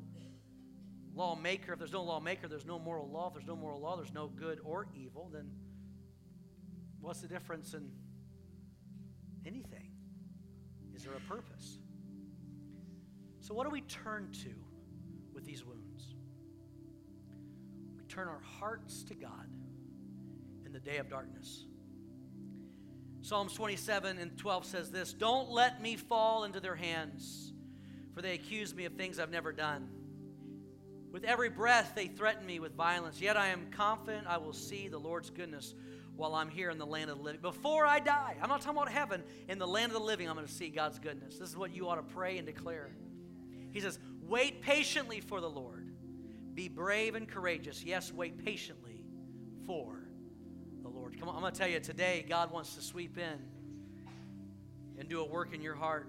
lawmaker. 1.15 1.73
If 1.73 1.79
there's 1.79 1.93
no 1.93 2.03
lawmaker, 2.03 2.49
there's 2.49 2.67
no 2.67 2.79
moral 2.79 3.09
law. 3.09 3.29
If 3.29 3.35
there's 3.35 3.47
no 3.47 3.57
moral 3.57 3.81
law, 3.81 3.97
there's 3.97 4.15
no 4.15 4.29
good 4.29 4.61
or 4.65 4.87
evil. 4.95 5.31
Then 5.33 5.51
what's 7.01 7.21
the 7.21 7.29
difference 7.29 7.75
in 7.75 7.91
anything? 9.47 9.91
Is 10.95 11.05
there 11.05 11.15
a 11.15 11.21
purpose? 11.21 11.79
So, 13.41 13.55
what 13.55 13.65
do 13.65 13.71
we 13.71 13.81
turn 13.83 14.31
to 14.45 14.51
with 15.33 15.45
these 15.45 15.65
wounds? 15.65 16.15
We 17.99 18.05
turn 18.05 18.29
our 18.29 18.43
hearts 18.61 19.03
to 19.05 19.15
God 19.15 19.49
in 20.65 20.73
the 20.73 20.79
day 20.79 20.99
of 20.99 21.09
darkness. 21.09 21.65
Psalms 23.23 23.55
27 23.55 24.19
and 24.19 24.37
12 24.37 24.67
says 24.67 24.91
this 24.91 25.13
Don't 25.13 25.51
let 25.51 25.83
me 25.83 25.97
fall 25.97 26.45
into 26.45 26.61
their 26.61 26.77
hands, 26.77 27.53
for 28.15 28.23
they 28.23 28.35
accuse 28.35 28.75
me 28.75 28.85
of 28.85 28.95
things 28.95 29.19
I've 29.19 29.31
never 29.31 29.53
done. 29.53 29.89
With 31.13 31.25
every 31.25 31.51
breath, 31.51 31.93
they 31.95 32.07
threaten 32.07 32.47
me 32.47 32.59
with 32.59 32.75
violence. 32.75 33.21
Yet 33.21 33.37
I 33.37 33.49
am 33.49 33.67
confident 33.71 34.27
I 34.27 34.39
will 34.39 34.55
see 34.55 34.89
the 34.89 34.99
Lord's 34.99 35.29
goodness 35.29 35.75
while 36.17 36.35
I'm 36.35 36.49
here 36.49 36.71
in 36.71 36.79
the 36.79 36.87
land 36.87 37.11
of 37.11 37.19
the 37.19 37.23
living. 37.23 37.43
Before 37.43 37.85
I 37.85 38.01
die, 38.01 38.37
I'm 38.41 38.49
not 38.49 38.63
talking 38.63 38.79
about 38.79 38.91
heaven, 38.91 39.23
in 39.49 39.59
the 39.59 39.67
land 39.67 39.93
of 39.93 39.99
the 39.99 40.05
living, 40.05 40.29
I'm 40.29 40.37
going 40.37 40.47
to 40.47 40.53
see 40.53 40.71
God's 40.71 40.99
goodness. 40.99 41.37
This 41.39 41.51
is 41.51 41.57
what 41.57 41.75
you 41.75 41.89
ought 41.89 41.97
to 41.97 42.03
pray 42.03 42.39
and 42.39 42.47
declare. 42.47 42.91
He 43.73 43.81
says, 43.81 43.99
Wait 44.27 44.63
patiently 44.63 45.21
for 45.21 45.41
the 45.41 45.51
Lord. 45.51 45.91
Be 46.55 46.69
brave 46.69 47.15
and 47.15 47.29
courageous. 47.29 47.85
Yes, 47.85 48.13
wait 48.13 48.43
patiently 48.43 49.03
for 49.67 49.99
the 50.83 50.89
Lord. 50.89 51.19
Come 51.19 51.29
on, 51.29 51.35
I'm 51.35 51.41
going 51.43 51.53
to 51.53 51.59
tell 51.59 51.69
you 51.69 51.81
today, 51.81 52.25
God 52.27 52.51
wants 52.51 52.75
to 52.77 52.83
sweep 52.83 53.19
in 53.19 53.39
and 54.99 55.09
do 55.09 55.21
a 55.21 55.25
work 55.25 55.55
in 55.55 55.61
your 55.61 55.75
heart. 55.75 56.09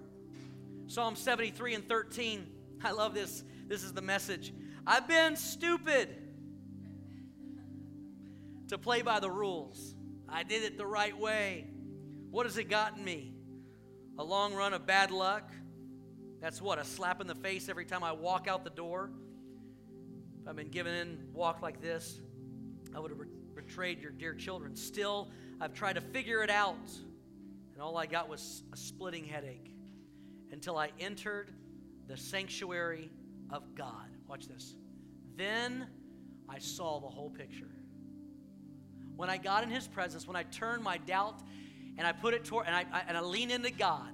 Psalm 0.87 1.15
73 1.15 1.75
and 1.75 1.87
13. 1.87 2.47
I 2.83 2.91
love 2.91 3.13
this. 3.13 3.43
This 3.67 3.83
is 3.83 3.93
the 3.93 4.01
message. 4.01 4.53
I've 4.85 5.07
been 5.07 5.35
stupid 5.35 6.09
to 8.67 8.77
play 8.77 9.01
by 9.01 9.19
the 9.19 9.29
rules. 9.29 9.95
I 10.27 10.43
did 10.43 10.63
it 10.63 10.77
the 10.77 10.85
right 10.85 11.17
way. 11.17 11.67
What 12.31 12.45
has 12.45 12.57
it 12.57 12.69
gotten 12.69 13.03
me? 13.03 13.33
A 14.17 14.23
long 14.23 14.53
run 14.53 14.73
of 14.73 14.85
bad 14.85 15.11
luck. 15.11 15.51
That's 16.41 16.61
what? 16.61 16.79
A 16.79 16.83
slap 16.83 17.21
in 17.21 17.27
the 17.27 17.35
face 17.35 17.69
every 17.69 17.85
time 17.85 18.03
I 18.03 18.11
walk 18.11 18.47
out 18.47 18.63
the 18.63 18.69
door. 18.69 19.11
If 20.41 20.47
I've 20.47 20.55
been 20.55 20.69
given 20.69 20.93
in 20.93 21.27
walk 21.31 21.61
like 21.61 21.81
this, 21.81 22.19
I 22.93 22.99
would 22.99 23.11
have 23.11 23.19
betrayed 23.55 24.01
your 24.01 24.11
dear 24.11 24.33
children. 24.33 24.75
Still, 24.75 25.31
I've 25.61 25.73
tried 25.73 25.93
to 25.93 26.01
figure 26.01 26.43
it 26.43 26.49
out, 26.49 26.91
and 27.73 27.81
all 27.81 27.97
I 27.97 28.05
got 28.05 28.27
was 28.27 28.63
a 28.73 28.77
splitting 28.77 29.25
headache 29.25 29.73
until 30.51 30.77
I 30.77 30.89
entered 30.99 31.53
the 32.07 32.17
sanctuary 32.17 33.09
of 33.49 33.75
God. 33.75 34.12
Watch 34.33 34.47
this. 34.47 34.73
Then 35.35 35.85
I 36.49 36.57
saw 36.57 36.99
the 36.99 37.07
whole 37.07 37.29
picture. 37.29 37.69
When 39.15 39.29
I 39.29 39.37
got 39.37 39.61
in 39.61 39.69
His 39.69 39.87
presence, 39.87 40.25
when 40.25 40.35
I 40.35 40.41
turned 40.41 40.81
my 40.81 40.97
doubt 40.97 41.39
and 41.99 42.07
I 42.07 42.13
put 42.13 42.33
it 42.33 42.43
toward, 42.43 42.65
and 42.65 42.75
I, 42.75 42.83
I 42.91 43.03
and 43.07 43.15
I 43.15 43.21
lean 43.21 43.51
into 43.51 43.69
God, 43.69 44.11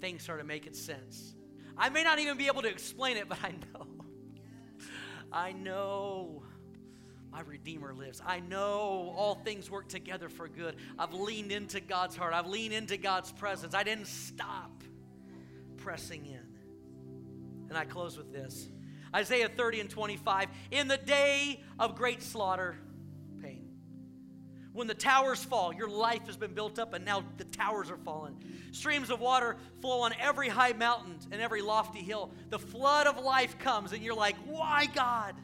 things 0.00 0.22
started 0.22 0.46
making 0.46 0.74
sense. 0.74 1.34
I 1.76 1.88
may 1.88 2.04
not 2.04 2.20
even 2.20 2.38
be 2.38 2.46
able 2.46 2.62
to 2.62 2.68
explain 2.68 3.16
it, 3.16 3.28
but 3.28 3.38
I 3.42 3.50
know. 3.50 3.86
I 5.32 5.50
know 5.50 6.44
my 7.32 7.40
Redeemer 7.40 7.92
lives. 7.92 8.22
I 8.24 8.38
know 8.38 9.12
all 9.16 9.40
things 9.44 9.72
work 9.72 9.88
together 9.88 10.28
for 10.28 10.46
good. 10.46 10.76
I've 11.00 11.14
leaned 11.14 11.50
into 11.50 11.80
God's 11.80 12.14
heart, 12.14 12.32
I've 12.32 12.46
leaned 12.46 12.74
into 12.74 12.96
God's 12.96 13.32
presence. 13.32 13.74
I 13.74 13.82
didn't 13.82 14.06
stop 14.06 14.84
pressing 15.78 16.26
in. 16.26 16.51
And 17.72 17.78
I 17.78 17.86
close 17.86 18.18
with 18.18 18.30
this 18.30 18.68
Isaiah 19.16 19.48
30 19.48 19.80
and 19.80 19.88
25. 19.88 20.48
In 20.72 20.88
the 20.88 20.98
day 20.98 21.62
of 21.78 21.96
great 21.96 22.22
slaughter, 22.22 22.76
pain. 23.40 23.66
When 24.74 24.86
the 24.86 24.94
towers 24.94 25.42
fall, 25.42 25.72
your 25.72 25.88
life 25.88 26.26
has 26.26 26.36
been 26.36 26.52
built 26.52 26.78
up 26.78 26.92
and 26.92 27.02
now 27.02 27.24
the 27.38 27.44
towers 27.44 27.90
are 27.90 27.96
falling. 27.96 28.44
Streams 28.72 29.08
of 29.08 29.20
water 29.22 29.56
flow 29.80 30.02
on 30.02 30.12
every 30.20 30.50
high 30.50 30.74
mountain 30.74 31.16
and 31.30 31.40
every 31.40 31.62
lofty 31.62 32.00
hill. 32.00 32.30
The 32.50 32.58
flood 32.58 33.06
of 33.06 33.24
life 33.24 33.58
comes 33.58 33.94
and 33.94 34.02
you're 34.02 34.14
like, 34.14 34.36
why, 34.44 34.84
God? 34.94 35.34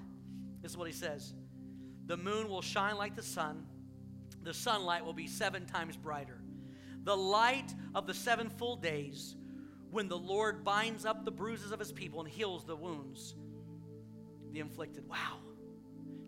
This 0.60 0.72
is 0.72 0.76
what 0.76 0.86
he 0.86 0.92
says. 0.92 1.32
The 2.04 2.18
moon 2.18 2.50
will 2.50 2.60
shine 2.60 2.98
like 2.98 3.16
the 3.16 3.22
sun. 3.22 3.64
The 4.42 4.52
sunlight 4.52 5.02
will 5.02 5.14
be 5.14 5.26
seven 5.26 5.64
times 5.64 5.96
brighter. 5.96 6.42
The 7.04 7.16
light 7.16 7.72
of 7.94 8.06
the 8.06 8.12
seven 8.12 8.50
full 8.50 8.76
days, 8.76 9.34
when 9.90 10.08
the 10.08 10.18
Lord 10.18 10.64
binds 10.64 11.04
up 11.04 11.24
the 11.24 11.30
bruises 11.30 11.72
of 11.72 11.78
his 11.78 11.92
people 11.92 12.20
and 12.20 12.28
heals 12.28 12.64
the 12.64 12.76
wounds, 12.76 13.34
the 14.52 14.60
inflicted. 14.60 15.08
Wow. 15.08 15.38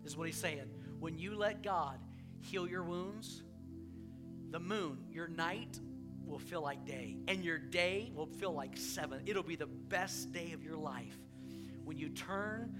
This 0.03 0.13
is 0.13 0.17
what 0.17 0.27
he's 0.27 0.37
saying. 0.37 0.69
When 0.99 1.17
you 1.17 1.35
let 1.35 1.61
God 1.61 1.99
heal 2.39 2.67
your 2.67 2.83
wounds, 2.83 3.43
the 4.49 4.59
moon, 4.59 5.05
your 5.11 5.27
night, 5.27 5.79
will 6.25 6.39
feel 6.39 6.61
like 6.61 6.85
day, 6.85 7.17
and 7.27 7.43
your 7.43 7.57
day 7.57 8.11
will 8.15 8.25
feel 8.25 8.53
like 8.53 8.77
seven. 8.77 9.21
It'll 9.25 9.43
be 9.43 9.55
the 9.55 9.65
best 9.65 10.31
day 10.31 10.53
of 10.53 10.63
your 10.63 10.77
life 10.77 11.17
when 11.83 11.97
you 11.97 12.09
turn 12.09 12.73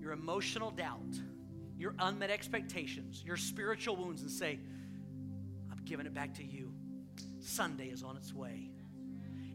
your 0.00 0.12
emotional 0.12 0.70
doubt 0.70 1.14
your 1.78 1.94
unmet 2.00 2.30
expectations, 2.30 3.22
your 3.24 3.36
spiritual 3.36 3.96
wounds, 3.96 4.22
and 4.22 4.30
say, 4.30 4.58
I'm 5.70 5.78
giving 5.84 6.06
it 6.06 6.12
back 6.12 6.34
to 6.34 6.44
you. 6.44 6.72
Sunday 7.40 7.86
is 7.86 8.02
on 8.02 8.16
its 8.16 8.34
way. 8.34 8.70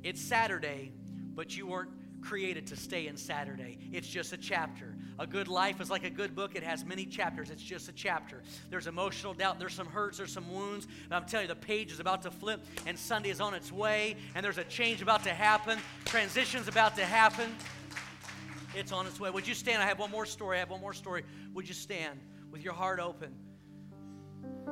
It's 0.04 0.22
Saturday, 0.22 0.91
but 1.34 1.56
you 1.56 1.66
weren't 1.66 1.89
created 2.22 2.68
to 2.68 2.76
stay 2.76 3.08
in 3.08 3.16
Saturday. 3.16 3.78
It's 3.91 4.08
just 4.08 4.34
a 4.34 4.38
chapter. 4.38 4.95
A 5.18 5.26
good 5.26 5.47
life 5.47 5.80
is 5.80 5.89
like 5.89 6.04
a 6.04 6.10
good 6.10 6.36
book, 6.36 6.56
it 6.56 6.64
has 6.64 6.84
many 6.84 7.06
chapters. 7.06 7.49
It's 7.49 7.64
just 7.64 7.88
a 7.88 7.93
chapter. 7.93 8.41
There's 8.70 8.88
emotional 8.88 9.34
doubt, 9.34 9.60
there's 9.60 9.74
some 9.74 9.88
hurts, 9.88 10.18
there's 10.18 10.34
some 10.34 10.51
wounds. 10.51 10.88
But 11.08 11.16
I'm 11.16 11.26
telling 11.26 11.47
you, 11.47 11.54
the 11.54 11.60
page 11.60 11.91
is 11.91 12.01
about 12.01 12.22
to 12.24 12.32
flip, 12.32 12.62
and 12.86 12.99
Sunday 12.99 13.30
is 13.30 13.39
on 13.39 13.54
its 13.54 13.72
way, 13.72 14.18
and 14.36 14.43
there's 14.43 14.58
a 14.58 14.64
change 14.66 15.01
about 15.01 15.24
to 15.24 15.34
happen. 15.34 15.80
Transition's 16.06 16.68
about 16.68 16.95
to 16.97 17.06
happen. 17.06 17.56
It's 18.76 18.91
on 18.91 19.08
its 19.08 19.20
way. 19.20 19.30
Would 19.30 19.47
you 19.47 19.54
stand? 19.54 19.82
I 19.82 19.86
have 19.86 19.99
one 19.99 20.12
more 20.12 20.26
story. 20.26 20.58
I 20.58 20.60
have 20.60 20.70
one 20.70 20.82
more 20.82 20.93
story. 20.93 21.24
Would 21.54 21.68
you 21.68 21.76
stand 21.76 22.20
with 22.51 22.64
your 22.64 22.74
heart 22.74 22.99
open? 22.99 23.34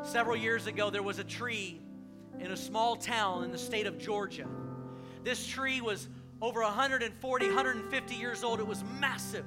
Several 0.03 0.35
years 0.35 0.67
ago, 0.67 0.89
there 0.89 1.03
was 1.03 1.19
a 1.19 1.23
tree 1.23 1.79
in 2.39 2.51
a 2.51 2.57
small 2.57 2.95
town 2.95 3.43
in 3.43 3.51
the 3.51 3.57
state 3.57 3.87
of 3.87 3.97
Georgia. 3.97 4.47
This 5.23 5.45
tree 5.45 5.81
was 5.81 6.07
over 6.41 6.61
140, 6.61 7.45
150 7.45 8.15
years 8.15 8.43
old. 8.43 8.59
It 8.59 8.67
was 8.67 8.83
massive. 8.99 9.45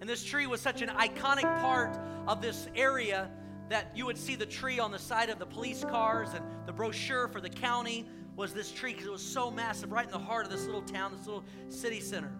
And 0.00 0.10
this 0.10 0.24
tree 0.24 0.46
was 0.46 0.60
such 0.60 0.82
an 0.82 0.88
iconic 0.90 1.60
part 1.60 1.98
of 2.26 2.42
this 2.42 2.68
area 2.74 3.30
that 3.68 3.90
you 3.94 4.06
would 4.06 4.18
see 4.18 4.36
the 4.36 4.46
tree 4.46 4.78
on 4.78 4.90
the 4.90 4.98
side 4.98 5.30
of 5.30 5.38
the 5.38 5.46
police 5.46 5.84
cars 5.84 6.34
and 6.34 6.44
the 6.66 6.72
brochure 6.72 7.28
for 7.28 7.40
the 7.40 7.48
county 7.48 8.06
was 8.36 8.52
this 8.52 8.70
tree 8.70 8.92
because 8.92 9.06
it 9.06 9.12
was 9.12 9.22
so 9.22 9.50
massive 9.50 9.90
right 9.90 10.04
in 10.04 10.12
the 10.12 10.18
heart 10.18 10.44
of 10.44 10.52
this 10.52 10.66
little 10.66 10.82
town, 10.82 11.12
this 11.16 11.26
little 11.26 11.44
city 11.68 12.00
center. 12.00 12.32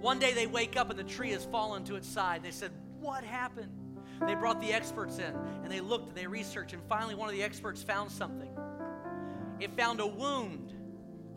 One 0.00 0.18
day 0.18 0.34
they 0.34 0.46
wake 0.46 0.76
up 0.76 0.90
and 0.90 0.98
the 0.98 1.04
tree 1.04 1.30
has 1.30 1.46
fallen 1.46 1.84
to 1.84 1.96
its 1.96 2.06
side. 2.06 2.42
They 2.42 2.50
said, 2.50 2.70
What 3.00 3.24
happened? 3.24 3.72
They 4.26 4.34
brought 4.34 4.60
the 4.60 4.72
experts 4.72 5.18
in 5.18 5.34
and 5.62 5.70
they 5.70 5.80
looked 5.80 6.08
and 6.08 6.16
they 6.16 6.26
researched, 6.26 6.74
and 6.74 6.82
finally 6.88 7.14
one 7.14 7.28
of 7.28 7.34
the 7.34 7.42
experts 7.42 7.82
found 7.82 8.10
something. 8.10 8.50
It 9.60 9.76
found 9.76 10.00
a 10.00 10.06
wound, 10.06 10.74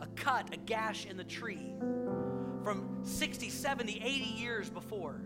a 0.00 0.06
cut, 0.08 0.52
a 0.52 0.56
gash 0.56 1.06
in 1.06 1.16
the 1.16 1.24
tree 1.24 1.74
from 2.62 2.98
60, 3.02 3.48
70, 3.48 4.00
80 4.04 4.24
years 4.24 4.70
before 4.70 5.22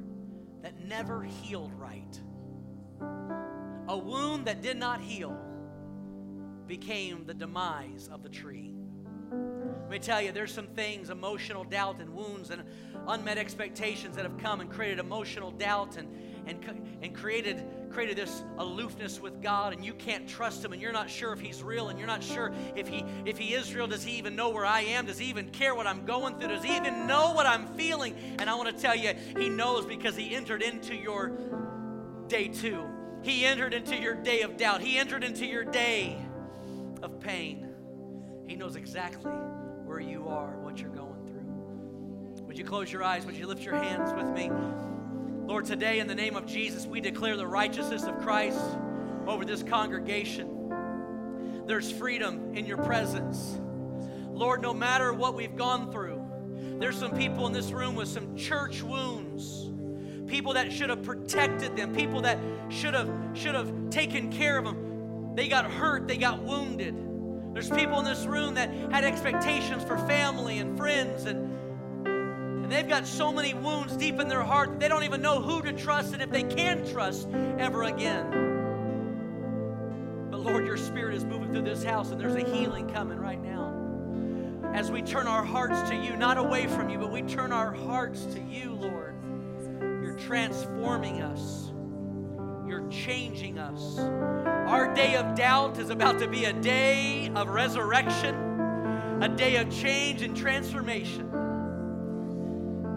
that 0.62 0.78
never 0.86 1.22
healed 1.22 1.72
right. 1.74 2.20
A 3.88 3.98
wound 3.98 4.46
that 4.46 4.62
did 4.62 4.76
not 4.76 5.00
heal 5.00 5.36
became 6.66 7.24
the 7.26 7.34
demise 7.34 8.08
of 8.12 8.22
the 8.22 8.28
tree. 8.28 8.74
Let 9.30 9.90
me 9.90 9.98
tell 9.98 10.22
you, 10.22 10.32
there's 10.32 10.52
some 10.52 10.68
things, 10.68 11.10
emotional 11.10 11.64
doubt 11.64 12.00
and 12.00 12.14
wounds 12.14 12.50
and 12.50 12.62
unmet 13.08 13.38
expectations 13.38 14.16
that 14.16 14.24
have 14.24 14.38
come 14.38 14.60
and 14.60 14.70
created 14.70 14.98
emotional 14.98 15.50
doubt 15.50 15.96
and, 15.96 16.08
and, 16.46 16.64
and 17.02 17.14
created, 17.14 17.64
created 17.92 18.16
this 18.16 18.42
aloofness 18.58 19.20
with 19.20 19.42
God, 19.42 19.72
and 19.72 19.84
you 19.84 19.92
can't 19.94 20.28
trust 20.28 20.64
Him, 20.64 20.72
and 20.72 20.80
you're 20.80 20.92
not 20.92 21.10
sure 21.10 21.32
if 21.32 21.40
He's 21.40 21.62
real, 21.62 21.88
and 21.88 21.98
you're 21.98 22.08
not 22.08 22.22
sure 22.22 22.52
if 22.74 22.88
He, 22.88 23.04
if 23.24 23.38
he 23.38 23.54
is 23.54 23.74
real. 23.74 23.86
Does 23.86 24.02
He 24.02 24.18
even 24.18 24.34
know 24.34 24.50
where 24.50 24.66
I 24.66 24.80
am? 24.80 25.06
Does 25.06 25.18
He 25.18 25.26
even 25.26 25.50
care 25.50 25.74
what 25.74 25.86
I'm 25.86 26.04
going 26.04 26.38
through? 26.38 26.48
Does 26.48 26.64
He 26.64 26.76
even 26.76 27.06
know 27.06 27.32
what 27.32 27.46
I'm 27.46 27.66
feeling? 27.74 28.14
And 28.38 28.48
I 28.48 28.54
want 28.54 28.74
to 28.74 28.82
tell 28.82 28.96
you, 28.96 29.12
He 29.38 29.48
knows 29.48 29.86
because 29.86 30.16
He 30.16 30.34
entered 30.34 30.62
into 30.62 30.94
your 30.94 31.32
day 32.28 32.48
two. 32.48 32.84
He 33.22 33.44
entered 33.44 33.74
into 33.74 33.96
your 33.96 34.14
day 34.14 34.42
of 34.42 34.56
doubt. 34.56 34.80
He 34.80 34.98
entered 34.98 35.22
into 35.22 35.46
your 35.46 35.64
day 35.64 36.16
of 37.02 37.20
pain. 37.20 37.68
He 38.46 38.56
knows 38.56 38.76
exactly 38.76 39.30
where 39.30 40.00
you 40.00 40.28
are, 40.28 40.58
what 40.58 40.80
you're 40.80 40.90
going 40.90 41.26
through. 41.26 42.44
Would 42.46 42.58
you 42.58 42.64
close 42.64 42.92
your 42.92 43.04
eyes? 43.04 43.24
Would 43.24 43.36
you 43.36 43.46
lift 43.46 43.62
your 43.62 43.76
hands 43.76 44.12
with 44.12 44.26
me? 44.34 44.50
Lord, 45.42 45.64
today 45.64 45.98
in 45.98 46.06
the 46.06 46.14
name 46.14 46.36
of 46.36 46.46
Jesus, 46.46 46.86
we 46.86 47.00
declare 47.00 47.36
the 47.36 47.46
righteousness 47.46 48.04
of 48.04 48.18
Christ 48.20 48.60
over 49.26 49.44
this 49.44 49.62
congregation. 49.62 51.64
There's 51.66 51.90
freedom 51.90 52.54
in 52.54 52.66
your 52.66 52.78
presence. 52.78 53.58
Lord, 54.30 54.62
no 54.62 54.72
matter 54.72 55.12
what 55.12 55.34
we've 55.34 55.56
gone 55.56 55.92
through, 55.92 56.24
there's 56.78 56.96
some 56.96 57.16
people 57.16 57.46
in 57.46 57.52
this 57.52 57.70
room 57.70 57.94
with 57.94 58.08
some 58.08 58.36
church 58.36 58.82
wounds. 58.82 59.70
People 60.26 60.54
that 60.54 60.72
should 60.72 60.90
have 60.90 61.02
protected 61.02 61.76
them, 61.76 61.94
people 61.94 62.22
that 62.22 62.38
should 62.70 62.94
have 62.94 63.10
should 63.34 63.54
have 63.54 63.90
taken 63.90 64.30
care 64.30 64.58
of 64.58 64.64
them 64.64 64.92
they 65.34 65.48
got 65.48 65.70
hurt, 65.70 66.06
they 66.06 66.16
got 66.16 66.42
wounded. 66.42 66.94
There's 67.54 67.70
people 67.70 67.98
in 67.98 68.04
this 68.04 68.24
room 68.24 68.54
that 68.54 68.70
had 68.90 69.04
expectations 69.04 69.82
for 69.82 69.96
family 69.98 70.58
and 70.58 70.76
friends, 70.76 71.24
and, 71.24 71.58
and 72.62 72.70
they've 72.70 72.88
got 72.88 73.06
so 73.08 73.32
many 73.32 73.54
wounds 73.54 73.96
deep 73.96 74.20
in 74.20 74.28
their 74.28 74.42
heart 74.42 74.70
that 74.70 74.78
they 74.80 74.86
don't 74.88 75.02
even 75.02 75.20
know 75.20 75.42
who 75.42 75.62
to 75.62 75.72
trust 75.72 76.12
and 76.12 76.22
if 76.22 76.30
they 76.30 76.44
can 76.44 76.86
trust 76.86 77.28
ever 77.58 77.82
again. 77.82 78.30
But 80.30 80.40
Lord, 80.40 80.64
your 80.64 80.76
spirit 80.76 81.16
is 81.16 81.24
moving 81.24 81.52
through 81.52 81.62
this 81.64 81.82
house, 81.82 82.12
and 82.12 82.20
there's 82.20 82.36
a 82.36 82.48
healing 82.48 82.88
coming 82.88 83.18
right 83.18 83.42
now. 83.42 84.70
As 84.72 84.92
we 84.92 85.02
turn 85.02 85.26
our 85.26 85.44
hearts 85.44 85.90
to 85.90 85.96
you, 85.96 86.16
not 86.16 86.38
away 86.38 86.68
from 86.68 86.88
you, 86.88 86.98
but 86.98 87.10
we 87.10 87.22
turn 87.22 87.52
our 87.52 87.72
hearts 87.72 88.26
to 88.26 88.40
you, 88.40 88.72
Lord. 88.72 89.16
You're 89.80 90.16
transforming 90.16 91.20
us. 91.20 91.72
You're 92.66 92.88
changing 92.88 93.58
us. 93.58 93.98
Our 93.98 94.94
day 94.94 95.16
of 95.16 95.34
doubt 95.34 95.78
is 95.78 95.90
about 95.90 96.20
to 96.20 96.28
be 96.28 96.44
a 96.44 96.52
day 96.52 97.28
of 97.34 97.48
resurrection, 97.48 98.34
a 99.20 99.28
day 99.28 99.56
of 99.56 99.68
change 99.68 100.22
and 100.22 100.36
transformation. 100.36 101.31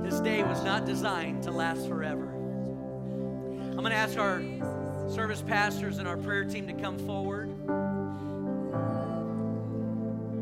This 0.06 0.20
day 0.20 0.44
was 0.44 0.64
not 0.64 0.86
designed 0.86 1.42
to 1.44 1.52
last 1.52 1.88
forever. 1.88 2.28
I'm 2.28 3.78
going 3.78 3.90
to 3.90 3.96
ask 3.96 4.20
our 4.20 4.40
service 5.10 5.42
pastors 5.42 5.98
and 5.98 6.08
our 6.08 6.16
prayer 6.16 6.46
team 6.46 6.68
to 6.68 6.74
come 6.74 7.00
forward. 7.00 7.50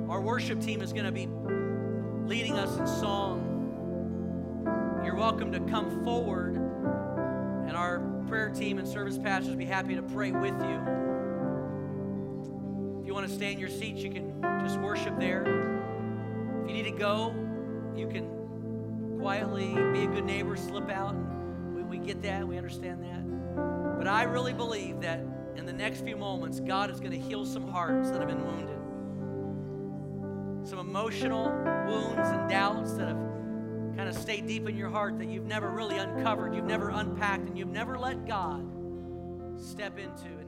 Our 0.09 0.19
worship 0.19 0.59
team 0.59 0.81
is 0.81 0.91
going 0.91 1.05
to 1.05 1.13
be 1.13 1.29
leading 2.27 2.59
us 2.59 2.77
in 2.77 2.85
song. 2.85 3.39
You're 5.05 5.15
welcome 5.15 5.53
to 5.53 5.61
come 5.61 6.03
forward, 6.03 6.55
and 6.57 7.71
our 7.77 7.99
prayer 8.27 8.49
team 8.49 8.79
and 8.79 8.87
service 8.87 9.17
pastors 9.17 9.55
be 9.55 9.63
happy 9.63 9.95
to 9.95 10.03
pray 10.03 10.31
with 10.31 10.59
you. 10.59 10.81
If 12.99 13.07
you 13.07 13.13
want 13.13 13.29
to 13.29 13.33
stay 13.33 13.53
in 13.53 13.59
your 13.59 13.69
seats, 13.69 14.03
you 14.03 14.09
can 14.11 14.41
just 14.61 14.77
worship 14.81 15.17
there. 15.21 15.43
If 16.63 16.67
you 16.67 16.73
need 16.73 16.83
to 16.83 16.91
go, 16.91 17.33
you 17.95 18.07
can 18.07 18.42
quietly 19.23 19.73
be 19.93 20.03
a 20.03 20.07
good 20.07 20.25
neighbor, 20.25 20.57
slip 20.57 20.89
out. 20.89 21.15
We, 21.73 21.81
we 21.83 21.97
get 21.97 22.21
that, 22.23 22.45
we 22.45 22.57
understand 22.57 23.01
that. 23.03 23.97
But 23.97 24.05
I 24.05 24.23
really 24.23 24.51
believe 24.51 24.99
that 24.99 25.23
in 25.55 25.65
the 25.65 25.71
next 25.71 26.01
few 26.01 26.17
moments, 26.17 26.59
God 26.59 26.91
is 26.91 26.99
going 26.99 27.13
to 27.13 27.17
heal 27.17 27.45
some 27.45 27.65
hearts 27.65 28.11
that 28.11 28.19
have 28.19 28.27
been 28.27 28.45
wounded, 28.45 28.75
some 30.67 30.79
emotional 30.79 31.45
wounds 31.87 32.27
and 32.27 32.49
doubts 32.49 32.95
that 32.95 33.07
have 33.07 33.15
kind 33.95 34.09
of 34.09 34.15
stayed 34.15 34.45
deep 34.45 34.67
in 34.67 34.75
your 34.75 34.89
heart 34.89 35.17
that 35.19 35.29
you've 35.29 35.45
never 35.45 35.69
really 35.69 35.99
uncovered, 35.99 36.53
you've 36.53 36.65
never 36.65 36.89
unpacked, 36.89 37.47
and 37.47 37.57
you've 37.57 37.69
never 37.69 37.97
let 37.97 38.27
God 38.27 38.67
step 39.57 39.97
into 39.97 40.25
and. 40.25 40.42